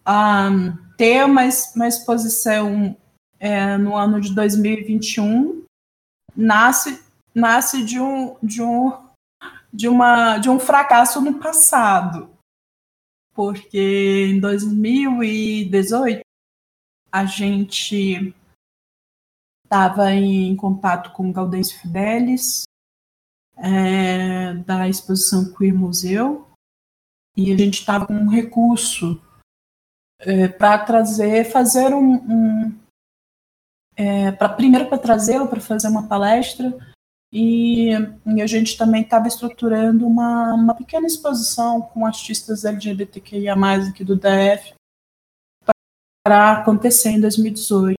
um, 0.07 0.77
ter 0.97 1.23
uma, 1.25 1.41
uma 1.75 1.87
exposição 1.87 2.95
é, 3.39 3.77
no 3.77 3.95
ano 3.95 4.19
de 4.19 4.33
2021 4.33 5.65
nasce 6.35 7.03
nasce 7.33 7.83
de 7.83 7.99
um 7.99 8.35
de 8.41 8.61
um 8.61 8.93
de 9.73 9.87
uma 9.87 10.37
de 10.37 10.49
um 10.49 10.59
fracasso 10.59 11.21
no 11.21 11.39
passado 11.39 12.29
porque 13.33 14.27
em 14.29 14.39
2018 14.39 16.21
a 17.11 17.25
gente 17.25 18.33
estava 19.63 20.11
em 20.11 20.55
contato 20.55 21.11
com 21.13 21.31
Gaudêncio 21.31 21.79
Fidelis, 21.79 22.63
é, 23.57 24.53
da 24.55 24.87
exposição 24.87 25.53
Queer 25.53 25.73
Museu, 25.73 26.47
e 27.35 27.51
a 27.53 27.57
gente 27.57 27.79
estava 27.79 28.05
com 28.05 28.13
um 28.13 28.29
recurso 28.29 29.21
é, 30.19 30.47
para 30.47 30.77
trazer, 30.79 31.45
fazer 31.45 31.93
um. 31.93 32.15
um 32.15 32.81
é, 33.95 34.31
pra, 34.31 34.49
primeiro 34.49 34.87
para 34.87 34.97
trazê-lo 34.97 35.47
para 35.47 35.59
fazer 35.59 35.87
uma 35.87 36.07
palestra 36.07 36.77
e, 37.31 37.91
e 38.25 38.41
a 38.41 38.47
gente 38.47 38.77
também 38.77 39.03
estava 39.03 39.27
estruturando 39.27 40.05
uma, 40.05 40.53
uma 40.53 40.75
pequena 40.75 41.07
exposição 41.07 41.81
com 41.81 42.05
artistas 42.05 42.65
LGBTQIA, 42.65 43.55
aqui 43.89 44.03
do 44.03 44.17
DF, 44.17 44.73
para 46.23 46.51
acontecer 46.53 47.09
em 47.09 47.21
2018. 47.21 47.95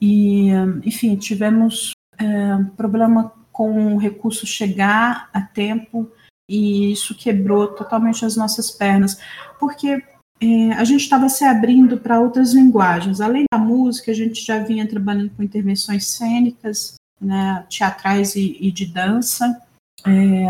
E, 0.00 0.48
enfim, 0.84 1.16
tivemos 1.16 1.92
é, 2.18 2.62
problema 2.76 3.32
com 3.52 3.94
o 3.94 3.98
recurso 3.98 4.44
chegar 4.44 5.30
a 5.32 5.40
tempo 5.40 6.10
e 6.50 6.92
isso 6.92 7.16
quebrou 7.16 7.68
totalmente 7.68 8.24
as 8.24 8.36
nossas 8.36 8.70
pernas, 8.70 9.18
porque 9.58 10.02
é, 10.42 10.72
a 10.72 10.84
gente 10.84 11.02
estava 11.02 11.28
se 11.28 11.44
abrindo 11.44 11.98
para 11.98 12.20
outras 12.20 12.52
linguagens. 12.52 13.20
Além 13.20 13.44
da 13.50 13.58
música, 13.58 14.10
a 14.10 14.14
gente 14.14 14.44
já 14.44 14.58
vinha 14.58 14.86
trabalhando 14.86 15.30
com 15.30 15.42
intervenções 15.42 16.06
cênicas, 16.08 16.96
né, 17.20 17.66
teatrais 17.68 18.34
e, 18.36 18.56
e 18.60 18.70
de 18.70 18.86
dança. 18.86 19.60
É, 20.06 20.46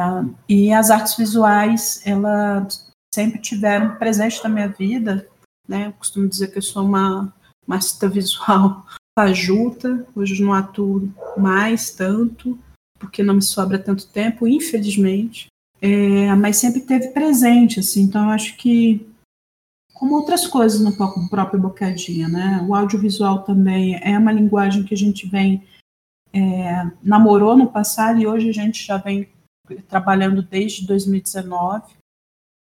e 0.48 0.72
as 0.72 0.90
artes 0.90 1.16
visuais, 1.16 2.02
elas 2.04 2.90
sempre 3.14 3.40
tiveram 3.40 3.96
presente 3.96 4.42
na 4.42 4.50
minha 4.50 4.68
vida, 4.68 5.28
né? 5.68 5.86
Eu 5.86 5.92
costumo 5.92 6.28
dizer 6.28 6.48
que 6.48 6.58
eu 6.58 6.62
sou 6.62 6.84
uma, 6.84 7.32
artista 7.68 8.08
visual 8.08 8.84
fajuta, 9.16 10.04
hoje 10.14 10.42
não 10.42 10.52
atuo 10.52 11.08
mais 11.36 11.90
tanto, 11.90 12.58
porque 12.98 13.22
não 13.22 13.34
me 13.34 13.42
sobra 13.42 13.78
tanto 13.78 14.08
tempo, 14.08 14.48
infelizmente, 14.48 15.46
é, 15.80 16.34
mas 16.34 16.56
sempre 16.56 16.80
teve 16.80 17.08
presente, 17.08 17.78
assim, 17.78 18.02
então 18.02 18.24
eu 18.24 18.30
acho 18.30 18.56
que 18.56 19.06
como 19.92 20.16
outras 20.16 20.46
coisas 20.46 20.80
no 20.80 20.96
próprio 21.28 21.60
Bocadinha, 21.60 22.28
né? 22.28 22.66
O 22.68 22.74
audiovisual 22.74 23.44
também 23.44 23.98
é 24.02 24.18
uma 24.18 24.32
linguagem 24.32 24.82
que 24.82 24.92
a 24.92 24.96
gente 24.96 25.26
vem 25.28 25.62
é, 26.34 26.90
namorou 27.00 27.56
no 27.56 27.70
passado 27.70 28.18
e 28.18 28.26
hoje 28.26 28.48
a 28.48 28.52
gente 28.52 28.84
já 28.84 28.96
vem 28.96 29.32
trabalhando 29.88 30.42
desde 30.42 30.84
2019. 30.86 31.94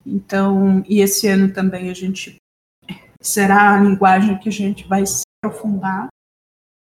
Então, 0.05 0.85
e 0.87 1.01
esse 1.01 1.27
ano 1.27 1.53
também 1.53 1.91
a 1.91 1.95
gente 1.95 2.37
será 3.21 3.75
a 3.75 3.81
linguagem 3.81 4.39
que 4.39 4.51
a 4.51 4.53
gente 4.53 4.87
vai 4.87 5.07
se 5.07 5.23
aprofundar, 5.43 6.09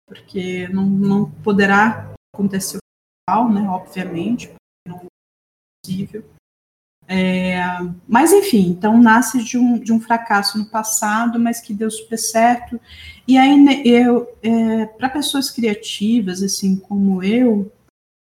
porque 0.09 0.67
não, 0.69 0.85
não 0.85 1.31
poderá 1.31 2.13
acontecer 2.35 2.79
igual, 3.29 3.49
né? 3.49 3.63
Obviamente, 3.69 4.53
não 4.87 4.97
é 4.97 5.07
possível. 5.85 6.29
É, 7.15 7.61
mas 8.09 8.33
enfim, 8.33 8.69
então 8.71 8.97
nasce 8.97 9.45
de 9.45 9.59
um, 9.59 9.79
de 9.79 9.93
um 9.93 10.01
fracasso 10.01 10.57
no 10.57 10.65
passado, 10.65 11.39
mas 11.39 11.61
que 11.61 11.75
deu 11.75 11.91
super 11.91 12.17
certo. 12.17 12.81
E 13.29 13.37
aí 13.37 13.61
né, 13.61 13.83
eu, 13.85 14.35
é, 14.43 14.87
para 14.87 15.11
pessoas 15.11 15.51
criativas, 15.51 16.43
assim 16.43 16.75
como 16.75 17.23
eu, 17.23 17.71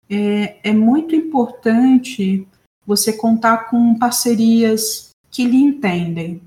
é, 0.09 0.61
é 0.62 0.73
muito 0.73 1.17
importante 1.17 2.47
você 2.87 3.12
contar 3.12 3.69
com 3.69 3.99
parcerias 3.99 5.11
que 5.29 5.45
lhe 5.45 5.57
entendem, 5.57 6.41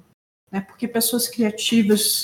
né? 0.50 0.62
Porque 0.62 0.88
pessoas 0.88 1.28
criativas, 1.28 2.24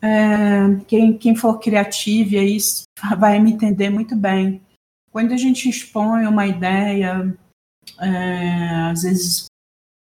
é, 0.00 0.76
quem, 0.88 1.18
quem 1.18 1.36
for 1.36 1.58
criativo 1.58 2.38
aí 2.38 2.56
vai 3.18 3.38
me 3.38 3.52
entender 3.52 3.90
muito 3.90 4.16
bem. 4.16 4.62
Quando 5.10 5.32
a 5.32 5.36
gente 5.36 5.68
expõe 5.68 6.26
uma 6.26 6.46
ideia 6.46 7.36
é, 8.00 8.90
às 8.90 9.02
vezes 9.02 9.46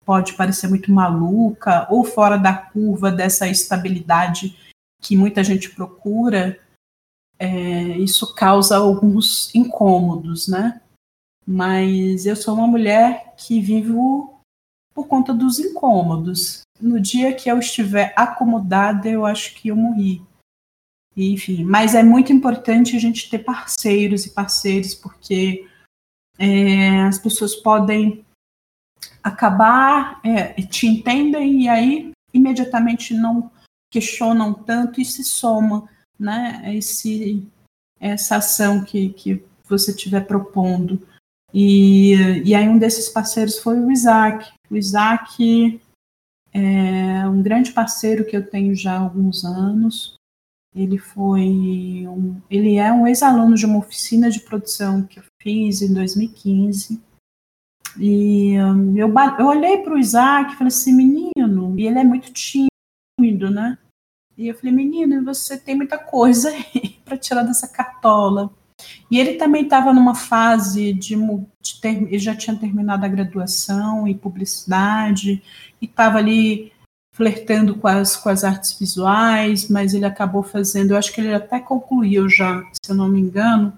pode 0.05 0.35
parecer 0.35 0.69
muito 0.69 0.91
maluca 0.91 1.87
ou 1.91 2.05
fora 2.05 2.37
da 2.37 2.53
curva 2.53 3.11
dessa 3.11 3.49
estabilidade 3.49 4.57
que 5.01 5.17
muita 5.17 5.43
gente 5.43 5.71
procura, 5.71 6.59
é, 7.39 7.97
isso 7.99 8.35
causa 8.35 8.77
alguns 8.77 9.55
incômodos, 9.55 10.47
né? 10.47 10.81
Mas 11.47 12.27
eu 12.27 12.37
sou 12.37 12.55
uma 12.55 12.67
mulher 12.67 13.35
que 13.37 13.61
vivo 13.61 14.41
por 14.95 15.07
conta 15.07 15.33
dos 15.33 15.59
incômodos. 15.59 16.63
No 16.79 17.01
dia 17.01 17.35
que 17.35 17.51
eu 17.51 17.59
estiver 17.59 18.13
acomodada, 18.17 19.09
eu 19.09 19.25
acho 19.25 19.55
que 19.55 19.69
eu 19.69 19.77
morri. 19.77 20.23
Enfim, 21.17 21.65
mas 21.65 21.95
é 21.95 22.03
muito 22.03 22.33
importante 22.33 22.97
a 22.97 23.01
gente 23.01 23.29
ter 23.29 23.41
parceiros 23.41 24.27
e 24.27 24.31
parceiros, 24.31 24.95
porque 24.95 25.67
é, 26.39 27.03
as 27.03 27.19
pessoas 27.19 27.55
podem 27.55 28.25
acabar, 29.23 30.21
é, 30.25 30.53
te 30.63 30.87
entendem 30.87 31.63
e 31.63 31.69
aí 31.69 32.13
imediatamente 32.33 33.13
não 33.15 33.51
questionam 33.91 34.55
tanto 34.55 35.01
e 35.01 35.05
se 35.05 35.25
soma, 35.25 35.89
né, 36.19 36.63
esse, 36.75 37.47
essa 37.99 38.37
ação 38.37 38.85
que, 38.85 39.11
que 39.11 39.45
você 39.69 39.91
estiver 39.91 40.27
propondo. 40.27 41.07
E, 41.53 42.15
e 42.45 42.55
aí 42.55 42.69
um 42.69 42.79
desses 42.79 43.09
parceiros 43.09 43.59
foi 43.59 43.79
o 43.81 43.91
Isaac. 43.91 44.53
O 44.71 44.77
Isaac 44.77 45.81
é 46.53 47.27
um 47.27 47.43
grande 47.43 47.73
parceiro 47.73 48.25
que 48.25 48.37
eu 48.37 48.49
tenho 48.49 48.75
já 48.75 48.97
há 48.97 49.01
alguns 49.01 49.45
anos. 49.45 50.15
Ele 50.75 50.99
foi 50.99 52.07
um, 52.07 52.41
ele 52.49 52.77
é 52.77 52.93
um 52.93 53.07
ex-aluno 53.07 53.57
de 53.57 53.67
uma 53.67 53.79
oficina 53.79 54.31
de 54.31 54.41
produção 54.41 55.03
que 55.03 55.19
eu 55.19 55.25
fiz 55.43 55.83
em 55.83 55.93
2015. 55.93 57.03
E 57.99 58.61
um, 58.61 58.97
eu, 58.97 59.13
eu 59.39 59.47
olhei 59.47 59.79
para 59.79 59.95
o 59.95 59.99
Isaac 59.99 60.53
e 60.53 60.57
falei 60.57 60.69
assim, 60.69 60.95
menino, 60.95 61.75
e 61.79 61.87
ele 61.87 61.99
é 61.99 62.05
muito 62.05 62.33
tímido, 62.33 63.51
né? 63.51 63.77
E 64.37 64.49
eu 64.49 64.55
falei, 64.55 64.73
menino, 64.73 65.25
você 65.25 65.59
tem 65.59 65.75
muita 65.75 65.99
coisa 65.99 66.53
para 67.05 67.19
tirar 67.19 67.43
dessa 67.43 67.67
cartola. 67.67 68.51
E 69.11 69.19
ele 69.19 69.35
também 69.35 69.65
estava 69.65 69.93
numa 69.93 70.15
fase 70.15 70.93
de, 70.93 71.17
de 71.17 71.81
ter, 71.81 72.03
ele 72.05 72.19
já 72.19 72.35
tinha 72.35 72.57
terminado 72.57 73.05
a 73.05 73.09
graduação 73.09 74.07
em 74.07 74.17
publicidade 74.17 75.43
e 75.83 75.85
estava 75.85 76.19
ali 76.19 76.73
flertando 77.21 77.77
com 77.77 77.87
as, 77.87 78.17
com 78.17 78.31
as 78.31 78.45
artes 78.45 78.79
visuais, 78.79 79.69
mas 79.69 79.93
ele 79.93 80.07
acabou 80.07 80.43
fazendo, 80.43 80.93
eu 80.93 80.97
acho 80.97 81.13
que 81.13 81.21
ele 81.21 81.35
até 81.35 81.61
concluiu 81.61 82.31
já, 82.31 82.63
se 82.83 82.91
eu 82.91 82.97
não 82.97 83.11
me 83.11 83.21
engano, 83.21 83.77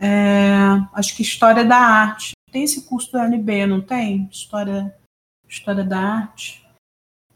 é, 0.00 0.56
acho 0.92 1.14
que 1.14 1.22
História 1.22 1.64
da 1.64 1.76
Arte. 1.76 2.32
Tem 2.50 2.64
esse 2.64 2.82
curso 2.82 3.12
do 3.12 3.18
UNB, 3.18 3.66
não 3.66 3.80
tem? 3.80 4.28
História, 4.32 4.92
História 5.48 5.84
da 5.84 5.96
Arte? 5.96 6.68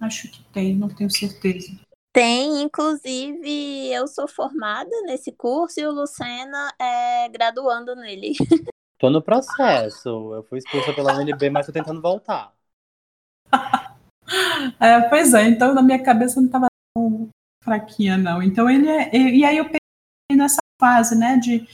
Acho 0.00 0.28
que 0.28 0.42
tem, 0.52 0.74
não 0.74 0.88
tenho 0.88 1.08
certeza. 1.08 1.78
Tem, 2.12 2.62
inclusive, 2.62 3.92
eu 3.92 4.08
sou 4.08 4.26
formada 4.26 4.90
nesse 5.02 5.30
curso 5.30 5.78
e 5.78 5.86
o 5.86 5.92
Lucena 5.92 6.74
é 6.76 7.28
graduando 7.28 7.94
nele. 7.94 8.32
Tô 8.98 9.08
no 9.08 9.22
processo. 9.22 10.34
Eu 10.34 10.42
fui 10.42 10.58
expulsa 10.58 10.92
pela 10.92 11.16
UNB, 11.16 11.50
mas 11.50 11.66
tô 11.66 11.72
tentando 11.72 12.02
voltar. 12.02 12.52
É, 14.78 15.00
pois 15.02 15.34
é, 15.34 15.48
então 15.48 15.74
na 15.74 15.82
minha 15.82 16.02
cabeça 16.02 16.40
não 16.40 16.46
estava 16.46 16.66
tão 16.94 17.28
fraquinha, 17.62 18.16
não. 18.16 18.42
Então 18.42 18.68
ele 18.68 18.88
é. 18.88 19.14
E 19.14 19.44
aí 19.44 19.58
eu 19.58 19.64
pensei 19.64 20.36
nessa 20.36 20.60
fase, 20.80 21.16
né, 21.16 21.36
de 21.36 21.68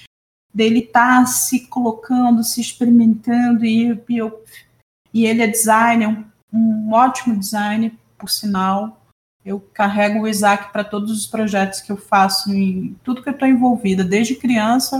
dele 0.53 0.81
estar 0.81 1.21
tá 1.21 1.27
se 1.27 1.67
colocando, 1.67 2.43
se 2.43 2.61
experimentando, 2.61 3.65
e, 3.65 4.03
e, 4.09 4.17
eu, 4.17 4.43
e 5.13 5.27
ele 5.27 5.43
é 5.43 5.47
designer, 5.47 6.09
um, 6.09 6.25
um 6.53 6.93
ótimo 6.93 7.39
designer, 7.39 7.93
por 8.19 8.31
sinal. 8.31 9.03
Eu 9.45 9.61
carrego 9.61 10.21
o 10.21 10.29
Isaac 10.29 10.73
para 10.73 10.83
todos 10.83 11.13
os 11.13 11.27
projetos 11.27 11.81
que 11.81 11.93
eu 11.93 11.97
faço, 11.97 12.53
em 12.53 12.97
tudo 13.05 13.23
que 13.23 13.29
eu 13.29 13.35
estou 13.35 13.47
envolvida, 13.47 14.03
desde 14.03 14.35
criança 14.35 14.99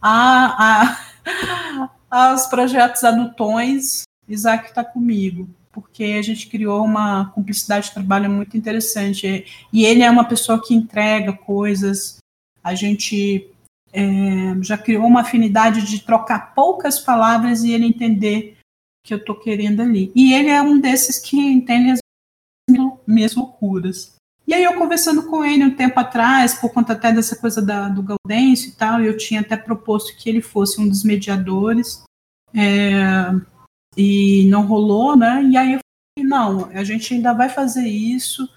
a, 0.00 0.90
a, 0.90 1.90
aos 2.30 2.46
projetos 2.46 3.04
adultões, 3.04 4.02
Isaac 4.26 4.68
está 4.68 4.82
comigo 4.82 5.48
porque 5.74 6.04
a 6.04 6.22
gente 6.22 6.46
criou 6.46 6.84
uma 6.84 7.26
cumplicidade 7.30 7.88
de 7.88 7.94
trabalho 7.94 8.30
muito 8.30 8.56
interessante. 8.56 9.44
E 9.72 9.84
ele 9.84 10.02
é 10.02 10.10
uma 10.10 10.24
pessoa 10.24 10.62
que 10.64 10.74
entrega 10.74 11.32
coisas, 11.32 12.18
a 12.62 12.74
gente 12.74 13.50
é, 13.92 14.62
já 14.62 14.78
criou 14.78 15.06
uma 15.06 15.22
afinidade 15.22 15.84
de 15.86 16.00
trocar 16.00 16.54
poucas 16.54 16.98
palavras 16.98 17.64
e 17.64 17.72
ele 17.72 17.86
entender 17.86 18.56
que 19.04 19.12
eu 19.12 19.18
estou 19.18 19.34
querendo 19.34 19.82
ali. 19.82 20.10
E 20.14 20.32
ele 20.32 20.48
é 20.48 20.62
um 20.62 20.80
desses 20.80 21.18
que 21.18 21.36
entende 21.36 21.90
as 21.90 21.98
minhas 23.06 23.34
loucuras. 23.34 24.14
E 24.46 24.54
aí 24.54 24.62
eu 24.62 24.74
conversando 24.74 25.24
com 25.24 25.44
ele 25.44 25.64
um 25.64 25.74
tempo 25.74 25.98
atrás, 25.98 26.54
por 26.54 26.70
conta 26.72 26.92
até 26.92 27.12
dessa 27.12 27.36
coisa 27.36 27.62
da, 27.62 27.88
do 27.88 28.02
Gaudêncio 28.02 28.68
e 28.68 28.72
tal, 28.72 29.00
eu 29.00 29.16
tinha 29.16 29.40
até 29.40 29.56
proposto 29.56 30.16
que 30.16 30.28
ele 30.28 30.40
fosse 30.40 30.80
um 30.80 30.88
dos 30.88 31.02
mediadores. 31.02 32.02
É, 32.54 33.02
e 33.96 34.46
não 34.48 34.66
rolou, 34.66 35.16
né? 35.16 35.42
E 35.42 35.56
aí 35.56 35.72
eu 35.74 35.80
falei, 36.18 36.28
não, 36.28 36.66
a 36.66 36.84
gente 36.84 37.14
ainda 37.14 37.32
vai 37.32 37.48
fazer 37.48 37.86
isso. 37.86 38.48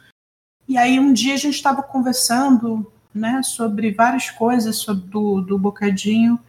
E 0.67 0.77
aí 0.77 0.99
um 0.99 1.13
dia 1.13 1.33
a 1.33 1.37
gente 1.37 1.55
estava 1.55 1.81
conversando, 1.81 2.91
né, 3.13 3.41
sobre 3.41 3.91
várias 3.91 4.29
coisas 4.29 4.77
sobre 4.77 5.07
do, 5.07 5.41
do 5.41 5.57
Bocadinho. 5.57 6.39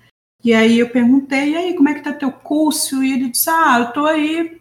E 0.42 0.54
aí 0.54 0.78
eu 0.78 0.90
perguntei, 0.90 1.50
e 1.52 1.56
aí, 1.56 1.74
como 1.74 1.88
é 1.88 1.94
que 1.94 2.02
tá 2.02 2.12
teu 2.12 2.30
curso? 2.30 3.02
E 3.02 3.12
ele 3.12 3.30
disse, 3.30 3.50
ah, 3.50 3.80
eu 3.80 3.92
tô 3.92 4.06
aí 4.06 4.60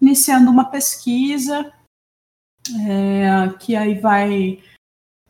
iniciando 0.00 0.50
uma 0.50 0.64
pesquisa, 0.64 1.72
é, 2.88 3.48
que 3.58 3.74
aí 3.74 3.98
vai, 3.98 4.62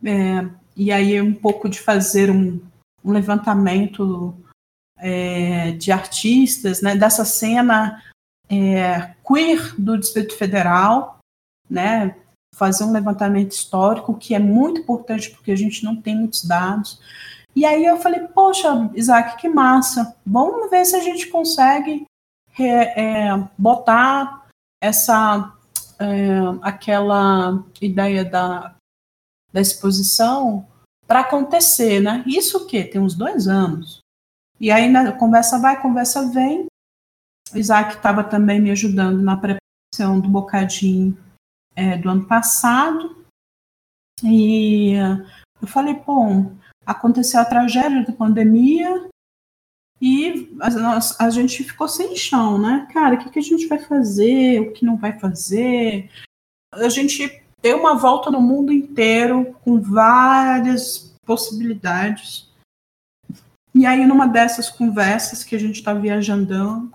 é, 0.05 0.49
e 0.77 0.93
aí 0.93 1.15
é 1.15 1.23
um 1.23 1.33
pouco 1.33 1.69
de 1.69 1.81
fazer 1.81 2.31
um, 2.31 2.61
um 3.03 3.13
levantamento 3.13 4.37
é, 4.99 5.73
de 5.73 5.91
artistas, 5.91 6.83
né, 6.83 6.95
dessa 6.95 7.25
cena 7.25 8.03
é, 8.51 9.15
queer 9.27 9.75
do 9.79 9.97
Distrito 9.97 10.37
Federal, 10.37 11.19
né, 11.69 12.17
fazer 12.55 12.85
um 12.85 12.93
levantamento 12.93 13.53
histórico, 13.53 14.17
que 14.17 14.35
é 14.35 14.39
muito 14.39 14.81
importante 14.81 15.31
porque 15.31 15.53
a 15.53 15.57
gente 15.57 15.85
não 15.85 15.95
tem 15.95 16.17
muitos 16.17 16.45
dados. 16.45 17.01
E 17.55 17.65
aí 17.65 17.85
eu 17.85 17.97
falei, 17.99 18.21
poxa, 18.29 18.91
Isaac, 18.95 19.41
que 19.41 19.49
massa, 19.49 20.17
vamos 20.27 20.69
ver 20.69 20.85
se 20.85 20.97
a 20.97 21.01
gente 21.01 21.29
consegue 21.29 22.05
é, 22.59 23.29
é, 23.29 23.49
botar 23.57 24.47
essa 24.83 25.55
é, 25.99 26.41
aquela 26.63 27.65
ideia 27.81 28.25
da, 28.25 28.75
da 29.53 29.61
exposição 29.61 30.67
para 31.07 31.21
acontecer, 31.21 32.01
né? 32.01 32.25
Isso 32.27 32.59
o 32.59 32.67
quê? 32.67 32.85
Tem 32.85 33.01
uns 33.01 33.15
dois 33.15 33.49
anos. 33.49 34.01
E 34.59 34.71
aí 34.71 34.95
a 34.95 35.13
conversa 35.13 35.59
vai, 35.59 35.81
conversa 35.81 36.31
vem, 36.31 36.67
o 37.53 37.59
Isaac 37.59 37.95
estava 37.95 38.25
também 38.25 38.61
me 38.61 38.71
ajudando 38.71 39.21
na 39.23 39.37
preparação 39.37 40.21
do 40.21 40.29
bocadinho 40.29 41.17
é, 41.75 41.97
do 41.97 42.09
ano 42.09 42.27
passado. 42.27 43.25
E 44.23 44.95
eu 45.61 45.67
falei, 45.67 45.95
bom, 45.95 46.55
aconteceu 46.85 47.41
a 47.41 47.45
tragédia 47.45 48.05
da 48.05 48.13
pandemia 48.13 49.09
e 50.01 50.57
a, 50.61 51.27
a 51.27 51.31
gente 51.31 51.63
ficou 51.63 51.89
sem 51.89 52.17
chão, 52.17 52.59
né? 52.59 52.89
Cara, 52.93 53.17
o 53.17 53.19
que, 53.19 53.31
que 53.31 53.39
a 53.39 53.43
gente 53.43 53.67
vai 53.67 53.79
fazer? 53.79 54.61
O 54.61 54.73
que 54.73 54.85
não 54.85 54.97
vai 54.97 55.19
fazer? 55.19 56.11
A 56.73 56.89
gente 56.89 57.43
deu 57.61 57.79
uma 57.79 57.95
volta 57.95 58.31
no 58.31 58.41
mundo 58.41 58.73
inteiro 58.73 59.55
com 59.63 59.81
várias 59.81 61.15
possibilidades. 61.27 62.49
E 63.75 63.85
aí, 63.87 64.07
numa 64.07 64.27
dessas 64.27 64.71
conversas 64.71 65.45
que 65.45 65.55
a 65.55 65.59
gente 65.59 65.77
está 65.77 65.93
viajando, 65.93 66.91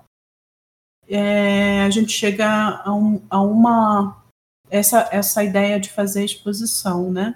é, 1.07 1.83
a 1.83 1.89
gente 1.89 2.11
chega 2.11 2.81
a, 2.83 2.93
um, 2.93 3.21
a 3.29 3.41
uma 3.41 4.23
essa, 4.69 5.07
essa 5.11 5.43
ideia 5.43 5.79
de 5.79 5.89
fazer 5.89 6.25
exposição, 6.25 7.11
né? 7.11 7.35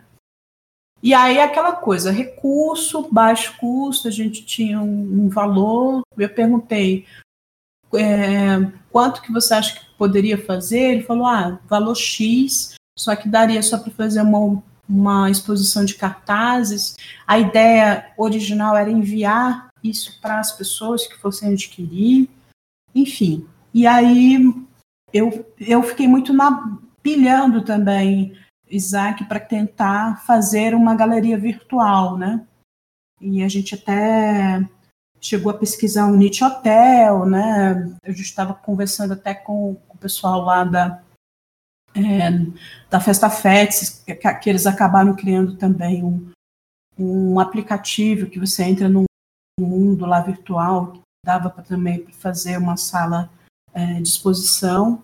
E 1.02 1.14
aí 1.14 1.40
aquela 1.40 1.74
coisa, 1.74 2.12
recurso, 2.12 3.08
baixo 3.10 3.56
custo, 3.58 4.08
a 4.08 4.12
gente 4.12 4.46
tinha 4.46 4.82
um, 4.82 5.26
um 5.26 5.30
valor. 5.30 6.02
Eu 6.18 6.30
perguntei 6.30 7.06
é, 7.94 8.60
quanto 8.92 9.22
que 9.22 9.32
você 9.32 9.54
acha 9.54 9.80
que 9.80 9.86
poderia 9.98 10.38
fazer? 10.38 10.80
Ele 10.80 11.04
falou, 11.04 11.26
ah, 11.26 11.60
valor 11.68 11.96
X, 11.96 12.76
só 12.98 13.16
que 13.16 13.30
daria 13.30 13.64
só 13.64 13.78
para 13.78 13.92
fazer 13.92 14.22
uma, 14.22 14.62
uma 14.88 15.32
exposição 15.32 15.86
de 15.86 15.96
cartazes. 15.96 16.98
A 17.26 17.40
ideia 17.40 18.12
original 18.18 18.76
era 18.76 18.92
enviar 18.92 19.70
isso 19.82 20.20
para 20.20 20.40
as 20.40 20.52
pessoas 20.52 21.08
que 21.08 21.18
fossem 21.18 21.54
adquirir, 21.54 22.30
enfim. 22.94 23.48
E 23.74 23.86
aí 23.86 24.38
eu, 25.14 25.54
eu 25.60 25.84
fiquei 25.84 26.08
muito 26.08 26.34
na, 26.34 26.78
pilhando 27.02 27.64
também 27.64 28.38
Isaac 28.70 29.26
para 29.26 29.40
tentar 29.40 30.24
fazer 30.26 30.76
uma 30.76 30.96
galeria 30.96 31.38
virtual, 31.38 32.18
né? 32.18 32.46
E 33.20 33.44
a 33.44 33.48
gente 33.48 33.76
até 33.76 34.64
chegou 35.20 35.52
a 35.52 35.58
pesquisar 35.58 36.06
um 36.06 36.16
Nietzsche 36.16 36.44
Hotel, 36.44 37.26
né? 37.26 37.98
Gente 38.06 38.22
estava 38.22 38.54
conversando 38.54 39.14
até 39.14 39.34
com, 39.34 39.76
com, 39.88 39.96
o 39.96 39.98
pessoal 39.98 40.42
lá 40.42 40.64
da, 40.64 41.02
é, 41.96 42.30
da 42.90 43.00
Festa 43.00 43.30
Fets, 43.30 44.04
que, 44.06 44.16
que, 44.16 44.50
eles 44.50 44.66
acabaram 44.66 45.16
criando 45.16 45.58
também 45.58 46.04
um, 46.04 46.32
um 46.98 47.40
aplicativo 47.40 48.30
que 48.30 48.40
você 48.40 48.64
entra 48.64 48.88
num 48.88 49.06
mundo 49.60 50.06
lá 50.06 50.22
virtual, 50.22 50.94
que 50.94 51.02
dava 51.26 51.50
para 51.50 51.64
também 51.64 52.06
fazer 52.12 52.58
uma 52.58 52.78
sala 52.78 53.30
é, 53.74 54.02
de 54.02 54.08
exposição. 54.08 55.04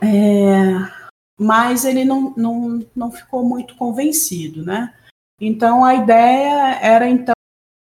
É, 0.00 1.00
mas 1.38 1.84
ele 1.84 2.04
não, 2.04 2.34
não, 2.36 2.86
não 2.94 3.10
ficou 3.10 3.44
muito 3.44 3.76
convencido, 3.76 4.64
né? 4.64 4.94
Então 5.40 5.84
a 5.84 5.94
ideia 5.94 6.74
era 6.80 7.08
então 7.08 7.34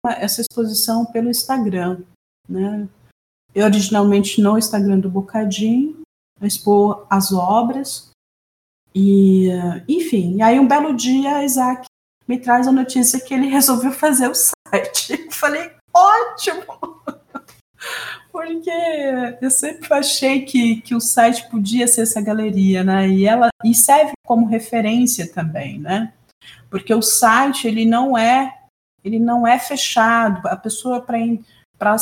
essa 0.06 0.42
exposição 0.42 1.06
pelo 1.06 1.30
Instagram, 1.30 2.02
né? 2.48 2.88
Eu 3.54 3.66
originalmente 3.66 4.42
no 4.42 4.58
Instagram 4.58 5.00
do 5.00 5.10
Bocadinho, 5.10 6.02
expor 6.42 7.06
as 7.10 7.34
obras 7.34 8.12
e 8.96 9.50
enfim, 9.88 10.42
aí 10.42 10.60
um 10.60 10.68
belo 10.68 10.96
dia 10.96 11.44
Isaac 11.44 11.86
me 12.28 12.40
traz 12.40 12.68
a 12.68 12.72
notícia 12.72 13.20
que 13.20 13.34
ele 13.34 13.48
resolveu 13.52 13.92
fazer 13.92 14.30
o 14.30 14.36
site. 14.36 15.14
Eu 15.14 15.32
falei, 15.32 15.72
ótimo! 15.94 17.02
Porque 18.32 18.72
eu 19.42 19.52
sempre 19.52 19.94
achei 19.94 20.44
que, 20.46 20.82
que 20.82 20.96
o 20.96 21.02
site 21.02 21.50
podia 21.50 21.88
ser 21.88 22.02
essa 22.02 22.22
galeria, 22.22 22.84
né? 22.84 23.10
E 23.10 23.26
ela 23.26 23.50
e 23.64 23.76
serve 23.76 24.14
como 24.26 24.46
referência 24.46 25.32
também, 25.32 25.80
né? 25.80 26.14
Porque 26.70 26.94
o 26.94 27.02
site 27.02 27.68
ele 27.68 27.86
não 27.86 28.18
é 28.18 28.58
ele 29.04 29.20
não 29.20 29.46
é 29.46 29.60
fechado. 29.60 30.48
A 30.48 30.56
pessoa 30.56 31.02
para 31.02 31.18
para 31.78 31.96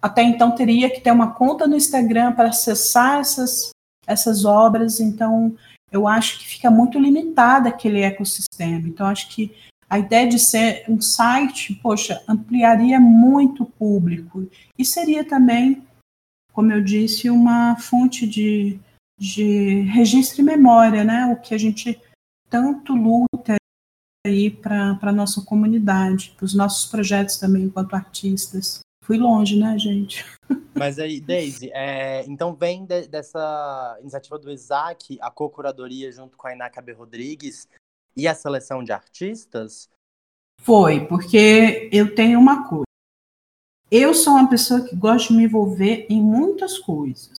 até 0.00 0.22
então 0.22 0.52
teria 0.52 0.90
que 0.90 1.00
ter 1.00 1.10
uma 1.10 1.34
conta 1.34 1.66
no 1.66 1.76
Instagram 1.76 2.32
para 2.32 2.50
acessar 2.50 3.20
essas 3.20 3.70
essas 4.06 4.44
obras. 4.44 5.00
Então 5.00 5.56
eu 5.90 6.06
acho 6.06 6.38
que 6.38 6.46
fica 6.46 6.70
muito 6.70 6.98
limitada 6.98 7.68
aquele 7.68 8.00
ecossistema. 8.02 8.86
Então 8.86 9.06
acho 9.06 9.28
que 9.28 9.52
a 9.92 9.98
ideia 9.98 10.26
de 10.26 10.38
ser 10.38 10.86
um 10.88 11.02
site, 11.02 11.74
poxa, 11.74 12.24
ampliaria 12.26 12.98
muito 12.98 13.64
o 13.64 13.66
público 13.66 14.48
e 14.78 14.86
seria 14.86 15.22
também, 15.22 15.86
como 16.50 16.72
eu 16.72 16.82
disse, 16.82 17.28
uma 17.28 17.76
fonte 17.76 18.26
de, 18.26 18.80
de 19.20 19.82
registro 19.82 20.40
e 20.40 20.44
memória, 20.44 21.04
né? 21.04 21.26
O 21.26 21.38
que 21.38 21.54
a 21.54 21.58
gente 21.58 22.00
tanto 22.48 22.94
luta 22.94 23.56
aí 24.26 24.50
para 24.50 24.98
a 25.02 25.12
nossa 25.12 25.42
comunidade, 25.42 26.32
para 26.38 26.46
os 26.46 26.54
nossos 26.54 26.90
projetos 26.90 27.36
também 27.36 27.64
enquanto 27.64 27.92
artistas. 27.92 28.80
Fui 29.04 29.18
longe, 29.18 29.58
né, 29.58 29.78
gente? 29.78 30.24
Mas 30.74 30.98
aí, 30.98 31.20
Daisy, 31.20 31.70
é, 31.74 32.24
então 32.26 32.54
vem 32.54 32.86
de, 32.86 33.08
dessa 33.08 33.98
iniciativa 34.00 34.38
do 34.38 34.50
Isaac, 34.50 35.18
a 35.20 35.30
co-curadoria 35.30 36.10
junto 36.10 36.34
com 36.38 36.46
a 36.46 36.54
Iná 36.54 36.70
Cabe 36.70 36.92
Rodrigues, 36.92 37.68
e 38.16 38.28
a 38.28 38.34
seleção 38.34 38.82
de 38.82 38.92
artistas? 38.92 39.88
Foi, 40.60 41.06
porque 41.06 41.88
eu 41.92 42.14
tenho 42.14 42.38
uma 42.38 42.68
coisa. 42.68 42.84
Eu 43.90 44.14
sou 44.14 44.34
uma 44.34 44.48
pessoa 44.48 44.80
que 44.80 44.96
gosta 44.96 45.28
de 45.28 45.34
me 45.34 45.44
envolver 45.44 46.06
em 46.08 46.20
muitas 46.20 46.78
coisas. 46.78 47.34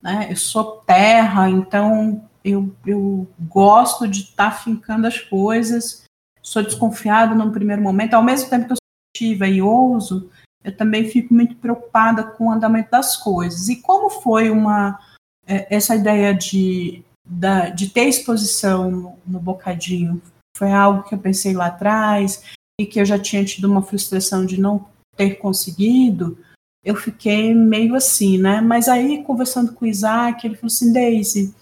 Né? 0.00 0.28
Eu 0.30 0.36
sou 0.36 0.80
terra, 0.82 1.50
então 1.50 2.28
eu, 2.44 2.74
eu 2.86 3.28
gosto 3.40 4.06
de 4.06 4.20
estar 4.20 4.50
tá 4.50 4.56
fincando 4.56 5.06
as 5.06 5.18
coisas. 5.20 6.04
Sou 6.40 6.62
desconfiada 6.62 7.34
no 7.34 7.52
primeiro 7.52 7.82
momento. 7.82 8.14
Ao 8.14 8.22
mesmo 8.22 8.48
tempo 8.48 8.66
que 8.66 8.72
eu 8.72 8.76
sou 8.76 9.16
ativa 9.16 9.46
e 9.48 9.60
ouso, 9.60 10.30
eu 10.64 10.76
também 10.76 11.08
fico 11.08 11.34
muito 11.34 11.56
preocupada 11.56 12.22
com 12.22 12.46
o 12.46 12.50
andamento 12.50 12.90
das 12.90 13.16
coisas. 13.16 13.68
E 13.68 13.82
como 13.82 14.08
foi 14.08 14.48
uma 14.50 14.98
é, 15.46 15.74
essa 15.74 15.96
ideia 15.96 16.34
de 16.34 17.02
da, 17.28 17.68
de 17.68 17.90
ter 17.90 18.08
exposição 18.08 18.90
no, 18.90 19.18
no 19.26 19.38
bocadinho 19.38 20.20
foi 20.56 20.72
algo 20.72 21.04
que 21.04 21.14
eu 21.14 21.18
pensei 21.18 21.52
lá 21.52 21.66
atrás 21.66 22.42
e 22.80 22.86
que 22.86 23.00
eu 23.00 23.04
já 23.04 23.18
tinha 23.18 23.44
tido 23.44 23.66
uma 23.66 23.82
frustração 23.82 24.46
de 24.46 24.60
não 24.60 24.88
ter 25.16 25.36
conseguido, 25.36 26.38
eu 26.84 26.94
fiquei 26.94 27.52
meio 27.52 27.94
assim, 27.94 28.38
né? 28.38 28.60
Mas 28.60 28.88
aí, 28.88 29.22
conversando 29.24 29.74
com 29.74 29.84
o 29.84 29.88
Isaac, 29.88 30.46
ele 30.46 30.54
falou 30.54 30.68
assim: 30.68 30.92
Daisy, 30.92 31.54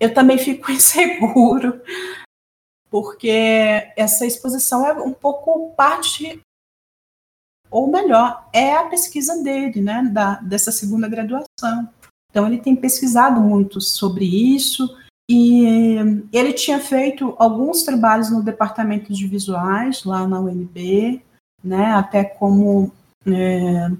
eu 0.00 0.12
também 0.12 0.36
fico 0.36 0.70
inseguro, 0.72 1.80
porque 2.90 3.30
essa 3.96 4.26
exposição 4.26 4.86
é 4.86 4.92
um 4.92 5.12
pouco 5.12 5.72
parte, 5.76 6.40
ou 7.70 7.90
melhor, 7.90 8.48
é 8.52 8.76
a 8.76 8.88
pesquisa 8.88 9.42
dele, 9.42 9.80
né? 9.80 10.02
Da, 10.12 10.34
dessa 10.40 10.72
segunda 10.72 11.08
graduação. 11.08 11.88
Então, 12.30 12.46
ele 12.48 12.58
tem 12.58 12.74
pesquisado 12.74 13.40
muito 13.40 13.80
sobre 13.80 14.24
isso, 14.24 14.96
e 15.28 15.96
ele 16.32 16.52
tinha 16.52 16.78
feito 16.78 17.34
alguns 17.38 17.82
trabalhos 17.82 18.30
no 18.30 18.42
departamento 18.42 19.12
de 19.12 19.26
visuais, 19.26 20.04
lá 20.04 20.28
na 20.28 20.38
UNB, 20.38 21.22
né, 21.62 21.92
até 21.92 22.22
como 22.22 22.92
é, 23.26 23.90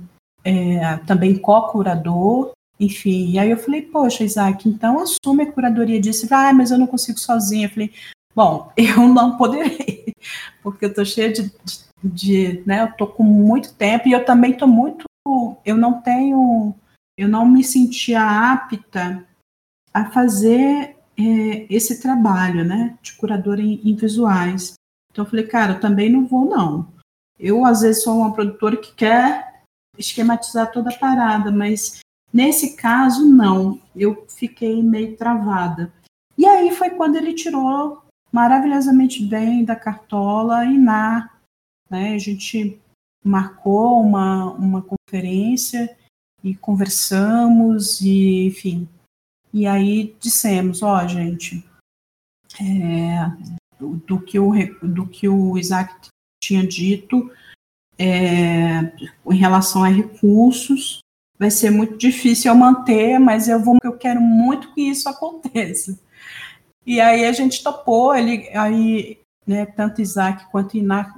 é, 0.44 0.96
também 1.06 1.38
co-curador, 1.38 2.52
enfim. 2.78 3.30
E 3.30 3.38
aí 3.38 3.50
eu 3.50 3.56
falei, 3.56 3.82
poxa, 3.82 4.24
Isaac, 4.24 4.68
então 4.68 5.00
assume 5.00 5.44
a 5.44 5.52
curadoria 5.52 6.00
disso. 6.00 6.26
Ah, 6.30 6.52
mas 6.52 6.70
eu 6.70 6.78
não 6.78 6.87
consigo 6.87 7.18
sozinha. 7.18 7.66
Eu 7.66 7.70
falei, 7.70 7.92
bom, 8.34 8.70
eu 8.76 9.08
não 9.08 9.38
poderei, 9.38 10.12
porque 10.62 10.84
eu 10.84 10.90
estou 10.90 11.04
cheia 11.06 11.32
de, 11.32 11.44
de, 11.64 11.84
de, 12.02 12.62
né, 12.66 12.82
eu 12.82 12.88
estou 12.88 13.06
com 13.06 13.22
muito 13.22 13.72
tempo 13.74 14.08
e 14.08 14.12
eu 14.12 14.24
também 14.24 14.52
estou 14.52 14.68
muito, 14.68 15.04
eu 15.64 15.76
não 15.76 16.02
tenho, 16.02 16.74
eu 17.16 17.28
não 17.28 17.46
me 17.46 17.64
sentia 17.64 18.52
apta 18.52 19.24
a 19.94 20.10
fazer 20.10 20.96
é, 21.19 21.67
esse 21.73 22.00
trabalho, 22.00 22.65
né, 22.65 22.98
de 23.02 23.15
curadora 23.15 23.60
em, 23.60 23.81
em, 23.85 23.94
visuais. 23.94 24.75
Então 25.10 25.25
eu 25.25 25.31
falei, 25.31 25.46
cara, 25.46 25.75
eu 25.75 25.81
também 25.81 26.10
não 26.10 26.27
vou 26.27 26.44
não. 26.44 26.92
Eu 27.38 27.65
às 27.65 27.81
vezes 27.81 28.02
sou 28.02 28.19
uma 28.19 28.33
produtora 28.33 28.77
que 28.77 28.92
quer 28.94 29.62
esquematizar 29.96 30.73
toda 30.73 30.90
a 30.90 30.98
parada, 30.98 31.50
mas 31.50 32.00
nesse 32.33 32.77
caso 32.77 33.25
não. 33.25 33.81
Eu 33.94 34.27
fiquei 34.29 34.83
meio 34.83 35.17
travada. 35.17 35.92
E 36.37 36.44
aí 36.46 36.73
foi 36.73 36.90
quando 36.90 37.17
ele 37.17 37.33
tirou 37.33 38.02
maravilhosamente 38.33 39.25
bem 39.25 39.65
da 39.65 39.77
cartola 39.77 40.65
e 40.65 40.77
na, 40.77 41.31
né, 41.88 42.15
a 42.15 42.19
gente 42.19 42.81
marcou 43.25 44.00
uma, 44.00 44.50
uma 44.52 44.83
conferência 44.83 45.96
e 46.42 46.54
conversamos 46.56 48.00
e 48.00 48.46
enfim 48.46 48.88
e 49.55 49.69
aí 49.69 50.17
dissemos, 50.19 50.83
ó, 50.83 51.00
oh, 51.00 51.07
gente, 51.07 51.65
é, 52.61 53.31
do, 53.79 54.21
que 54.21 54.37
o, 54.37 54.52
do 54.83 55.07
que 55.07 55.29
o 55.29 55.57
Isaac 55.57 56.09
tinha 56.42 56.67
dito 56.67 57.31
é, 57.96 58.92
em 59.31 59.37
relação 59.37 59.85
a 59.85 59.88
recursos, 59.88 60.98
vai 61.38 61.52
ser 61.52 61.71
muito 61.71 61.96
difícil 61.96 62.50
eu 62.50 62.59
manter, 62.59 63.21
mas 63.21 63.46
eu 63.46 63.63
vou, 63.63 63.79
eu 63.85 63.96
quero 63.96 64.21
muito 64.21 64.75
que 64.75 64.81
isso 64.81 65.09
aconteça. 65.09 65.96
E 66.85 67.00
aí 67.00 67.25
a 67.25 67.33
gente 67.33 67.63
topou, 67.63 68.13
ele, 68.13 68.48
aí, 68.57 69.21
né, 69.46 69.65
tanto 69.67 70.02
Isaac 70.02 70.50
quanto 70.50 70.77
Iná 70.77 71.15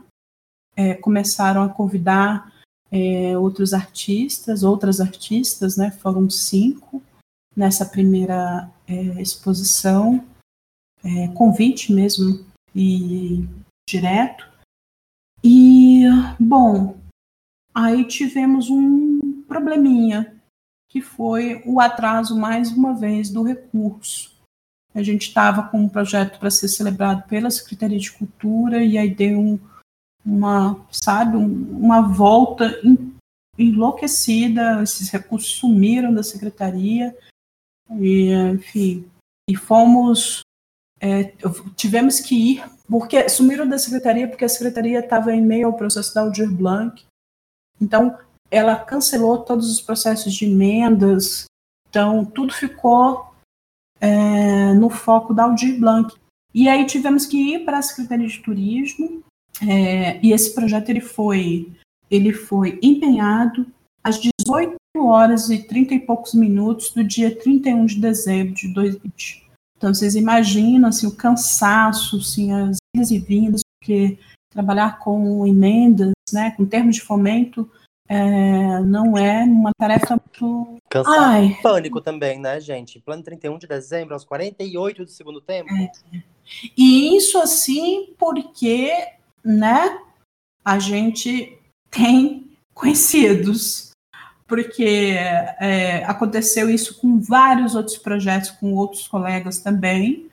é, 0.76 0.93
começaram 0.93 1.62
a 1.62 1.70
convidar 1.70 2.53
é, 2.93 3.37
outros 3.39 3.72
artistas, 3.72 4.62
outras 4.62 5.01
artistas, 5.01 5.78
né, 5.78 5.91
foram 5.91 6.28
cinco 6.28 7.03
nessa 7.57 7.86
primeira 7.86 8.70
é, 8.86 9.22
exposição, 9.22 10.22
é, 11.02 11.28
convite 11.28 11.92
mesmo 11.92 12.44
e 12.74 13.48
direto. 13.88 14.46
E, 15.42 16.02
bom, 16.38 16.98
aí 17.74 18.04
tivemos 18.04 18.68
um 18.68 19.42
probleminha, 19.48 20.34
que 20.90 21.00
foi 21.00 21.62
o 21.64 21.80
atraso, 21.80 22.36
mais 22.36 22.70
uma 22.70 22.94
vez, 22.94 23.30
do 23.30 23.42
recurso. 23.42 24.36
A 24.94 25.02
gente 25.02 25.28
estava 25.28 25.68
com 25.68 25.78
um 25.78 25.88
projeto 25.88 26.38
para 26.38 26.50
ser 26.50 26.68
celebrado 26.68 27.26
pela 27.28 27.50
Secretaria 27.50 27.98
de 27.98 28.12
Cultura 28.12 28.82
e 28.82 28.96
aí 28.96 29.14
deu 29.14 29.38
um, 29.38 29.59
uma, 30.24 30.84
sabe, 30.90 31.36
um, 31.36 31.78
uma 31.78 32.00
volta 32.00 32.80
enlouquecida, 33.59 34.82
esses 34.82 35.11
recursos 35.11 35.50
sumiram 35.50 36.12
da 36.12 36.22
secretaria 36.22 37.16
e, 37.91 38.32
enfim, 38.32 39.09
e 39.49 39.57
fomos, 39.57 40.41
é, 41.01 41.32
tivemos 41.76 42.20
que 42.20 42.55
ir, 42.55 42.64
porque 42.89 43.28
sumiram 43.28 43.68
da 43.68 43.78
secretaria 43.78 44.28
porque 44.28 44.45
a 44.45 44.49
secretaria 44.49 45.01
estava 45.01 45.32
em 45.32 45.43
meio 45.43 45.66
ao 45.68 45.76
processo 45.76 46.14
da 46.14 46.22
Aldir 46.22 46.51
Blanc, 46.51 47.05
então 47.80 48.18
ela 48.51 48.76
cancelou 48.76 49.43
todos 49.43 49.70
os 49.70 49.80
processos 49.80 50.32
de 50.34 50.47
emendas, 50.47 51.45
então 51.89 52.24
tudo 52.24 52.53
ficou 52.53 53.32
é, 54.01 54.72
no 54.74 54.91
foco 54.91 55.34
da 55.34 55.45
Aldir 55.45 55.78
Blanc. 55.78 56.14
E 56.55 56.68
aí 56.68 56.87
tivemos 56.87 57.26
que 57.26 57.55
ir 57.55 57.64
para 57.64 57.78
a 57.78 57.82
Secretaria 57.82 58.26
de 58.26 58.39
Turismo, 58.39 59.22
é, 59.62 60.18
e 60.24 60.32
esse 60.32 60.55
projeto 60.55 60.89
ele 60.89 61.01
foi, 61.01 61.72
ele 62.11 62.32
foi 62.32 62.78
empenhado. 62.82 63.66
18 64.05 64.36
horas 65.05 65.51
e 65.51 65.62
30 65.62 65.94
e 65.94 66.01
poucos 66.01 66.34
minutos 66.34 66.90
do 66.92 67.05
dia 67.05 67.34
31 67.34 67.86
de 67.86 68.01
dezembro 68.01 68.55
de 68.55 68.72
2020. 68.72 69.47
Então 69.76 69.92
vocês 69.92 70.14
imaginam 70.14 70.88
assim, 70.88 71.07
o 71.07 71.14
cansaço, 71.14 72.16
assim, 72.16 72.53
as 72.53 72.76
idas 72.94 73.11
e 73.11 73.18
vindas, 73.18 73.61
porque 73.78 74.18
trabalhar 74.51 74.99
com 75.01 75.47
emendas, 75.47 76.12
né, 76.32 76.53
com 76.57 76.64
termos 76.64 76.97
de 76.97 77.03
fomento, 77.03 77.70
é, 78.09 78.80
não 78.80 79.18
é 79.18 79.42
uma 79.44 79.70
tarefa 79.78 80.16
muito. 80.16 80.80
Cansado. 80.88 81.16
Ai. 81.18 81.59
Pânico 81.62 82.01
também, 82.01 82.38
né, 82.38 82.61
gente? 82.61 83.01
Plano 83.01 83.22
31 83.22 83.59
de 83.59 83.66
dezembro, 83.66 84.14
aos 84.14 84.24
48 84.24 85.05
do 85.05 85.11
segundo 85.11 85.40
tempo. 85.40 85.72
É. 85.74 85.90
E 86.76 87.16
isso 87.16 87.38
assim 87.38 88.14
porque, 88.16 88.92
né, 89.44 89.99
a 90.64 90.78
gente 90.78 91.59
tem 91.90 92.51
conhecidos. 92.72 93.90
Porque 94.47 95.14
é, 95.59 96.05
aconteceu 96.05 96.70
isso 96.70 96.99
com 97.01 97.18
vários 97.20 97.74
outros 97.74 97.99
projetos, 97.99 98.51
com 98.51 98.74
outros 98.74 99.09
colegas 99.09 99.59
também, 99.59 100.28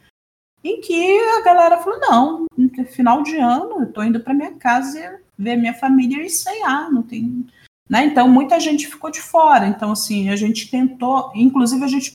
em 0.64 0.82
que 0.82 1.20
a 1.20 1.42
galera 1.42 1.80
falou: 1.80 2.00
não, 2.00 2.46
no 2.58 2.86
final 2.86 3.24
de 3.24 3.38
ano, 3.38 3.80
eu 3.80 3.84
estou 3.84 4.04
indo 4.04 4.20
para 4.20 4.34
minha 4.34 4.54
casa 4.54 5.20
ver 5.38 5.56
minha 5.56 5.74
família 5.74 6.24
e 6.24 6.30
ceiar, 6.30 6.92
não 6.92 7.02
tem 7.02 7.46
né? 7.90 8.06
Então, 8.06 8.28
muita 8.28 8.60
gente 8.60 8.88
ficou 8.88 9.12
de 9.12 9.22
fora. 9.22 9.68
Então, 9.68 9.92
assim, 9.92 10.30
a 10.30 10.36
gente 10.36 10.70
tentou, 10.70 11.32
inclusive, 11.36 11.84
a 11.84 11.88
gente 11.88 12.12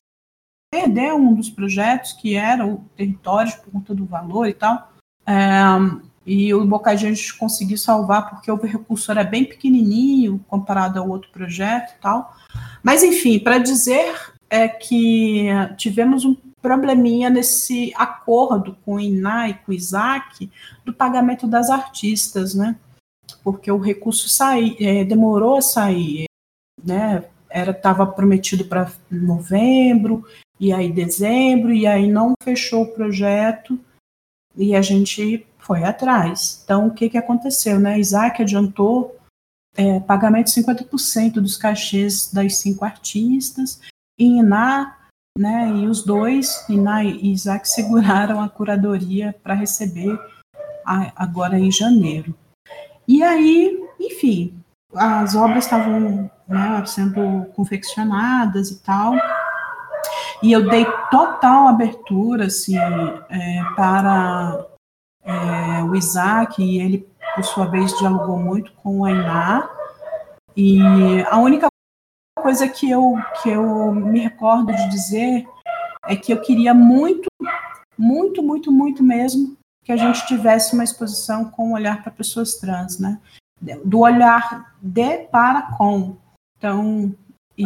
perdeu 0.73 1.17
um 1.17 1.35
dos 1.35 1.51
projetos, 1.51 2.13
que 2.15 2.35
era 2.35 2.67
o 2.67 2.85
território, 2.97 3.57
por 3.59 3.73
conta 3.73 3.95
do 3.95 4.05
valor 4.05 4.47
e 4.47 4.55
tal. 4.55 4.93
É, 5.27 5.33
e 6.29 6.53
o 6.53 6.65
Bocadinho 6.67 7.11
a 7.11 7.15
gente 7.15 7.37
conseguiu 7.37 7.79
salvar 7.79 8.29
porque 8.29 8.51
o 8.51 8.57
recurso 8.57 9.11
era 9.11 9.25
bem 9.25 9.45
pequenininho 9.45 10.45
comparado 10.47 10.99
ao 10.99 11.09
outro 11.09 11.31
projeto 11.31 11.95
e 11.97 12.01
tal. 12.03 12.37
Mas, 12.83 13.03
enfim, 13.03 13.39
para 13.39 13.59
dizer 13.59 14.15
é 14.51 14.69
que 14.69 15.47
tivemos 15.77 16.25
um 16.25 16.37
probleminha 16.61 17.31
nesse 17.31 17.93
acordo 17.97 18.77
com 18.85 18.97
o 18.97 19.01
INAI, 19.01 19.61
com 19.65 19.73
o 19.73 19.75
ISAC, 19.75 20.51
do 20.85 20.93
pagamento 20.93 21.47
das 21.47 21.71
artistas, 21.71 22.55
né? 22.55 22.77
porque 23.43 23.71
o 23.71 23.79
recurso 23.79 24.29
sair, 24.29 24.77
é, 24.81 25.05
demorou 25.05 25.57
a 25.57 25.63
sair, 25.63 26.27
né? 26.83 27.25
Era 27.49 27.71
estava 27.71 28.07
prometido 28.07 28.65
para 28.65 28.93
novembro 29.11 30.25
e 30.61 30.73
aí 30.73 30.93
dezembro 30.93 31.73
e 31.73 31.87
aí 31.87 32.11
não 32.11 32.35
fechou 32.43 32.83
o 32.83 32.93
projeto 32.93 33.79
e 34.55 34.77
a 34.77 34.83
gente 34.83 35.47
foi 35.69 35.85
atrás. 35.85 36.63
Então 36.65 36.87
o 36.87 36.91
que 36.91 37.11
que 37.11 37.19
aconteceu, 37.19 37.79
né? 37.79 38.01
Isaac 38.01 38.41
adiantou 38.41 39.15
é, 39.77 40.01
pagamento 40.01 40.47
de 40.47 40.63
50% 40.63 41.35
dos 41.35 41.59
cachês 41.59 42.33
das 42.33 42.57
cinco 42.57 42.85
artistas 42.85 43.81
e 44.19 44.39
Iná, 44.39 44.97
né? 45.39 45.69
E 45.77 45.87
os 45.87 46.03
dois, 46.03 46.65
Iná 46.69 47.05
e 47.05 47.31
Isaac 47.33 47.69
seguraram 47.69 48.41
a 48.41 48.49
curadoria 48.49 49.37
para 49.43 49.55
receber 49.55 50.19
a, 50.85 51.13
agora 51.15 51.59
em 51.59 51.71
janeiro. 51.71 52.35
E 53.07 53.23
aí, 53.23 53.79
enfim, 54.01 54.59
as 54.95 55.35
obras 55.35 55.65
estavam 55.65 56.31
né, 56.49 56.87
sendo 56.87 57.45
confeccionadas 57.55 58.71
e 58.71 58.83
tal. 58.83 59.15
E 60.43 60.53
eu 60.53 60.69
dei 60.69 60.87
total 61.11 61.69
abertura 61.69 62.47
assim, 62.47 62.77
é, 62.79 63.63
para 63.77 64.67
é, 65.25 65.58
o 65.83 65.95
Isaac, 65.95 66.63
e 66.63 66.81
ele, 66.81 67.09
por 67.35 67.45
sua 67.45 67.67
vez, 67.67 67.97
dialogou 67.99 68.39
muito 68.39 68.73
com 68.73 69.05
a 69.05 69.11
Iná. 69.11 69.71
E 70.57 70.81
a 71.31 71.39
única 71.39 71.69
coisa 72.41 72.69
que 72.69 72.91
eu, 72.91 73.15
que 73.43 73.49
eu 73.49 73.93
me 73.93 74.21
recordo 74.21 74.75
de 74.75 74.89
dizer 74.89 75.47
é 76.07 76.17
que 76.17 76.33
eu 76.33 76.41
queria 76.41 76.73
muito, 76.73 77.29
muito, 77.97 78.43
muito, 78.43 78.73
muito 78.73 79.03
mesmo 79.03 79.57
que 79.85 79.93
a 79.93 79.97
gente 79.97 80.27
tivesse 80.27 80.75
uma 80.75 80.85
exposição 80.85 81.47
com 81.47 81.71
um 81.71 81.73
olhar 81.73 82.03
para 82.03 82.13
pessoas 82.13 82.57
trans, 82.59 82.99
né? 82.99 83.19
Do 83.85 84.01
olhar 84.01 84.77
de 84.83 85.19
para 85.29 85.63
com. 85.63 86.17
Então, 86.59 87.15
e, 87.57 87.65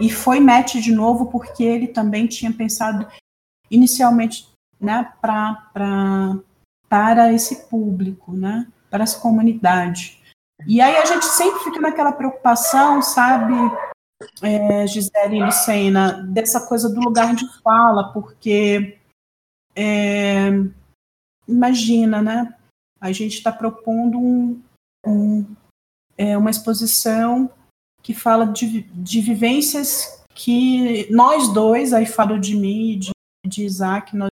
e 0.00 0.10
foi 0.10 0.38
match 0.38 0.76
de 0.76 0.92
novo 0.92 1.26
porque 1.26 1.64
ele 1.64 1.88
também 1.88 2.26
tinha 2.26 2.52
pensado 2.52 3.06
inicialmente, 3.70 4.48
né, 4.80 5.12
pra, 5.20 6.38
para 6.88 7.32
esse 7.32 7.68
público, 7.68 8.32
né, 8.32 8.66
para 8.90 9.04
essa 9.04 9.20
comunidade. 9.20 10.18
E 10.66 10.80
aí 10.80 10.96
a 10.96 11.04
gente 11.04 11.26
sempre 11.26 11.60
fica 11.60 11.80
naquela 11.80 12.12
preocupação, 12.12 13.00
sabe, 13.00 13.54
é, 14.42 14.86
Gisele 14.86 15.36
e 15.36 15.44
Lucena, 15.44 16.22
dessa 16.24 16.66
coisa 16.66 16.88
do 16.88 17.00
lugar 17.00 17.34
de 17.34 17.46
fala, 17.62 18.12
porque 18.12 18.98
é, 19.76 20.48
imagina, 21.46 22.20
né? 22.20 22.54
A 23.00 23.12
gente 23.12 23.34
está 23.34 23.52
propondo 23.52 24.18
um, 24.18 24.60
um, 25.06 25.46
é, 26.16 26.36
uma 26.36 26.50
exposição 26.50 27.48
que 28.02 28.12
fala 28.12 28.46
de, 28.46 28.82
de 28.82 29.20
vivências 29.20 30.24
que 30.34 31.12
nós 31.12 31.52
dois, 31.52 31.92
aí 31.92 32.06
falo 32.06 32.38
de 32.38 32.56
mim 32.56 32.92
e 32.92 32.96
de, 32.96 33.10
de 33.46 33.64
Isaac, 33.64 34.16
nós, 34.16 34.30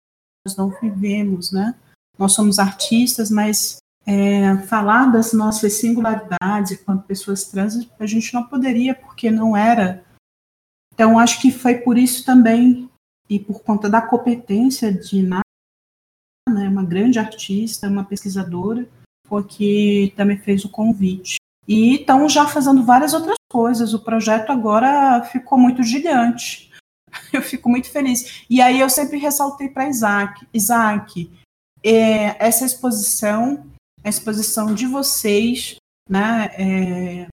nós 0.46 0.56
não 0.56 0.68
vivemos, 0.80 1.52
né? 1.52 1.74
Nós 2.18 2.32
somos 2.32 2.58
artistas, 2.58 3.30
mas 3.30 3.78
é, 4.06 4.56
falar 4.66 5.06
das 5.06 5.32
nossas 5.32 5.74
singularidades 5.74 6.72
enquanto 6.72 7.06
pessoas 7.06 7.44
trans, 7.44 7.88
a 7.98 8.06
gente 8.06 8.32
não 8.34 8.44
poderia, 8.44 8.94
porque 8.94 9.30
não 9.30 9.56
era. 9.56 10.04
Então, 10.92 11.18
acho 11.18 11.40
que 11.40 11.50
foi 11.50 11.76
por 11.76 11.98
isso 11.98 12.24
também, 12.24 12.88
e 13.28 13.38
por 13.38 13.62
conta 13.62 13.88
da 13.88 14.02
competência 14.02 14.92
de 14.92 15.22
né, 15.22 15.40
uma 16.68 16.84
grande 16.84 17.18
artista, 17.18 17.88
uma 17.88 18.04
pesquisadora, 18.04 18.86
foi 19.26 19.44
que 19.44 20.12
também 20.16 20.38
fez 20.38 20.64
o 20.64 20.68
convite. 20.68 21.36
E 21.66 21.96
estão 21.96 22.28
já 22.28 22.46
fazendo 22.46 22.84
várias 22.84 23.14
outras 23.14 23.36
coisas. 23.50 23.94
O 23.94 24.04
projeto 24.04 24.50
agora 24.50 25.22
ficou 25.24 25.58
muito 25.58 25.82
gigante. 25.82 26.70
Eu 27.32 27.40
fico 27.40 27.70
muito 27.70 27.90
feliz. 27.90 28.44
E 28.50 28.60
aí 28.60 28.80
eu 28.80 28.90
sempre 28.90 29.18
ressaltei 29.18 29.68
para 29.68 29.88
Isaac, 29.88 30.46
Isaac, 30.52 31.30
é, 31.84 32.36
essa 32.44 32.64
exposição, 32.64 33.66
a 34.02 34.08
exposição 34.08 34.74
de 34.74 34.86
vocês, 34.86 35.76
né, 36.08 36.50
é, 36.58 37.26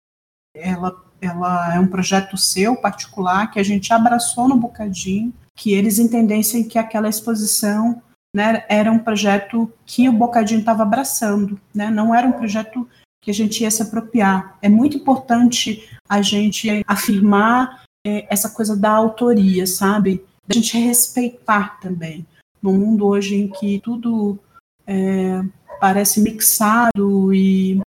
ela, 0.54 1.04
ela 1.20 1.74
é 1.74 1.78
um 1.78 1.86
projeto 1.86 2.36
seu 2.36 2.74
particular 2.76 3.50
que 3.50 3.60
a 3.60 3.62
gente 3.62 3.92
abraçou 3.92 4.48
no 4.48 4.56
bocadinho, 4.56 5.32
que 5.56 5.72
eles 5.72 5.98
entendessem 5.98 6.66
que 6.66 6.78
aquela 6.78 7.08
exposição 7.08 8.02
né, 8.34 8.64
era 8.68 8.90
um 8.90 8.98
projeto 8.98 9.72
que 9.84 10.08
o 10.08 10.12
Bocadinho 10.12 10.60
estava 10.60 10.82
abraçando, 10.82 11.60
né, 11.74 11.90
não 11.90 12.14
era 12.14 12.26
um 12.26 12.32
projeto 12.32 12.88
que 13.22 13.30
a 13.30 13.34
gente 13.34 13.62
ia 13.62 13.70
se 13.70 13.82
apropriar. 13.82 14.56
É 14.62 14.68
muito 14.68 14.96
importante 14.96 15.88
a 16.08 16.22
gente 16.22 16.82
afirmar 16.86 17.84
é, 18.06 18.26
essa 18.32 18.48
coisa 18.48 18.76
da 18.76 18.90
autoria, 18.90 19.66
sabe? 19.66 20.24
A 20.48 20.54
gente 20.54 20.78
respeitar 20.78 21.78
também. 21.80 22.26
No 22.62 22.72
mundo 22.72 23.06
hoje 23.06 23.36
em 23.36 23.50
que 23.50 23.80
tudo 23.80 24.38
é, 24.86 25.40
parece 25.80 26.20
mixado 26.20 27.32
e, 27.32 27.80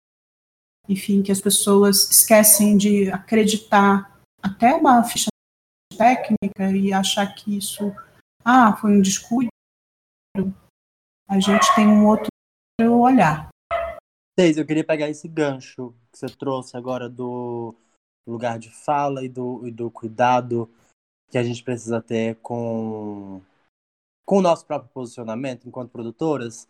enfim, 0.88 1.22
que 1.22 1.32
as 1.32 1.40
pessoas 1.40 2.10
esquecem 2.10 2.76
de 2.76 3.10
acreditar 3.10 4.20
até 4.42 4.74
uma 4.74 5.02
ficha 5.02 5.28
técnica 5.96 6.70
e 6.70 6.92
achar 6.92 7.26
que 7.34 7.56
isso, 7.56 7.92
ah, 8.44 8.76
foi 8.76 8.92
um 8.92 9.02
descuido. 9.02 9.50
A 11.28 11.38
gente 11.38 11.74
tem 11.74 11.86
um 11.86 12.06
outro 12.06 12.30
olhar. 12.80 13.48
Seis, 14.38 14.56
eu 14.56 14.64
queria 14.64 14.84
pegar 14.84 15.08
esse 15.08 15.28
gancho 15.28 15.94
que 16.10 16.18
você 16.18 16.26
trouxe 16.26 16.76
agora 16.76 17.08
do 17.08 17.74
lugar 18.26 18.58
de 18.58 18.70
fala 18.70 19.24
e 19.24 19.28
do, 19.28 19.66
e 19.66 19.70
do 19.70 19.90
cuidado 19.90 20.70
que 21.30 21.38
a 21.38 21.42
gente 21.42 21.62
precisa 21.62 22.00
ter 22.00 22.36
com, 22.36 23.42
com 24.30 24.36
o 24.36 24.42
nosso 24.42 24.64
próprio 24.64 24.88
posicionamento 24.94 25.66
enquanto 25.66 25.90
produtoras. 25.90 26.68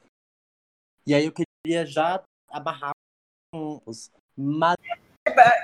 E 1.06 1.12
aí 1.12 1.26
eu 1.26 1.32
queria 1.32 1.84
já 1.84 2.22
abarrar 2.50 2.92
os. 3.54 4.11
Mas... 4.34 4.76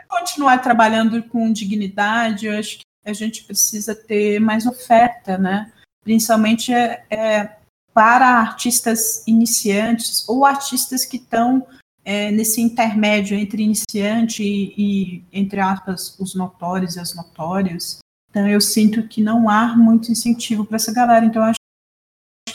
Continuar 0.06 0.58
trabalhando 0.58 1.22
com 1.22 1.50
dignidade, 1.50 2.44
eu 2.44 2.58
acho 2.58 2.80
que 2.80 2.84
a 3.02 3.14
gente 3.14 3.44
precisa 3.44 3.94
ter 3.94 4.38
mais 4.38 4.66
oferta, 4.66 5.38
né? 5.38 5.72
Principalmente 6.04 6.70
é, 6.70 7.06
é 7.08 7.56
para 7.94 8.26
artistas 8.26 9.26
iniciantes 9.26 10.28
ou 10.28 10.44
artistas 10.44 11.02
que 11.06 11.16
estão 11.16 11.66
é, 12.04 12.30
nesse 12.30 12.60
intermédio 12.60 13.38
entre 13.38 13.62
iniciante 13.62 14.42
e, 14.42 14.74
e, 14.76 15.24
entre 15.32 15.60
aspas, 15.60 16.14
os 16.20 16.34
notórios 16.34 16.96
e 16.96 17.00
as 17.00 17.14
notórias. 17.14 18.00
Então, 18.28 18.46
eu 18.46 18.60
sinto 18.60 19.08
que 19.08 19.22
não 19.22 19.48
há 19.48 19.74
muito 19.74 20.12
incentivo 20.12 20.62
para 20.66 20.76
essa 20.76 20.92
galera. 20.92 21.24
Então, 21.24 21.42
eu 21.42 21.54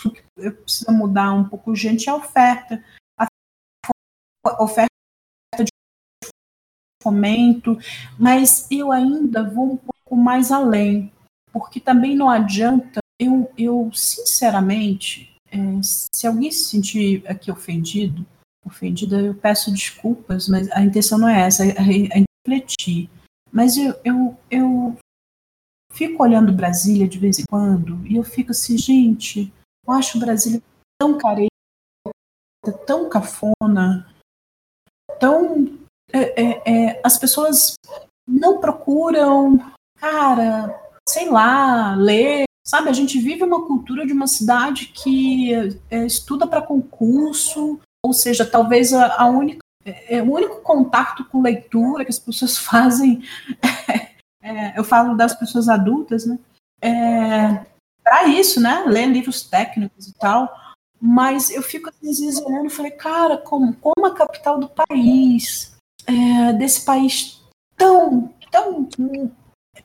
acho 0.01 0.11
que 0.11 0.23
eu 0.37 0.55
preciso 0.55 0.91
mudar 0.91 1.31
um 1.33 1.47
pouco, 1.47 1.75
gente, 1.75 2.09
a 2.09 2.15
oferta. 2.15 2.83
A 3.19 4.63
oferta 4.63 4.89
de 5.59 5.69
fomento, 7.03 7.77
mas 8.17 8.67
eu 8.71 8.91
ainda 8.91 9.47
vou 9.47 9.73
um 9.73 9.77
pouco 9.77 10.15
mais 10.15 10.51
além, 10.51 11.11
porque 11.53 11.79
também 11.79 12.15
não 12.15 12.27
adianta 12.27 12.99
eu, 13.19 13.51
eu 13.55 13.91
sinceramente, 13.93 15.35
é, 15.51 15.57
se 15.83 16.25
alguém 16.25 16.49
se 16.49 16.63
sentir 16.65 17.23
aqui 17.27 17.51
ofendido, 17.51 18.25
ofendida, 18.65 19.19
eu 19.21 19.35
peço 19.35 19.71
desculpas, 19.71 20.47
mas 20.47 20.71
a 20.71 20.81
intenção 20.81 21.19
não 21.19 21.29
é 21.29 21.41
essa, 21.41 21.63
é, 21.63 21.69
é 21.69 22.23
refletir. 22.47 23.09
Mas 23.51 23.77
eu, 23.77 23.93
eu, 24.03 24.37
eu 24.49 24.97
fico 25.93 26.23
olhando 26.23 26.53
Brasília 26.53 27.07
de 27.07 27.19
vez 27.19 27.37
em 27.37 27.43
quando 27.49 28.05
e 28.07 28.15
eu 28.15 28.23
fico 28.23 28.51
assim, 28.51 28.77
gente, 28.77 29.53
eu 29.87 29.93
acho 29.93 30.19
Brasília 30.19 30.61
tão 30.99 31.17
careta, 31.17 31.49
tão 32.85 33.09
cafona, 33.09 34.07
tão. 35.19 35.79
É, 36.13 36.43
é, 36.43 36.61
é, 36.65 37.01
as 37.03 37.17
pessoas 37.17 37.75
não 38.27 38.59
procuram, 38.59 39.57
cara, 39.97 40.79
sei 41.07 41.29
lá, 41.29 41.95
ler. 41.95 42.43
Sabe, 42.65 42.89
a 42.89 42.93
gente 42.93 43.19
vive 43.19 43.43
uma 43.43 43.65
cultura 43.65 44.05
de 44.05 44.13
uma 44.13 44.27
cidade 44.27 44.87
que 44.87 45.51
é, 45.89 46.05
estuda 46.05 46.45
para 46.45 46.61
concurso, 46.61 47.79
ou 48.05 48.13
seja, 48.13 48.45
talvez 48.45 48.93
a, 48.93 49.15
a 49.19 49.25
única, 49.27 49.59
é, 49.83 50.17
é, 50.17 50.21
o 50.21 50.31
único 50.31 50.61
contato 50.61 51.25
com 51.25 51.41
leitura 51.41 52.05
que 52.05 52.11
as 52.11 52.19
pessoas 52.19 52.57
fazem, 52.59 53.23
eu 54.75 54.83
falo 54.83 55.15
das 55.15 55.33
pessoas 55.33 55.67
adultas, 55.67 56.25
né? 56.25 56.37
É, 56.83 57.70
para 58.03 58.27
isso, 58.27 58.59
né? 58.59 58.83
Ler 58.87 59.07
livros 59.07 59.43
técnicos 59.43 60.07
e 60.07 60.13
tal. 60.13 60.49
Mas 60.99 61.49
eu 61.49 61.63
fico 61.63 61.89
às 61.89 61.99
vezes 61.99 62.39
olhando 62.39 62.67
e 62.67 62.69
falei, 62.69 62.91
cara, 62.91 63.37
como, 63.37 63.75
como 63.75 64.05
a 64.05 64.13
capital 64.13 64.59
do 64.59 64.69
país, 64.69 65.75
é, 66.05 66.53
desse 66.53 66.85
país 66.85 67.41
tão, 67.75 68.33
tão 68.51 68.87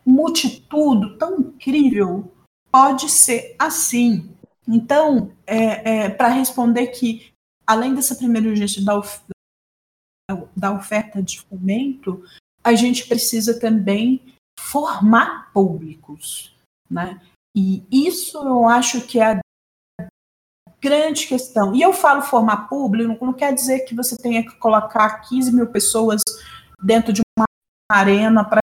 multitudo, 0.04 1.16
tão 1.16 1.40
incrível, 1.40 2.30
pode 2.70 3.08
ser 3.08 3.56
assim. 3.58 4.30
Então, 4.68 5.32
é, 5.46 6.04
é, 6.04 6.10
para 6.10 6.28
responder 6.28 6.88
que 6.88 7.32
além 7.66 7.94
dessa 7.94 8.14
primeira 8.14 8.48
urgência 8.48 8.84
da, 8.84 8.98
of 8.98 9.20
da 10.56 10.72
oferta 10.72 11.22
de 11.22 11.40
fomento, 11.40 12.22
a 12.62 12.74
gente 12.74 13.06
precisa 13.06 13.58
também 13.58 14.34
formar 14.58 15.52
públicos, 15.52 16.54
né? 16.90 17.20
E 17.57 17.86
isso 17.90 18.36
eu 18.36 18.68
acho 18.68 19.00
que 19.07 19.18
é 19.18 19.32
a 19.32 20.07
grande 20.78 21.26
questão. 21.26 21.74
E 21.74 21.80
eu 21.80 21.94
falo 21.94 22.20
formar 22.20 22.68
público, 22.68 23.24
não 23.24 23.32
quer 23.32 23.54
dizer 23.54 23.80
que 23.80 23.94
você 23.94 24.14
tenha 24.14 24.42
que 24.42 24.54
colocar 24.57 25.20
15 25.20 25.52
mil 25.52 25.66
pessoas 25.66 26.20
dentro 26.82 27.14
de 27.14 27.22
uma 27.36 27.46
arena 27.90 28.44
para 28.44 28.61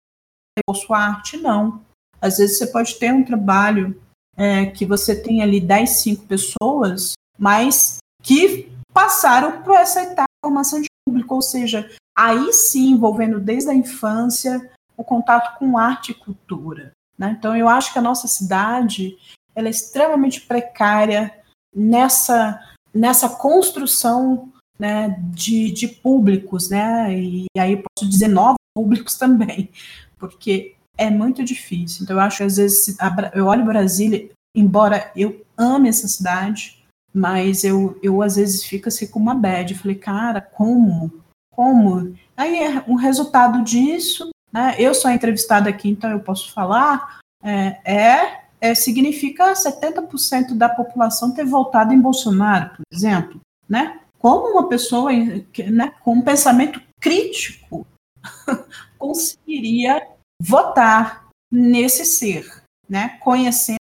sua 0.74 0.98
arte, 0.98 1.38
não. 1.38 1.86
Às 2.20 2.38
vezes 2.38 2.58
você 2.58 2.68
pode 2.68 2.98
ter 2.98 3.14
um 3.14 3.24
trabalho 3.24 4.02
é, 4.36 4.66
que 4.66 4.86
você 4.86 5.16
tem 5.16 5.44
ali 5.44 5.62
10, 5.62 5.90
5 5.90 6.26
pessoas, 6.26 7.14
mas 7.38 8.00
que 8.24 8.72
passaram 8.92 9.62
por 9.62 9.76
essa 9.76 10.02
etapa 10.02 10.24
de 10.24 10.48
formação 10.48 10.82
de 10.82 10.88
público, 11.06 11.36
ou 11.36 11.42
seja, 11.42 11.90
aí 12.18 12.52
sim 12.52 12.92
envolvendo 12.92 13.40
desde 13.40 13.70
a 13.70 13.74
infância 13.74 14.70
o 14.98 15.04
contato 15.04 15.58
com 15.58 15.78
arte 15.78 16.12
e 16.12 16.16
cultura. 16.16 16.92
Né? 17.20 17.36
Então 17.38 17.56
eu 17.56 17.68
acho 17.68 17.92
que 17.92 18.00
a 18.00 18.02
nossa 18.02 18.28
cidade 18.28 19.18
ela 19.54 19.68
é 19.68 19.72
extremamente 19.72 20.42
precária 20.42 21.36
nessa, 21.76 22.58
nessa 22.94 23.28
construção 23.28 24.52
né, 24.80 25.20
de, 25.34 25.70
de 25.72 25.90
públicos, 25.90 26.70
né? 26.70 27.14
E 27.14 27.46
aí 27.58 27.76
posso 27.76 28.10
dizer 28.10 28.30
novos 28.30 28.56
públicos 28.74 29.18
também, 29.18 29.70
porque 30.18 30.76
é 30.98 31.10
muito 31.10 31.44
difícil. 31.44 32.04
Então 32.04 32.16
eu 32.16 32.22
acho 32.22 32.38
que 32.38 32.44
às 32.44 32.56
vezes 32.56 32.98
eu 33.34 33.46
olho 33.48 33.66
Brasília, 33.66 34.30
embora 34.56 35.12
eu 35.14 35.46
ame 35.58 35.90
essa 35.90 36.08
cidade, 36.08 36.82
mas 37.14 37.66
eu, 37.66 38.00
eu 38.02 38.22
às 38.22 38.38
vezes 38.38 38.64
fico 38.64 38.88
assim 38.88 39.08
com 39.08 39.20
uma 39.20 39.36
bad. 39.36 39.76
falei, 39.76 39.96
cara, 39.96 40.40
como? 40.40 41.12
Como? 41.54 42.16
Aí 42.38 42.58
é 42.58 42.84
um 42.88 42.96
resultado 42.96 43.62
disso, 43.64 44.30
né? 44.52 44.76
Eu 44.78 44.94
sou 44.94 45.12
entrevistada 45.12 45.70
aqui, 45.70 45.90
então 45.90 46.10
eu 46.10 46.20
posso 46.20 46.52
falar. 46.52 47.20
É, 47.44 47.82
é, 47.86 48.44
é 48.60 48.76
significa 48.76 49.54
70% 49.54 50.56
da 50.56 50.68
população 50.68 51.34
ter 51.34 51.46
votado 51.46 51.94
em 51.94 52.02
Bolsonaro, 52.02 52.76
por 52.76 52.84
exemplo, 52.92 53.40
né? 53.68 54.02
Como 54.18 54.52
uma 54.52 54.68
pessoa 54.68 55.12
né, 55.14 55.94
com 56.04 56.14
um 56.14 56.22
pensamento 56.22 56.82
crítico 57.00 57.88
conseguiria 58.98 60.06
votar 60.42 61.30
nesse 61.52 62.04
ser, 62.04 62.62
né? 62.88 63.18
Conhecendo 63.20 63.80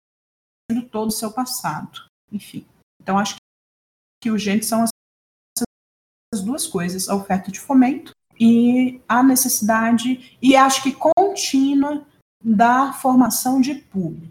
todo 0.90 1.08
o 1.08 1.12
seu 1.12 1.32
passado, 1.32 2.06
enfim. 2.30 2.64
Então, 3.02 3.18
acho 3.18 3.36
que 4.22 4.30
urgentes 4.30 4.68
são 4.68 4.84
essas 4.84 6.44
duas 6.44 6.66
coisas: 6.66 7.08
a 7.08 7.16
oferta 7.16 7.50
de 7.50 7.58
fomento 7.58 8.12
e 8.41 9.01
a 9.07 9.22
necessidade, 9.22 10.36
e 10.41 10.57
acho 10.57 10.82
que 10.82 10.93
contínua, 10.93 12.07
da 12.43 12.91
formação 12.95 13.61
de 13.61 13.74
público. 13.74 14.28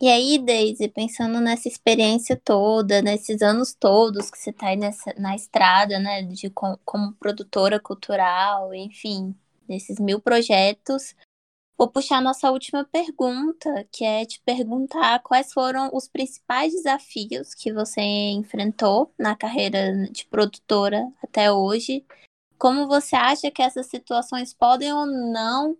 E 0.00 0.08
aí, 0.08 0.38
Daisy, 0.38 0.88
pensando 0.88 1.40
nessa 1.40 1.68
experiência 1.68 2.36
toda, 2.36 3.00
nesses 3.00 3.42
anos 3.42 3.72
todos 3.72 4.28
que 4.28 4.38
você 4.38 4.50
está 4.50 4.68
aí 4.68 4.76
nessa, 4.76 5.14
na 5.16 5.36
estrada, 5.36 6.00
né, 6.00 6.22
de, 6.22 6.50
com, 6.50 6.76
como 6.84 7.12
produtora 7.12 7.78
cultural, 7.78 8.74
enfim, 8.74 9.36
nesses 9.68 10.00
mil 10.00 10.20
projetos, 10.20 11.14
Vou 11.80 11.88
puxar 11.88 12.20
nossa 12.20 12.50
última 12.50 12.84
pergunta, 12.84 13.88
que 13.90 14.04
é 14.04 14.26
te 14.26 14.38
perguntar 14.44 15.18
quais 15.20 15.50
foram 15.50 15.88
os 15.94 16.06
principais 16.06 16.74
desafios 16.74 17.54
que 17.54 17.72
você 17.72 18.02
enfrentou 18.02 19.14
na 19.18 19.34
carreira 19.34 20.06
de 20.10 20.26
produtora 20.26 21.10
até 21.24 21.50
hoje. 21.50 22.04
Como 22.60 22.86
você 22.86 23.16
acha 23.16 23.50
que 23.50 23.62
essas 23.62 23.86
situações 23.86 24.52
podem 24.52 24.92
ou 24.92 25.06
não 25.06 25.78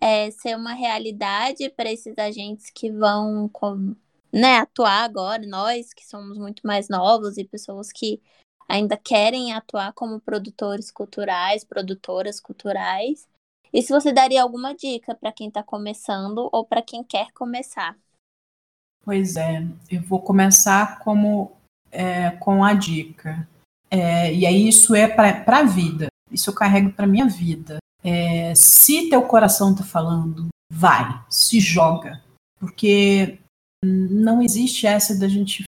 é, 0.00 0.30
ser 0.30 0.56
uma 0.56 0.74
realidade 0.74 1.68
para 1.70 1.90
esses 1.90 2.16
agentes 2.16 2.70
que 2.70 2.88
vão 2.88 3.48
com, 3.48 3.96
né, 4.32 4.58
atuar 4.58 5.02
agora, 5.02 5.44
nós 5.44 5.92
que 5.92 6.06
somos 6.06 6.38
muito 6.38 6.64
mais 6.64 6.88
novos 6.88 7.36
e 7.36 7.42
pessoas 7.42 7.90
que 7.90 8.22
ainda 8.68 8.96
querem 8.96 9.52
atuar 9.52 9.92
como 9.92 10.20
produtores 10.20 10.88
culturais, 10.92 11.64
produtoras 11.64 12.38
culturais. 12.38 13.28
E 13.72 13.82
se 13.82 13.92
você 13.92 14.12
daria 14.12 14.40
alguma 14.40 14.72
dica 14.72 15.16
para 15.16 15.32
quem 15.32 15.48
está 15.48 15.64
começando 15.64 16.48
ou 16.52 16.64
para 16.64 16.80
quem 16.80 17.02
quer 17.02 17.32
começar? 17.32 17.98
Pois 19.04 19.34
é, 19.34 19.66
eu 19.90 20.00
vou 20.02 20.22
começar 20.22 21.00
como 21.00 21.56
é, 21.90 22.30
com 22.30 22.62
a 22.62 22.72
dica. 22.72 23.48
É, 23.90 24.32
e 24.32 24.46
aí 24.46 24.68
isso 24.68 24.94
é 24.94 25.08
para 25.08 25.58
a 25.58 25.64
vida. 25.64 26.06
Isso 26.30 26.50
eu 26.50 26.54
carrego 26.54 26.92
para 26.92 27.06
minha 27.06 27.26
vida. 27.26 27.78
É, 28.02 28.54
se 28.54 29.08
teu 29.08 29.22
coração 29.22 29.72
está 29.72 29.84
falando, 29.84 30.48
vai, 30.72 31.22
se 31.28 31.60
joga. 31.60 32.22
Porque 32.58 33.38
não 33.84 34.42
existe 34.42 34.86
essa 34.86 35.18
da 35.18 35.28
gente 35.28 35.64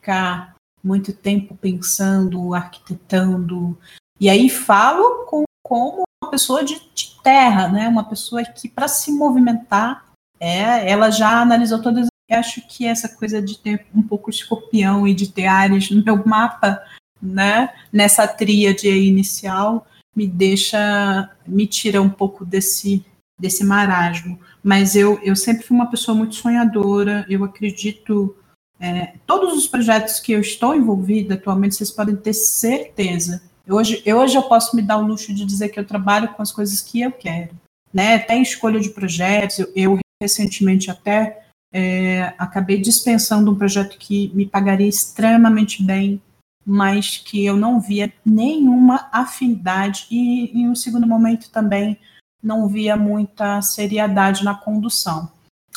ficar 0.00 0.56
muito 0.82 1.12
tempo 1.12 1.56
pensando, 1.56 2.54
arquitetando. 2.54 3.78
E 4.20 4.28
aí 4.28 4.48
falo 4.48 5.24
com, 5.26 5.44
como 5.64 6.04
uma 6.22 6.30
pessoa 6.30 6.64
de, 6.64 6.80
de 6.94 7.20
terra, 7.22 7.68
né? 7.68 7.88
Uma 7.88 8.08
pessoa 8.08 8.44
que 8.44 8.68
para 8.68 8.88
se 8.88 9.10
movimentar, 9.10 10.06
é, 10.38 10.88
ela 10.90 11.10
já 11.10 11.40
analisou 11.40 11.82
todas. 11.82 12.06
Eu 12.28 12.38
acho 12.38 12.60
que 12.66 12.86
essa 12.86 13.08
coisa 13.08 13.40
de 13.40 13.58
ter 13.58 13.86
um 13.94 14.02
pouco 14.02 14.30
escorpião 14.30 15.06
e 15.06 15.14
de 15.14 15.30
ter 15.30 15.46
Ares 15.46 15.90
no 15.90 16.04
meu 16.04 16.24
mapa, 16.26 16.82
né? 17.20 17.70
Nessa 17.92 18.26
tríade 18.26 18.88
inicial, 18.88 19.86
me 20.14 20.26
deixa, 20.26 21.30
me 21.46 21.66
tira 21.66 22.00
um 22.00 22.10
pouco 22.10 22.44
desse 22.44 23.04
desse 23.38 23.64
marasmo. 23.64 24.38
Mas 24.62 24.96
eu, 24.96 25.20
eu 25.22 25.36
sempre 25.36 25.62
fui 25.64 25.76
uma 25.76 25.90
pessoa 25.90 26.16
muito 26.16 26.34
sonhadora, 26.34 27.24
eu 27.28 27.44
acredito. 27.44 28.34
É, 28.78 29.14
todos 29.26 29.56
os 29.56 29.66
projetos 29.66 30.20
que 30.20 30.32
eu 30.32 30.40
estou 30.40 30.74
envolvida 30.74 31.34
atualmente, 31.34 31.76
vocês 31.76 31.90
podem 31.90 32.16
ter 32.16 32.34
certeza. 32.34 33.42
Hoje, 33.68 34.02
hoje 34.06 34.36
eu 34.36 34.42
posso 34.42 34.76
me 34.76 34.82
dar 34.82 34.98
o 34.98 35.06
luxo 35.06 35.32
de 35.34 35.44
dizer 35.44 35.70
que 35.70 35.80
eu 35.80 35.86
trabalho 35.86 36.28
com 36.28 36.42
as 36.42 36.52
coisas 36.52 36.80
que 36.80 37.00
eu 37.00 37.10
quero. 37.10 37.54
Né? 37.92 38.16
Até 38.16 38.36
escolha 38.38 38.78
de 38.78 38.90
projetos, 38.90 39.58
eu, 39.58 39.72
eu 39.74 39.98
recentemente 40.22 40.90
até 40.90 41.42
é, 41.72 42.34
acabei 42.38 42.80
dispensando 42.80 43.50
um 43.50 43.56
projeto 43.56 43.98
que 43.98 44.30
me 44.34 44.46
pagaria 44.46 44.88
extremamente 44.88 45.82
bem 45.82 46.20
mas 46.66 47.18
que 47.18 47.46
eu 47.46 47.56
não 47.56 47.80
via 47.80 48.12
nenhuma 48.24 49.08
afinidade 49.12 50.06
e, 50.10 50.50
em 50.52 50.68
um 50.68 50.74
segundo 50.74 51.06
momento, 51.06 51.48
também 51.50 51.96
não 52.42 52.66
via 52.66 52.96
muita 52.96 53.62
seriedade 53.62 54.44
na 54.44 54.54
condução. 54.54 55.30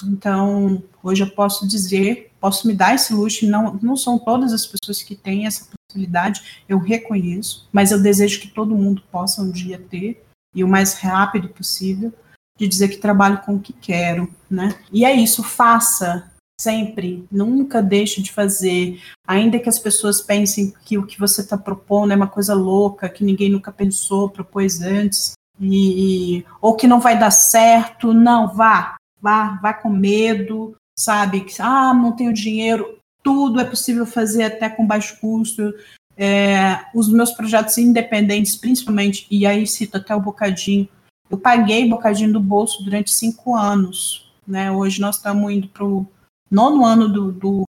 Então, 0.03 0.81
hoje 1.03 1.23
eu 1.23 1.29
posso 1.29 1.67
dizer, 1.67 2.31
posso 2.39 2.67
me 2.67 2.73
dar 2.73 2.95
esse 2.95 3.13
luxo, 3.13 3.45
não, 3.47 3.77
não 3.81 3.95
são 3.95 4.17
todas 4.17 4.51
as 4.51 4.65
pessoas 4.65 5.03
que 5.03 5.15
têm 5.15 5.45
essa 5.45 5.67
possibilidade, 5.87 6.63
eu 6.67 6.79
reconheço, 6.79 7.67
mas 7.71 7.91
eu 7.91 8.01
desejo 8.01 8.39
que 8.39 8.47
todo 8.47 8.75
mundo 8.75 9.03
possa 9.11 9.41
um 9.41 9.51
dia 9.51 9.77
ter, 9.77 10.25
e 10.55 10.63
o 10.63 10.67
mais 10.67 10.95
rápido 10.95 11.49
possível, 11.49 12.11
de 12.57 12.67
dizer 12.67 12.89
que 12.89 12.97
trabalho 12.97 13.39
com 13.39 13.55
o 13.55 13.59
que 13.59 13.73
quero, 13.73 14.33
né? 14.49 14.75
E 14.91 15.05
é 15.05 15.13
isso, 15.13 15.43
faça, 15.43 16.31
Sempre, 16.59 17.25
nunca 17.31 17.81
deixe 17.81 18.21
de 18.21 18.33
fazer, 18.33 19.01
ainda 19.25 19.57
que 19.57 19.69
as 19.69 19.79
pessoas 19.79 20.19
pensem 20.19 20.73
que 20.83 20.97
o 20.97 21.05
que 21.05 21.17
você 21.17 21.39
está 21.39 21.57
propondo 21.57 22.11
é 22.11 22.17
uma 22.17 22.27
coisa 22.27 22.53
louca, 22.53 23.07
que 23.07 23.23
ninguém 23.23 23.49
nunca 23.49 23.71
pensou, 23.71 24.29
propôs 24.29 24.81
antes, 24.81 25.31
e, 25.57 26.43
ou 26.61 26.75
que 26.75 26.85
não 26.85 26.99
vai 26.99 27.17
dar 27.17 27.31
certo, 27.31 28.13
não, 28.13 28.53
vá, 28.53 28.97
vá, 29.21 29.57
vá 29.61 29.73
com 29.73 29.89
medo, 29.89 30.75
sabe? 30.97 31.45
Ah, 31.59 31.93
não 31.93 32.11
tenho 32.11 32.33
dinheiro, 32.33 32.99
tudo 33.23 33.61
é 33.61 33.63
possível 33.63 34.05
fazer 34.05 34.43
até 34.43 34.69
com 34.69 34.85
baixo 34.85 35.17
custo. 35.21 35.73
É, 36.17 36.81
os 36.93 37.07
meus 37.07 37.31
projetos 37.31 37.77
independentes, 37.77 38.57
principalmente, 38.57 39.25
e 39.31 39.45
aí 39.45 39.65
cito 39.65 39.95
até 39.95 40.13
o 40.13 40.19
Bocadinho, 40.19 40.89
eu 41.29 41.37
paguei 41.37 41.87
Bocadinho 41.87 42.33
do 42.33 42.41
bolso 42.41 42.83
durante 42.83 43.11
cinco 43.11 43.55
anos. 43.55 44.29
Né? 44.45 44.69
Hoje 44.69 44.99
nós 44.99 45.15
estamos 45.15 45.49
indo 45.49 45.69
para 45.69 45.85
o 45.85 46.05
nono 46.49 46.85
ano 46.85 47.07
do, 47.07 47.31
do, 47.31 47.63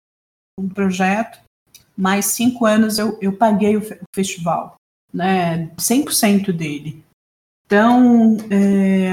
projeto, 0.74 1.40
mais 1.96 2.26
cinco 2.26 2.66
anos 2.66 2.98
eu, 2.98 3.18
eu 3.20 3.36
paguei 3.36 3.76
o, 3.76 3.80
o 3.80 4.14
festival, 4.14 4.76
né, 5.12 5.68
100% 5.76 6.52
dele. 6.52 7.04
Então, 7.66 8.36
é, 8.50 9.10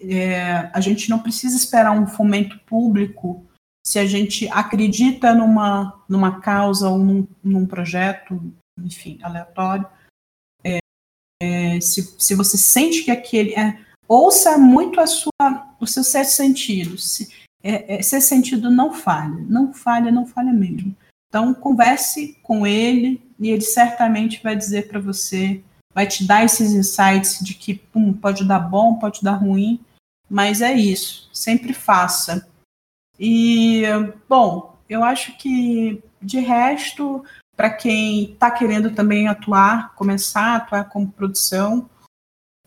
é, 0.00 0.70
a 0.72 0.80
gente 0.80 1.08
não 1.08 1.20
precisa 1.20 1.56
esperar 1.56 1.92
um 1.92 2.06
fomento 2.06 2.58
público 2.60 3.44
se 3.86 3.98
a 3.98 4.06
gente 4.06 4.48
acredita 4.48 5.34
numa, 5.34 6.02
numa 6.08 6.40
causa 6.40 6.90
ou 6.90 6.98
num, 6.98 7.26
num 7.42 7.66
projeto, 7.66 8.40
enfim, 8.78 9.18
aleatório. 9.22 9.88
É, 10.62 10.78
é, 11.42 11.80
se, 11.80 12.14
se 12.18 12.34
você 12.34 12.58
sente 12.58 13.02
que 13.02 13.10
aquele. 13.10 13.54
É, 13.54 13.80
ouça 14.06 14.58
muito 14.58 15.00
a 15.00 15.06
sua, 15.06 15.74
o 15.80 15.86
seu 15.86 16.04
sete 16.04 16.30
sentidos. 16.30 17.12
Se, 17.12 17.47
é, 17.62 17.98
esse 17.98 18.16
é, 18.16 18.20
sentido 18.20 18.70
não 18.70 18.92
falha, 18.92 19.44
não 19.48 19.72
falha, 19.72 20.12
não 20.12 20.26
falha 20.26 20.52
mesmo. 20.52 20.94
Então, 21.28 21.52
converse 21.52 22.38
com 22.42 22.66
ele 22.66 23.22
e 23.38 23.50
ele 23.50 23.60
certamente 23.60 24.42
vai 24.42 24.56
dizer 24.56 24.88
para 24.88 25.00
você, 25.00 25.62
vai 25.92 26.06
te 26.06 26.26
dar 26.26 26.44
esses 26.44 26.72
insights 26.72 27.38
de 27.44 27.54
que 27.54 27.74
pum, 27.74 28.12
pode 28.12 28.46
dar 28.46 28.60
bom, 28.60 28.94
pode 28.94 29.22
dar 29.22 29.34
ruim, 29.34 29.80
mas 30.28 30.60
é 30.60 30.72
isso, 30.72 31.28
sempre 31.32 31.72
faça. 31.72 32.48
E, 33.18 33.82
bom, 34.28 34.76
eu 34.88 35.02
acho 35.04 35.36
que 35.36 36.02
de 36.20 36.38
resto, 36.38 37.24
para 37.56 37.70
quem 37.70 38.32
está 38.32 38.50
querendo 38.50 38.94
também 38.94 39.28
atuar, 39.28 39.94
começar 39.94 40.52
a 40.52 40.56
atuar 40.56 40.84
como 40.88 41.10
produção, 41.10 41.88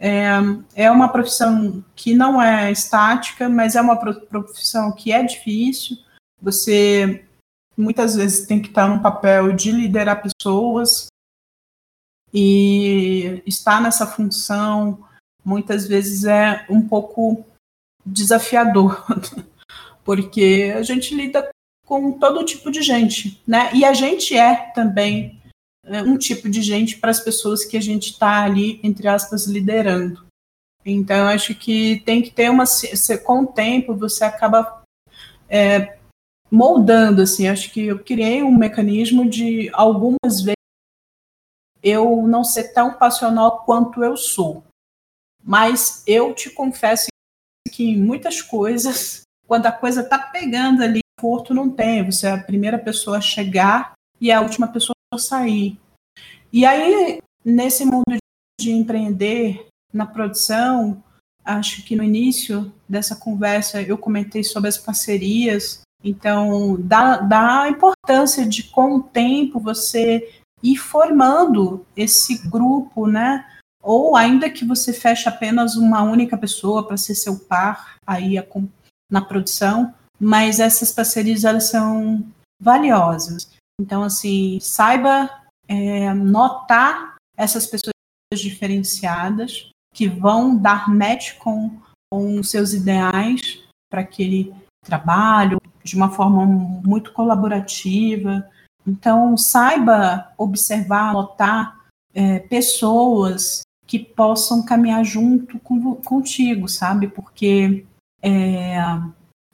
é, 0.03 0.31
é 0.75 0.89
uma 0.89 1.09
profissão 1.09 1.83
que 1.95 2.15
não 2.15 2.41
é 2.41 2.71
estática, 2.71 3.47
mas 3.47 3.75
é 3.75 3.81
uma 3.81 3.95
profissão 3.95 4.91
que 4.91 5.11
é 5.11 5.21
difícil. 5.21 5.95
Você 6.41 7.23
muitas 7.77 8.15
vezes 8.15 8.47
tem 8.47 8.59
que 8.59 8.69
estar 8.69 8.87
num 8.87 8.99
papel 8.99 9.53
de 9.53 9.71
liderar 9.71 10.23
pessoas 10.23 11.07
e 12.33 13.43
estar 13.45 13.79
nessa 13.79 14.07
função 14.07 15.05
muitas 15.45 15.87
vezes 15.87 16.23
é 16.25 16.65
um 16.67 16.87
pouco 16.87 17.45
desafiador, 18.03 19.05
porque 20.03 20.73
a 20.75 20.81
gente 20.81 21.13
lida 21.13 21.47
com 21.85 22.13
todo 22.13 22.45
tipo 22.45 22.71
de 22.71 22.81
gente, 22.81 23.41
né? 23.45 23.71
E 23.73 23.85
a 23.85 23.93
gente 23.93 24.35
é 24.35 24.71
também 24.73 25.40
um 25.85 26.17
tipo 26.17 26.49
de 26.49 26.61
gente 26.61 26.97
para 26.97 27.11
as 27.11 27.19
pessoas 27.19 27.65
que 27.65 27.75
a 27.75 27.81
gente 27.81 28.11
está 28.11 28.43
ali, 28.43 28.79
entre 28.83 29.07
aspas, 29.07 29.45
liderando. 29.45 30.25
Então, 30.85 31.27
acho 31.27 31.53
que 31.55 32.01
tem 32.05 32.21
que 32.21 32.31
ter 32.31 32.49
uma. 32.49 32.65
Com 33.23 33.43
o 33.43 33.47
tempo, 33.47 33.95
você 33.95 34.23
acaba 34.23 34.83
é, 35.49 35.97
moldando, 36.49 37.21
assim. 37.21 37.47
Acho 37.47 37.71
que 37.71 37.85
eu 37.85 38.03
criei 38.03 38.43
um 38.43 38.55
mecanismo 38.55 39.29
de 39.29 39.69
algumas 39.73 40.41
vezes 40.41 40.55
eu 41.83 42.27
não 42.27 42.43
ser 42.43 42.73
tão 42.73 42.93
passional 42.93 43.63
quanto 43.63 44.03
eu 44.03 44.15
sou. 44.15 44.63
Mas 45.43 46.03
eu 46.05 46.33
te 46.33 46.49
confesso 46.49 47.07
que 47.71 47.83
em 47.83 47.97
muitas 47.97 48.41
coisas, 48.41 49.21
quando 49.47 49.65
a 49.65 49.71
coisa 49.71 50.01
está 50.01 50.17
pegando 50.19 50.83
ali, 50.83 51.01
porto 51.19 51.53
não 51.53 51.69
tem. 51.69 52.03
Você 52.05 52.27
é 52.27 52.31
a 52.31 52.43
primeira 52.43 52.77
pessoa 52.77 53.17
a 53.17 53.21
chegar 53.21 53.93
e 54.19 54.31
a 54.31 54.41
última 54.41 54.67
pessoa 54.67 54.95
sair. 55.19 55.77
E 56.51 56.65
aí, 56.65 57.19
nesse 57.43 57.85
mundo 57.85 58.17
de 58.59 58.71
empreender 58.71 59.67
na 59.93 60.05
produção, 60.05 61.03
acho 61.43 61.83
que 61.83 61.95
no 61.95 62.03
início 62.03 62.71
dessa 62.87 63.15
conversa 63.15 63.81
eu 63.81 63.97
comentei 63.97 64.43
sobre 64.43 64.69
as 64.69 64.77
parcerias. 64.77 65.81
Então, 66.03 66.77
dá, 66.79 67.17
dá 67.17 67.63
a 67.63 67.69
importância 67.69 68.45
de, 68.45 68.63
com 68.63 68.95
o 68.95 69.03
tempo, 69.03 69.59
você 69.59 70.41
ir 70.63 70.77
formando 70.77 71.85
esse 71.95 72.37
grupo, 72.47 73.07
né? 73.07 73.45
Ou 73.83 74.15
ainda 74.15 74.49
que 74.49 74.63
você 74.63 74.93
feche 74.93 75.27
apenas 75.27 75.75
uma 75.75 76.03
única 76.03 76.37
pessoa 76.37 76.85
para 76.85 76.97
ser 76.97 77.15
seu 77.15 77.39
par 77.39 77.95
aí 78.05 78.35
na 79.09 79.21
produção, 79.21 79.93
mas 80.19 80.59
essas 80.59 80.91
parcerias 80.91 81.43
elas 81.43 81.65
são 81.65 82.23
valiosas. 82.59 83.49
Então, 83.81 84.03
assim, 84.03 84.59
saiba 84.61 85.27
é, 85.67 86.13
notar 86.13 87.15
essas 87.35 87.65
pessoas 87.65 87.93
diferenciadas 88.31 89.71
que 89.91 90.07
vão 90.07 90.55
dar 90.55 90.87
match 90.87 91.35
com, 91.39 91.81
com 92.11 92.43
seus 92.43 92.73
ideais 92.73 93.63
para 93.89 94.01
aquele 94.01 94.53
trabalho 94.85 95.59
de 95.83 95.95
uma 95.95 96.11
forma 96.11 96.45
muito 96.45 97.11
colaborativa. 97.11 98.47
Então, 98.85 99.35
saiba 99.35 100.31
observar, 100.37 101.13
notar 101.13 101.85
é, 102.13 102.37
pessoas 102.37 103.63
que 103.87 103.97
possam 103.97 104.63
caminhar 104.63 105.03
junto 105.03 105.59
com, 105.59 105.95
contigo, 105.95 106.67
sabe? 106.67 107.07
Porque, 107.07 107.83
é, 108.21 108.77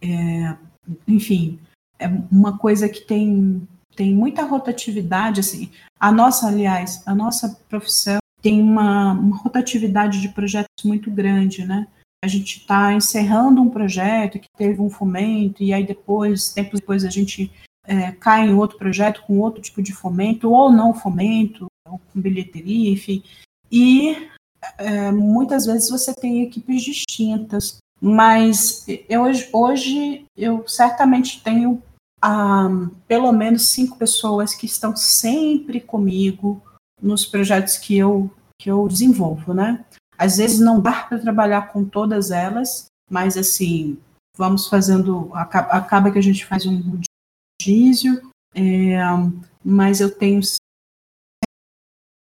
é, 0.01 0.57
enfim, 1.07 1.59
é 1.97 2.07
uma 2.30 2.57
coisa 2.57 2.89
que 2.89 3.01
tem 3.01 3.65
tem 3.97 4.13
muita 4.13 4.43
rotatividade, 4.43 5.39
assim. 5.39 5.71
A 5.99 6.11
nossa, 6.11 6.47
aliás, 6.47 7.01
a 7.05 7.15
nossa 7.15 7.59
profissão 7.67 8.19
tem 8.41 8.61
uma, 8.61 9.13
uma 9.13 9.35
rotatividade 9.35 10.21
de 10.21 10.29
projetos 10.29 10.85
muito 10.85 11.09
grande, 11.09 11.65
né? 11.65 11.87
A 12.23 12.27
gente 12.27 12.59
está 12.59 12.93
encerrando 12.93 13.61
um 13.61 13.69
projeto 13.69 14.39
que 14.39 14.47
teve 14.55 14.79
um 14.79 14.89
fomento, 14.89 15.63
e 15.63 15.73
aí 15.73 15.85
depois, 15.85 16.53
tempos 16.53 16.79
depois, 16.79 17.03
a 17.03 17.09
gente 17.09 17.51
é, 17.85 18.11
cai 18.11 18.47
em 18.47 18.53
outro 18.53 18.77
projeto 18.77 19.23
com 19.25 19.39
outro 19.39 19.61
tipo 19.61 19.81
de 19.81 19.93
fomento, 19.93 20.51
ou 20.51 20.71
não 20.71 20.93
fomento, 20.93 21.65
ou 21.87 21.99
com 21.99 22.21
bilheteria, 22.21 22.91
enfim. 22.91 23.23
E 23.71 24.29
é, 24.77 25.11
muitas 25.11 25.65
vezes 25.65 25.89
você 25.89 26.13
tem 26.13 26.43
equipes 26.43 26.83
distintas, 26.83 27.77
mas 27.99 28.85
eu, 29.09 29.23
hoje 29.53 30.25
eu 30.37 30.67
certamente 30.67 31.41
tenho 31.43 31.81
ah, 32.22 32.68
pelo 33.07 33.32
menos 33.32 33.70
cinco 33.70 33.97
pessoas 33.97 34.53
que 34.53 34.65
estão 34.65 34.95
sempre 34.95 35.80
comigo 35.80 36.61
nos 37.01 37.26
projetos 37.26 37.78
que 37.78 37.97
eu, 37.97 38.32
que 38.59 38.70
eu 38.70 38.88
desenvolvo, 38.88 39.53
né? 39.53 39.86
Às 40.18 40.38
vezes 40.38 40.59
não 40.59 40.82
dá 40.82 41.03
para 41.03 41.20
trabalhar 41.20 41.72
com 41.72 41.86
todas 41.86 42.32
elas, 42.32 42.88
mas 43.09 43.38
assim, 43.38 43.99
vamos 44.36 44.68
fazendo, 44.68 45.30
acaba, 45.34 46.11
que 46.11 46.18
a 46.18 46.24
gente 46.24 46.45
faz 46.45 46.65
um 46.65 46.82
rodízio, 47.61 48.32
é, 48.55 48.97
mas 49.63 50.01
eu 50.01 50.13
tenho 50.13 50.41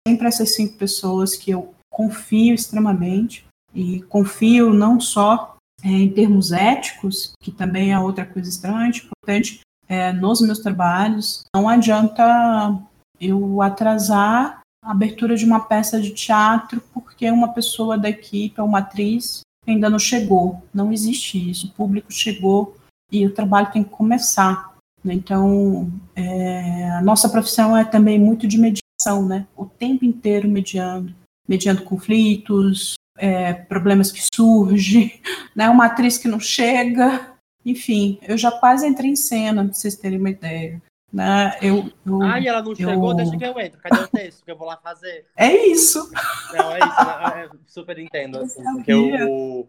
sempre 0.06 0.26
essas 0.26 0.54
cinco 0.54 0.76
pessoas 0.76 1.36
que 1.36 1.52
eu 1.52 1.74
confio 1.90 2.54
extremamente 2.54 3.46
e 3.72 4.02
confio 4.02 4.72
não 4.72 5.00
só 5.00 5.56
é, 5.84 5.88
em 5.88 6.12
termos 6.12 6.50
éticos, 6.50 7.32
que 7.40 7.52
também 7.52 7.92
é 7.92 7.98
outra 7.98 8.26
coisa 8.26 8.48
extremamente 8.48 9.04
importante 9.04 9.60
é, 9.88 10.12
nos 10.12 10.40
meus 10.40 10.58
trabalhos. 10.58 11.42
Não 11.54 11.68
adianta 11.68 12.78
eu 13.20 13.62
atrasar 13.62 14.60
a 14.82 14.90
abertura 14.90 15.36
de 15.36 15.44
uma 15.44 15.60
peça 15.60 16.00
de 16.00 16.10
teatro 16.10 16.82
porque 16.92 17.30
uma 17.30 17.52
pessoa 17.52 17.98
da 17.98 18.08
equipe, 18.08 18.60
uma 18.60 18.78
atriz, 18.78 19.40
ainda 19.66 19.90
não 19.90 19.98
chegou. 19.98 20.62
Não 20.72 20.92
existe 20.92 21.50
isso. 21.50 21.68
O 21.68 21.72
público 21.72 22.12
chegou 22.12 22.76
e 23.10 23.26
o 23.26 23.32
trabalho 23.32 23.70
tem 23.72 23.82
que 23.82 23.90
começar. 23.90 24.74
Né? 25.02 25.14
Então, 25.14 25.90
é, 26.14 26.90
a 26.90 27.02
nossa 27.02 27.28
profissão 27.28 27.76
é 27.76 27.84
também 27.84 28.18
muito 28.18 28.46
de 28.46 28.58
mediação, 28.58 29.26
né? 29.26 29.46
O 29.56 29.66
tempo 29.66 30.04
inteiro 30.04 30.48
mediando, 30.48 31.14
mediando 31.48 31.82
conflitos, 31.82 32.94
é, 33.16 33.52
problemas 33.52 34.10
que 34.10 34.22
surgem, 34.34 35.20
né? 35.54 35.68
Uma 35.68 35.86
atriz 35.86 36.18
que 36.18 36.28
não 36.28 36.40
chega, 36.40 37.35
enfim, 37.66 38.16
eu 38.22 38.38
já 38.38 38.52
quase 38.52 38.86
entrei 38.86 39.10
em 39.10 39.16
cena, 39.16 39.64
para 39.64 39.74
vocês 39.74 39.96
terem 39.96 40.20
uma 40.20 40.30
ideia. 40.30 40.80
Né? 41.12 41.58
Eu, 41.60 41.90
eu, 42.06 42.22
Ai, 42.22 42.46
ela 42.46 42.62
não 42.62 42.70
eu... 42.70 42.76
chegou, 42.76 43.14
deixa 43.14 43.36
que 43.36 43.44
eu 43.44 43.58
entro. 43.58 43.80
Cadê 43.80 44.02
o 44.02 44.08
texto 44.08 44.44
que 44.44 44.50
eu 44.50 44.56
vou 44.56 44.68
lá 44.68 44.76
fazer? 44.76 45.26
É 45.36 45.52
isso. 45.66 46.08
Não, 46.52 46.70
é 46.72 46.78
isso. 46.78 47.34
Né? 47.34 47.44
Eu 47.44 47.60
super 47.66 47.98
entendo. 47.98 48.38
Assim, 48.38 48.62
porque 48.62 48.94
o, 48.94 49.66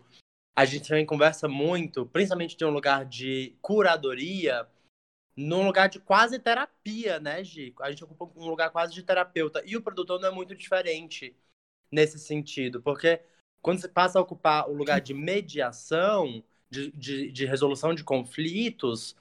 a 0.55 0.63
gente 0.63 0.87
também 0.87 1.07
conversa 1.07 1.47
muito, 1.47 2.05
principalmente 2.05 2.55
de 2.55 2.65
um 2.65 2.69
lugar 2.69 3.03
de 3.03 3.55
curadoria, 3.63 4.67
num 5.35 5.65
lugar 5.65 5.89
de 5.89 5.99
quase 5.99 6.37
terapia, 6.37 7.19
né, 7.19 7.43
Gi? 7.43 7.73
A 7.81 7.89
gente 7.89 8.03
ocupa 8.03 8.29
um 8.35 8.47
lugar 8.47 8.69
quase 8.69 8.93
de 8.93 9.01
terapeuta. 9.01 9.63
E 9.65 9.75
o 9.75 9.81
produtor 9.81 10.19
não 10.19 10.29
é 10.29 10.31
muito 10.31 10.55
diferente 10.55 11.35
nesse 11.91 12.19
sentido, 12.19 12.79
porque 12.79 13.21
quando 13.59 13.79
você 13.79 13.87
passa 13.87 14.19
a 14.19 14.21
ocupar 14.21 14.69
o 14.69 14.73
lugar 14.73 15.01
de 15.01 15.13
mediação, 15.13 16.43
de, 16.69 16.91
de, 16.91 17.31
de 17.31 17.45
resolução 17.45 17.93
de 17.93 18.03
conflitos, 18.03 19.15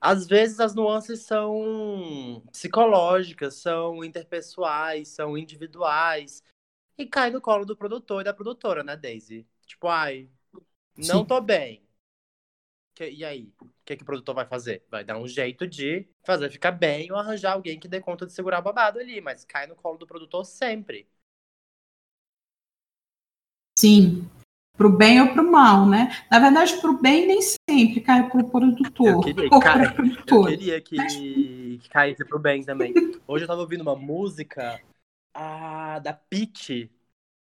às 0.00 0.26
vezes 0.26 0.60
as 0.60 0.74
nuances 0.74 1.22
são 1.22 2.42
psicológicas, 2.52 3.54
são 3.56 4.04
interpessoais, 4.04 5.08
são 5.08 5.36
individuais. 5.36 6.42
E 6.98 7.06
cai 7.06 7.30
no 7.30 7.40
colo 7.40 7.64
do 7.64 7.76
produtor 7.76 8.22
e 8.22 8.24
da 8.24 8.34
produtora, 8.34 8.84
né, 8.84 8.96
Daisy? 8.96 9.46
Tipo, 9.66 9.88
ai, 9.88 10.30
não 10.96 11.20
Sim. 11.20 11.26
tô 11.26 11.40
bem. 11.40 11.82
Que, 12.94 13.08
e 13.10 13.24
aí? 13.24 13.52
O 13.60 13.68
que, 13.84 13.96
que 13.96 14.02
o 14.02 14.06
produtor 14.06 14.34
vai 14.34 14.46
fazer? 14.46 14.84
Vai 14.90 15.04
dar 15.04 15.16
um 15.16 15.26
jeito 15.26 15.66
de 15.66 16.06
fazer 16.24 16.50
ficar 16.50 16.72
bem 16.72 17.10
ou 17.12 17.16
arranjar 17.18 17.52
alguém 17.52 17.78
que 17.78 17.88
dê 17.88 18.00
conta 18.00 18.26
de 18.26 18.32
segurar 18.32 18.58
o 18.58 18.62
babado 18.62 18.98
ali, 18.98 19.20
mas 19.20 19.44
cai 19.44 19.66
no 19.66 19.76
colo 19.76 19.96
do 19.98 20.06
produtor 20.06 20.44
sempre. 20.44 21.08
Sim, 23.78 24.28
pro 24.78 24.96
bem 24.96 25.20
ou 25.20 25.32
pro 25.32 25.50
mal, 25.50 25.86
né? 25.86 26.08
Na 26.30 26.38
verdade, 26.38 26.80
pro 26.80 26.96
bem 26.96 27.26
nem 27.26 27.40
sempre 27.42 28.00
cai 28.00 28.30
pro 28.30 28.48
produtor. 28.48 29.08
Eu 29.08 29.20
queria, 29.20 29.48
ou 29.52 29.60
cara, 29.60 29.94
eu 30.26 30.44
queria 30.46 30.80
que, 30.80 30.96
que 31.78 31.88
caísse 31.90 32.24
pro 32.24 32.38
bem 32.38 32.64
também. 32.64 32.94
Hoje 33.26 33.44
eu 33.44 33.48
tava 33.48 33.60
ouvindo 33.60 33.80
uma 33.80 33.96
música 33.96 34.80
ah, 35.34 35.98
da 35.98 36.12
Pete. 36.12 36.90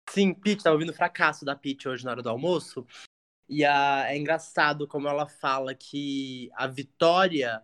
Sim, 0.10 0.34
Pete, 0.34 0.64
tava 0.64 0.76
ouvindo 0.76 0.90
o 0.90 0.96
fracasso 0.96 1.46
da 1.46 1.56
Pete 1.56 1.88
hoje 1.88 2.04
na 2.04 2.12
hora 2.12 2.22
do 2.22 2.30
almoço. 2.30 2.86
E 3.48 3.64
ah, 3.64 4.04
é 4.08 4.18
engraçado 4.18 4.86
como 4.86 5.08
ela 5.08 5.26
fala 5.26 5.74
que 5.74 6.52
a 6.54 6.68
vitória 6.68 7.64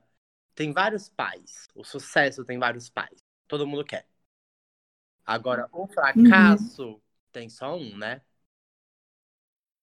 tem 0.55 0.72
vários 0.72 1.10
pais. 1.10 1.68
O 1.76 1.84
sucesso 1.84 2.45
tem 2.45 2.57
vários 2.57 2.89
pais. 2.89 3.18
Todo 3.45 3.68
mundo 3.68 3.84
quer. 3.84 4.07
Agora, 5.26 5.68
o 5.74 5.86
fracasso 5.86 6.88
uhum. 6.88 7.01
tem 7.32 7.49
só 7.49 7.78
um, 7.78 7.97
né? 7.97 8.22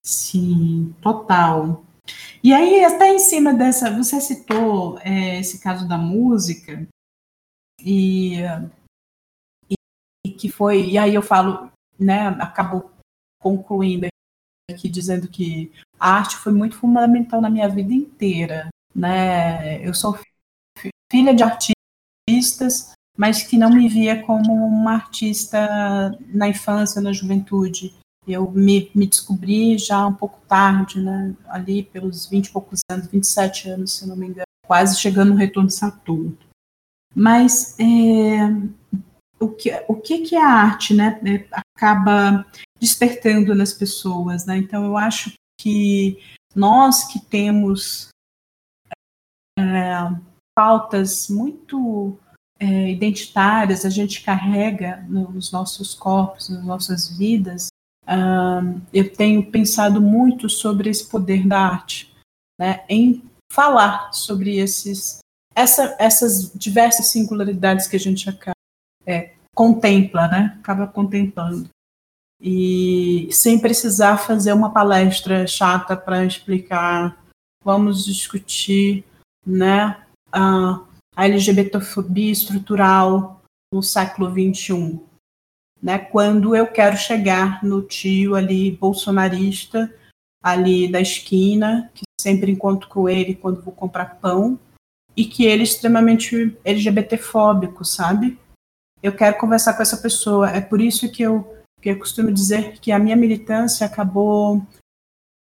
Sim, 0.03 0.93
total. 1.01 1.83
E 2.43 2.53
aí, 2.53 2.83
até 2.85 3.09
em 3.13 3.19
cima 3.19 3.53
dessa, 3.53 3.91
você 3.91 4.21
citou 4.21 4.97
é, 4.99 5.39
esse 5.39 5.59
caso 5.59 5.87
da 5.87 5.97
música, 5.97 6.87
e, 7.81 8.39
e, 9.69 9.75
e, 10.25 10.31
que 10.31 10.49
foi, 10.49 10.89
e 10.89 10.97
aí 10.97 11.13
eu 11.13 11.21
falo, 11.21 11.71
né, 11.99 12.27
acabo 12.39 12.91
concluindo 13.39 14.07
aqui 14.69 14.89
dizendo 14.89 15.29
que 15.29 15.71
a 15.99 16.11
arte 16.11 16.35
foi 16.37 16.51
muito 16.51 16.75
fundamental 16.75 17.39
na 17.39 17.49
minha 17.49 17.69
vida 17.69 17.93
inteira, 17.93 18.69
né, 18.93 19.85
eu 19.87 19.93
sou 19.93 20.17
filha 21.11 21.33
de 21.33 21.43
artistas, 21.43 22.93
mas 23.17 23.43
que 23.43 23.57
não 23.57 23.69
me 23.69 23.87
via 23.87 24.23
como 24.23 24.53
uma 24.53 24.93
artista 24.93 26.17
na 26.27 26.47
infância, 26.47 27.01
na 27.01 27.13
juventude, 27.13 27.95
eu 28.27 28.51
me, 28.51 28.91
me 28.93 29.07
descobri 29.07 29.77
já 29.77 30.05
um 30.05 30.13
pouco 30.13 30.39
tarde, 30.47 30.99
né? 31.01 31.35
Ali 31.47 31.83
pelos 31.83 32.25
20 32.25 32.47
e 32.47 32.51
poucos 32.51 32.81
anos, 32.89 33.07
27 33.07 33.69
anos, 33.69 33.93
se 33.93 34.07
não 34.07 34.15
me 34.15 34.27
engano, 34.27 34.45
quase 34.65 34.99
chegando 34.99 35.29
no 35.29 35.37
retorno 35.37 35.67
de 35.67 35.75
Saturno. 35.75 36.37
Mas 37.15 37.77
é, 37.79 38.47
o, 39.39 39.49
que, 39.49 39.71
o 39.87 39.95
que, 39.95 40.19
que 40.19 40.35
a 40.35 40.45
arte 40.45 40.93
né, 40.93 41.19
é, 41.25 41.47
acaba 41.51 42.45
despertando 42.79 43.55
nas 43.55 43.73
pessoas, 43.73 44.45
né? 44.45 44.57
Então 44.57 44.85
eu 44.85 44.97
acho 44.97 45.31
que 45.59 46.19
nós 46.55 47.05
que 47.05 47.19
temos 47.19 48.09
é, 49.57 49.93
pautas 50.55 51.29
muito 51.29 52.17
é, 52.59 52.91
identitárias, 52.91 53.85
a 53.85 53.89
gente 53.89 54.23
carrega 54.23 54.97
nos 55.07 55.51
nossos 55.51 55.93
corpos, 55.93 56.49
nas 56.49 56.63
nossas 56.63 57.17
vidas, 57.17 57.67
Uh, 58.07 58.81
eu 58.93 59.13
tenho 59.13 59.51
pensado 59.51 59.99
muito 60.01 60.49
sobre 60.49 60.89
esse 60.89 61.05
poder 61.05 61.45
da 61.45 61.59
arte, 61.59 62.15
né, 62.57 62.85
em 62.87 63.21
falar 63.51 64.13
sobre 64.13 64.57
esses, 64.57 65.19
essa, 65.53 65.93
essas 65.99 66.53
diversas 66.53 67.07
singularidades 67.07 67.85
que 67.85 67.97
a 67.97 67.99
gente 67.99 68.29
acaba, 68.29 68.55
é, 69.05 69.33
contempla, 69.53 70.29
né, 70.29 70.57
acaba 70.59 70.87
contemplando. 70.87 71.69
E 72.39 73.27
sem 73.31 73.59
precisar 73.59 74.17
fazer 74.17 74.53
uma 74.53 74.71
palestra 74.71 75.45
chata 75.45 75.97
para 75.97 76.23
explicar, 76.23 77.21
vamos 77.61 78.05
discutir 78.05 79.03
né, 79.45 80.01
a, 80.31 80.81
a 81.13 81.25
LGBTfobia 81.25 82.31
estrutural 82.31 83.41
no 83.73 83.83
século 83.83 84.29
XXI 84.29 85.06
né? 85.81 85.97
Quando 85.99 86.55
eu 86.55 86.67
quero 86.67 86.97
chegar 86.97 87.63
no 87.63 87.81
tio 87.81 88.35
ali 88.35 88.71
bolsonarista 88.71 89.93
ali 90.43 90.91
da 90.91 91.01
esquina, 91.01 91.91
que 91.93 92.03
sempre 92.19 92.51
encontro 92.51 92.87
com 92.87 93.09
ele 93.09 93.35
quando 93.35 93.61
vou 93.61 93.73
comprar 93.73 94.19
pão, 94.19 94.59
e 95.15 95.25
que 95.25 95.45
ele 95.45 95.61
é 95.61 95.63
extremamente 95.63 96.57
LGBTfóbico, 96.63 97.83
sabe? 97.83 98.39
Eu 99.01 99.15
quero 99.15 99.37
conversar 99.37 99.73
com 99.73 99.81
essa 99.81 99.97
pessoa. 99.97 100.49
É 100.49 100.61
por 100.61 100.79
isso 100.79 101.11
que 101.11 101.23
eu, 101.23 101.63
que 101.81 101.89
eu 101.89 101.97
costumo 101.97 102.31
dizer 102.31 102.79
que 102.79 102.91
a 102.91 102.99
minha 102.99 103.15
militância 103.15 103.85
acabou 103.85 104.61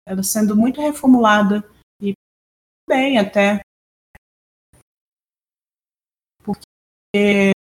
ela 0.08 0.24
sendo 0.24 0.56
muito 0.56 0.82
reformulada 0.82 1.64
e 2.02 2.14
bem 2.90 3.18
até 3.20 3.60
porque 6.42 7.52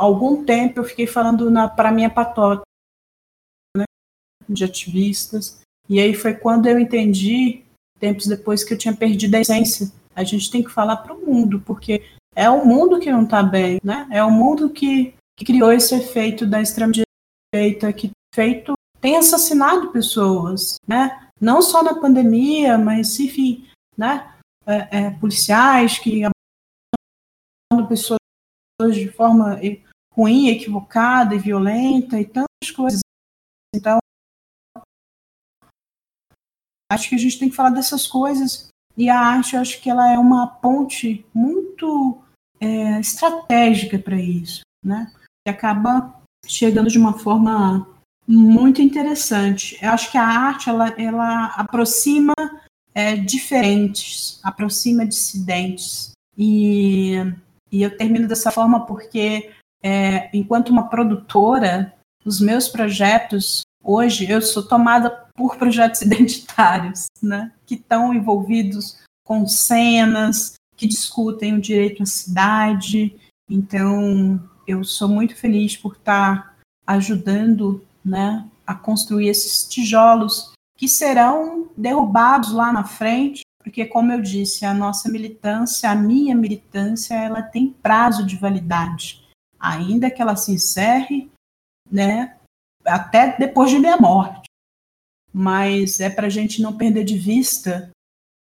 algum 0.00 0.44
tempo 0.44 0.80
eu 0.80 0.84
fiquei 0.84 1.06
falando 1.06 1.52
para 1.76 1.92
minha 1.92 2.08
patota 2.08 2.62
né, 3.76 3.84
de 4.48 4.64
ativistas, 4.64 5.60
e 5.88 6.00
aí 6.00 6.14
foi 6.14 6.34
quando 6.34 6.66
eu 6.66 6.78
entendi, 6.78 7.62
tempos 7.98 8.26
depois, 8.26 8.64
que 8.64 8.72
eu 8.72 8.78
tinha 8.78 8.96
perdido 8.96 9.34
a 9.34 9.40
essência. 9.40 9.92
A 10.16 10.24
gente 10.24 10.50
tem 10.50 10.62
que 10.62 10.70
falar 10.70 10.96
para 10.98 11.14
o 11.14 11.26
mundo, 11.26 11.60
porque 11.66 12.02
é 12.34 12.48
o 12.48 12.64
mundo 12.64 12.98
que 12.98 13.12
não 13.12 13.24
está 13.24 13.42
bem, 13.42 13.78
né? 13.84 14.08
É 14.10 14.24
o 14.24 14.30
mundo 14.30 14.70
que, 14.70 15.14
que 15.36 15.44
criou 15.44 15.70
esse 15.70 15.94
efeito 15.94 16.46
da 16.46 16.62
extrema-direita, 16.62 17.92
que 17.92 18.10
feito 18.34 18.72
tem 19.00 19.16
assassinado 19.16 19.92
pessoas, 19.92 20.76
né? 20.86 21.28
Não 21.38 21.60
só 21.60 21.82
na 21.82 21.94
pandemia, 21.94 22.78
mas, 22.78 23.20
enfim, 23.20 23.68
né? 23.96 24.32
É, 24.66 24.98
é, 24.98 25.10
policiais 25.10 25.98
que 25.98 26.22
pessoas 27.88 28.18
de 28.92 29.10
forma 29.10 29.58
ruim, 30.20 30.48
equivocada 30.48 31.34
e 31.34 31.38
violenta 31.38 32.20
e 32.20 32.26
tantas 32.26 32.70
coisas. 32.74 33.00
Então, 33.74 33.98
acho 36.92 37.08
que 37.08 37.14
a 37.14 37.18
gente 37.18 37.38
tem 37.38 37.48
que 37.48 37.56
falar 37.56 37.70
dessas 37.70 38.06
coisas 38.06 38.68
e 38.96 39.08
a 39.08 39.18
arte, 39.18 39.54
eu 39.54 39.62
acho 39.62 39.80
que 39.80 39.88
ela 39.88 40.12
é 40.12 40.18
uma 40.18 40.46
ponte 40.46 41.24
muito 41.32 42.20
é, 42.60 43.00
estratégica 43.00 43.98
para 43.98 44.20
isso, 44.20 44.60
né? 44.84 45.10
Que 45.44 45.50
acaba 45.50 46.20
chegando 46.46 46.90
de 46.90 46.98
uma 46.98 47.18
forma 47.18 47.88
muito 48.26 48.82
interessante. 48.82 49.78
Eu 49.80 49.90
acho 49.90 50.10
que 50.10 50.18
a 50.18 50.26
arte 50.26 50.68
ela, 50.68 50.88
ela 51.00 51.46
aproxima 51.46 52.34
é, 52.94 53.16
diferentes, 53.16 54.38
aproxima 54.42 55.06
dissidentes. 55.06 56.12
E, 56.36 57.14
e 57.72 57.82
eu 57.82 57.96
termino 57.96 58.28
dessa 58.28 58.50
forma 58.50 58.84
porque, 58.84 59.50
é, 59.82 60.28
enquanto 60.36 60.70
uma 60.70 60.88
produtora, 60.88 61.94
os 62.24 62.40
meus 62.40 62.68
projetos, 62.68 63.62
hoje, 63.82 64.30
eu 64.30 64.42
sou 64.42 64.62
tomada 64.62 65.10
por 65.34 65.56
projetos 65.56 66.02
identitários, 66.02 67.06
né, 67.22 67.52
que 67.66 67.74
estão 67.74 68.12
envolvidos 68.12 68.98
com 69.24 69.46
cenas, 69.46 70.54
que 70.76 70.86
discutem 70.86 71.54
o 71.54 71.60
direito 71.60 72.02
à 72.02 72.06
cidade. 72.06 73.14
Então, 73.48 74.40
eu 74.66 74.82
sou 74.84 75.08
muito 75.08 75.36
feliz 75.36 75.76
por 75.76 75.92
estar 75.92 76.56
ajudando 76.86 77.84
né, 78.04 78.46
a 78.66 78.74
construir 78.74 79.28
esses 79.28 79.68
tijolos 79.68 80.52
que 80.76 80.88
serão 80.88 81.68
derrubados 81.76 82.52
lá 82.52 82.72
na 82.72 82.84
frente, 82.84 83.42
porque, 83.62 83.84
como 83.84 84.12
eu 84.12 84.22
disse, 84.22 84.64
a 84.64 84.72
nossa 84.72 85.10
militância, 85.10 85.90
a 85.90 85.94
minha 85.94 86.34
militância, 86.34 87.14
ela 87.14 87.42
tem 87.42 87.68
prazo 87.82 88.24
de 88.24 88.36
validade, 88.36 89.22
ainda 89.60 90.10
que 90.10 90.22
ela 90.22 90.34
se 90.34 90.52
encerre, 90.52 91.30
né, 91.90 92.38
até 92.84 93.36
depois 93.36 93.70
de 93.70 93.78
minha 93.78 93.96
morte. 93.96 94.48
Mas 95.32 96.00
é 96.00 96.10
para 96.10 96.26
a 96.26 96.30
gente 96.30 96.62
não 96.62 96.76
perder 96.76 97.04
de 97.04 97.16
vista 97.16 97.90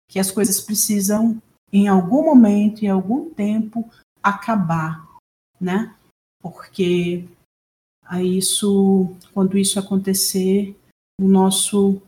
que 0.10 0.18
as 0.18 0.32
coisas 0.32 0.60
precisam, 0.60 1.40
em 1.72 1.88
algum 1.88 2.24
momento, 2.24 2.84
em 2.84 2.88
algum 2.88 3.30
tempo, 3.32 3.88
acabar, 4.24 5.08
né? 5.62 5.96
Porque 6.42 7.26
a 8.04 8.24
isso, 8.24 9.16
quando 9.34 9.58
isso 9.58 9.78
acontecer, 9.78 10.76
o 11.22 11.28
nosso 11.28 12.02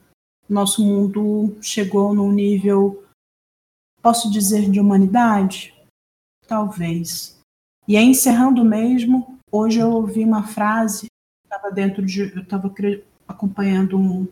nosso 0.51 0.83
mundo 0.83 1.57
chegou 1.61 2.13
num 2.13 2.29
nível, 2.29 3.05
posso 4.01 4.29
dizer, 4.29 4.69
de 4.69 4.81
humanidade? 4.81 5.73
Talvez. 6.45 7.40
E 7.91 7.97
aí, 7.97 8.05
encerrando 8.05 8.63
mesmo, 8.63 9.37
hoje 9.51 9.79
eu 9.79 9.91
ouvi 9.91 10.23
uma 10.23 10.47
frase, 10.47 11.07
estava 11.43 11.69
dentro 11.69 12.05
de, 12.05 12.21
eu 12.21 12.41
estava 12.41 12.73
acompanhando 13.27 13.99
um, 13.99 14.25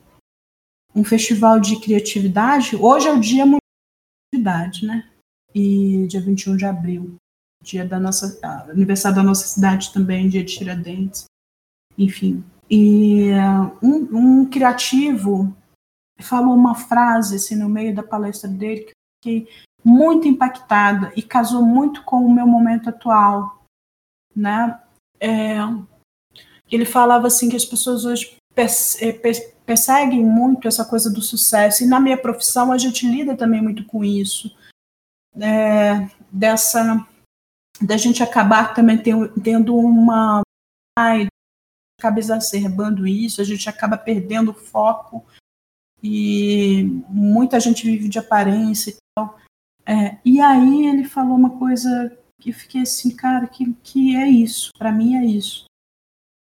um 0.96 1.04
festival 1.04 1.60
de 1.60 1.78
criatividade. 1.82 2.78
Hoje 2.78 3.10
é 3.10 3.12
o 3.12 3.20
Dia 3.20 3.46
Mundial 3.46 3.60
da 3.60 4.40
Criatividade, 4.40 4.86
né? 4.86 5.10
E 5.54 6.08
dia 6.08 6.22
21 6.22 6.56
de 6.56 6.64
abril, 6.64 7.18
dia 7.62 7.86
da 7.86 8.00
nossa 8.00 8.40
aniversário 8.72 9.18
da 9.18 9.24
nossa 9.24 9.46
cidade 9.46 9.92
também, 9.92 10.30
dia 10.30 10.42
de 10.42 10.56
Tiradentes. 10.56 11.26
Enfim, 11.98 12.42
e 12.70 13.32
uh, 13.32 13.78
um, 13.86 14.40
um 14.42 14.50
criativo 14.50 15.54
falou 16.22 16.56
uma 16.56 16.76
frase 16.76 17.36
assim, 17.36 17.58
no 17.58 17.68
meio 17.68 17.94
da 17.94 18.04
palestra 18.04 18.50
dele 18.50 18.90
que 19.22 19.50
muito 19.84 20.28
impactada 20.28 21.12
e 21.16 21.22
casou 21.22 21.64
muito 21.64 22.04
com 22.04 22.18
o 22.18 22.34
meu 22.34 22.46
momento 22.46 22.90
atual, 22.90 23.64
né? 24.36 24.80
É, 25.20 25.58
ele 26.72 26.86
falava 26.86 27.28
assim 27.28 27.50
que 27.50 27.56
as 27.56 27.66
pessoas 27.66 28.06
hoje 28.06 28.38
é, 28.56 29.12
perseguem 29.66 30.24
muito 30.24 30.68
essa 30.68 30.86
coisa 30.86 31.10
do 31.12 31.22
sucesso 31.22 31.84
e 31.84 31.88
na 31.88 32.00
minha 32.00 32.18
profissão 32.18 32.72
a 32.72 32.78
gente 32.78 33.10
lida 33.10 33.36
também 33.36 33.62
muito 33.62 33.86
com 33.86 34.04
isso, 34.04 34.56
é, 35.40 36.10
dessa 36.32 37.06
da 37.82 37.96
gente 37.96 38.22
acabar 38.22 38.74
também 38.74 39.02
tendo 39.42 39.76
uma 39.78 40.42
acaba 41.98 42.20
exacerbando 42.20 43.08
isso, 43.08 43.42
a 43.42 43.44
gente 43.44 43.70
acaba 43.70 43.98
perdendo 43.98 44.52
o 44.52 44.54
foco 44.54 45.26
e 46.02 46.84
muita 47.10 47.60
gente 47.60 47.86
vive 47.86 48.08
de 48.08 48.20
aparência 48.20 48.92
e 48.92 48.96
tal. 49.16 49.38
É, 49.90 50.20
e 50.24 50.40
aí 50.40 50.86
ele 50.86 51.04
falou 51.04 51.36
uma 51.36 51.58
coisa 51.58 52.16
que 52.40 52.54
fiquei 52.54 52.82
assim, 52.82 53.16
cara, 53.16 53.48
que, 53.48 53.74
que 53.84 54.16
é 54.16 54.30
isso, 54.30 54.70
para 54.78 54.92
mim 54.92 55.16
é 55.16 55.26
isso. 55.26 55.66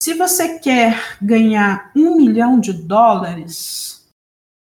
Se 0.02 0.14
você 0.14 0.60
quer 0.60 1.18
ganhar 1.20 1.92
um 1.96 2.16
milhão 2.16 2.60
de 2.60 2.72
dólares, 2.72 4.08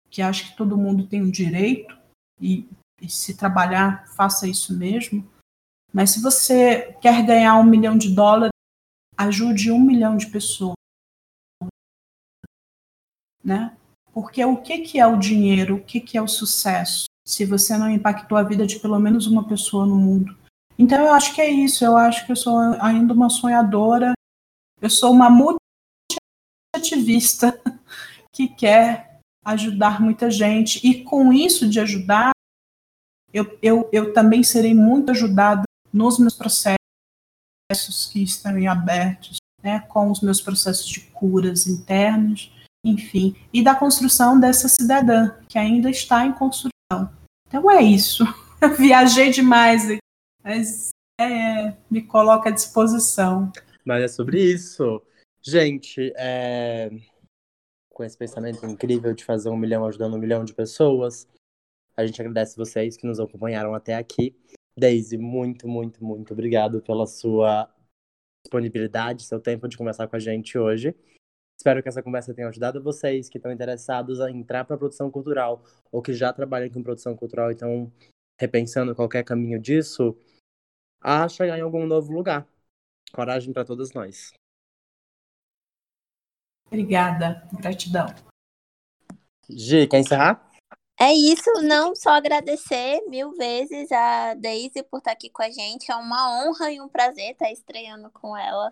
que 0.09 0.21
acho 0.21 0.49
que 0.49 0.57
todo 0.57 0.77
mundo 0.77 1.05
tem 1.05 1.21
o 1.21 1.32
direito, 1.32 1.99
e, 2.39 2.67
e 3.01 3.09
se 3.09 3.36
trabalhar, 3.36 4.07
faça 4.15 4.47
isso 4.47 4.75
mesmo. 4.77 5.30
Mas 5.93 6.11
se 6.11 6.21
você 6.21 6.93
quer 7.01 7.25
ganhar 7.25 7.57
um 7.57 7.65
milhão 7.65 7.97
de 7.97 8.15
dólares, 8.15 8.53
ajude 9.17 9.71
um 9.71 9.80
milhão 9.80 10.15
de 10.15 10.27
pessoas. 10.27 10.75
Né? 13.43 13.75
Porque 14.13 14.43
o 14.45 14.55
que, 14.55 14.80
que 14.80 14.99
é 14.99 15.05
o 15.05 15.19
dinheiro? 15.19 15.75
O 15.75 15.84
que, 15.84 15.99
que 15.99 16.17
é 16.17 16.21
o 16.21 16.27
sucesso? 16.27 17.09
Se 17.30 17.45
você 17.45 17.77
não 17.77 17.91
impactou 17.91 18.38
a 18.38 18.43
vida 18.43 18.65
de 18.65 18.80
pelo 18.80 18.97
menos 18.97 19.27
uma 19.27 19.47
pessoa 19.47 19.86
no 19.86 19.95
mundo. 19.95 20.36
Então 20.77 20.97
eu 21.05 21.13
acho 21.13 21.36
que 21.36 21.41
é 21.41 21.47
isso. 21.49 21.86
Eu 21.86 21.95
acho 21.95 22.25
que 22.25 22.32
eu 22.32 22.36
sou 22.36 22.57
ainda 22.82 23.13
uma 23.13 23.30
sonhadora. 23.30 24.13
Eu 24.82 24.89
sou 24.89 25.11
uma 25.11 25.30
multi-ativista 26.75 27.61
que 28.34 28.47
quer 28.47 29.19
ajudar 29.45 30.01
muita 30.01 30.32
gente. 30.32 30.80
E 30.88 31.03
com 31.03 31.32
isso 31.32 31.69
de 31.69 31.80
ajudar, 31.80 32.32
eu, 33.32 33.59
eu, 33.61 33.88
eu 33.91 34.11
também 34.11 34.41
serei 34.41 34.73
muito 34.73 35.11
ajudada 35.11 35.61
nos 35.93 36.17
meus 36.17 36.34
processos 36.36 36.80
que 38.11 38.23
estão 38.23 38.57
em 38.57 38.67
abertos, 38.67 39.38
né, 39.61 39.82
com 39.82 40.09
os 40.09 40.21
meus 40.21 40.41
processos 40.41 40.88
de 40.88 41.01
curas 41.01 41.67
internos 41.67 42.51
enfim, 42.84 43.36
e 43.53 43.61
da 43.61 43.75
construção 43.75 44.39
dessa 44.39 44.67
cidadã, 44.67 45.32
que 45.47 45.57
ainda 45.57 45.89
está 45.89 46.25
em 46.25 46.32
construção. 46.32 47.18
Então 47.50 47.70
é 47.70 47.82
isso. 47.82 48.24
Eu 48.62 48.76
viajei 48.76 49.32
demais, 49.32 49.84
mas 50.43 50.89
é, 51.20 51.76
me 51.89 52.02
coloca 52.02 52.50
à 52.50 52.52
disposição. 52.52 53.52
Mas 53.84 54.04
é 54.04 54.08
sobre 54.08 54.39
isso. 54.39 55.02
Gente, 55.41 56.14
é... 56.16 56.89
com 57.89 58.04
esse 58.04 58.18
pensamento 58.18 58.66
incrível 58.66 59.14
de 59.14 59.26
fazer 59.26 59.50
um 59.50 59.58
milhão 59.58 59.86
ajudando 59.86 60.16
um 60.16 60.20
milhão 60.20 60.45
de 60.45 60.54
pessoas, 60.54 61.28
a 61.97 62.06
gente 62.06 62.22
agradece 62.22 62.56
vocês 62.56 62.95
que 62.95 63.08
nos 63.08 63.20
acompanharam 63.20 63.74
até 63.74 63.95
aqui. 63.95 64.36
Daisy, 64.78 65.18
muito, 65.18 65.68
muito, 65.68 66.04
muito 66.04 66.34
obrigado 66.34 66.82
pela 66.82 67.08
sua 67.08 67.68
disponibilidade, 68.45 69.24
seu 69.24 69.39
tempo 69.39 69.68
de 69.68 69.78
conversar 69.78 70.08
com 70.08 70.16
a 70.16 70.20
gente 70.20 70.58
hoje. 70.58 70.95
Espero 71.60 71.84
que 71.84 71.89
essa 71.89 72.01
conversa 72.01 72.34
tenha 72.34 72.47
ajudado 72.47 72.82
vocês 72.82 73.28
que 73.28 73.38
estão 73.38 73.51
interessados 73.51 74.22
a 74.22 74.32
entrar 74.32 74.64
para 74.64 74.78
a 74.78 74.80
produção 74.80 75.12
cultural 75.12 75.62
ou 75.91 76.01
que 76.01 76.14
já 76.14 76.32
trabalham 76.32 76.70
com 76.70 76.82
produção 76.82 77.18
cultural 77.18 77.49
e 77.49 77.53
estão 77.53 77.91
repensando 78.39 78.95
qualquer 78.95 79.26
caminho 79.26 79.60
disso, 79.60 80.18
a 81.01 81.28
chegar 81.28 81.57
em 81.57 81.62
algum 81.62 81.86
novo 81.86 82.14
lugar. 82.14 82.47
Coragem 83.12 83.51
para 83.51 83.66
todas 83.66 83.91
nós. 83.91 84.32
Obrigada, 86.68 87.45
gratidão. 87.60 88.07
Gi, 89.49 89.86
quer 89.86 89.99
encerrar? 89.99 90.49
É 90.97 91.12
isso, 91.12 91.51
não 91.62 91.93
só 91.93 92.12
agradecer 92.12 93.01
mil 93.10 93.34
vezes 93.34 93.91
a 93.91 94.34
Daisy 94.36 94.82
por 94.84 94.99
estar 94.99 95.12
aqui 95.12 95.30
com 95.30 95.43
a 95.43 95.49
gente. 95.49 95.91
É 95.91 95.95
uma 95.95 96.39
honra 96.39 96.72
e 96.72 96.80
um 96.80 96.88
prazer 96.88 97.32
estar 97.32 97.51
estreando 97.51 98.10
com 98.12 98.38
ela. 98.38 98.72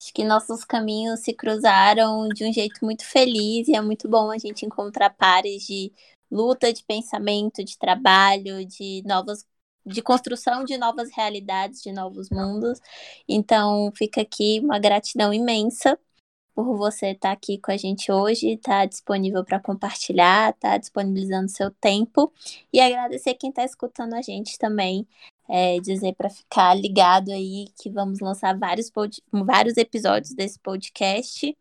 Acho 0.00 0.12
que 0.12 0.24
nossos 0.24 0.64
caminhos 0.64 1.20
se 1.20 1.32
cruzaram 1.32 2.28
de 2.28 2.44
um 2.44 2.52
jeito 2.52 2.84
muito 2.84 3.04
feliz 3.04 3.66
e 3.68 3.74
é 3.74 3.80
muito 3.80 4.08
bom 4.08 4.30
a 4.30 4.38
gente 4.38 4.66
encontrar 4.66 5.10
pares 5.10 5.66
de 5.66 5.92
luta, 6.30 6.72
de 6.72 6.84
pensamento, 6.84 7.64
de 7.64 7.78
trabalho, 7.78 8.64
de 8.64 9.02
novas 9.06 9.46
de 9.86 10.02
construção 10.02 10.64
de 10.64 10.76
novas 10.76 11.10
realidades, 11.12 11.80
de 11.80 11.92
novos 11.92 12.28
mundos. 12.28 12.80
Então, 13.28 13.92
fica 13.96 14.20
aqui 14.22 14.60
uma 14.62 14.78
gratidão 14.80 15.32
imensa 15.32 15.96
por 16.54 16.76
você 16.76 17.10
estar 17.12 17.32
aqui 17.32 17.58
com 17.58 17.70
a 17.70 17.76
gente 17.76 18.10
hoje, 18.10 18.54
estar 18.54 18.86
disponível 18.86 19.44
para 19.44 19.60
compartilhar, 19.60 20.50
estar 20.50 20.78
disponibilizando 20.78 21.50
seu 21.50 21.70
tempo 21.70 22.32
e 22.72 22.80
agradecer 22.80 23.34
quem 23.34 23.50
está 23.50 23.64
escutando 23.64 24.14
a 24.14 24.22
gente 24.22 24.58
também 24.58 25.06
é, 25.48 25.78
dizer 25.80 26.14
para 26.14 26.30
ficar 26.30 26.74
ligado 26.74 27.30
aí 27.30 27.66
que 27.80 27.90
vamos 27.90 28.20
lançar 28.20 28.58
vários, 28.58 28.90
vários 29.32 29.76
episódios 29.76 30.34
desse 30.34 30.58
podcast 30.60 31.56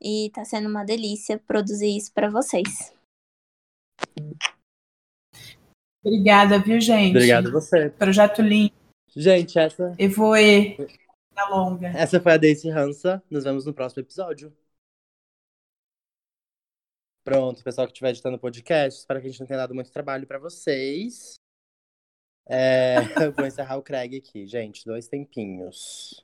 e 0.00 0.30
tá 0.34 0.44
sendo 0.44 0.68
uma 0.68 0.84
delícia 0.84 1.38
produzir 1.38 1.96
isso 1.96 2.12
para 2.12 2.30
vocês. 2.30 2.92
Obrigada, 6.04 6.58
viu, 6.58 6.80
gente? 6.80 7.16
Obrigado 7.16 7.48
a 7.48 7.52
você. 7.52 7.88
Projeto 7.90 8.42
lindo. 8.42 8.74
Gente, 9.16 9.58
essa. 9.58 9.94
Eu 9.98 10.10
vou 10.10 10.36
e 10.36 10.76
da 11.32 11.48
longa. 11.48 11.88
Essa 11.88 12.20
foi 12.20 12.32
a 12.32 12.36
Daisy 12.36 12.68
Hansa. 12.68 13.22
Nos 13.30 13.44
vemos 13.44 13.64
no 13.64 13.72
próximo 13.72 14.02
episódio. 14.02 14.54
Pronto, 17.24 17.64
pessoal 17.64 17.86
que 17.86 17.92
estiver 17.92 18.10
editando 18.10 18.36
o 18.36 18.40
podcast, 18.40 19.00
espero 19.00 19.18
que 19.18 19.26
a 19.26 19.30
gente 19.30 19.40
não 19.40 19.46
tenha 19.46 19.60
dado 19.60 19.74
muito 19.74 19.90
trabalho 19.90 20.26
para 20.26 20.38
vocês. 20.38 21.40
É, 22.46 22.96
eu 23.26 23.32
vou 23.32 23.46
encerrar 23.46 23.76
o 23.76 23.82
Craig 23.82 24.16
aqui, 24.16 24.46
gente. 24.46 24.84
Dois 24.84 25.08
tempinhos. 25.08 26.23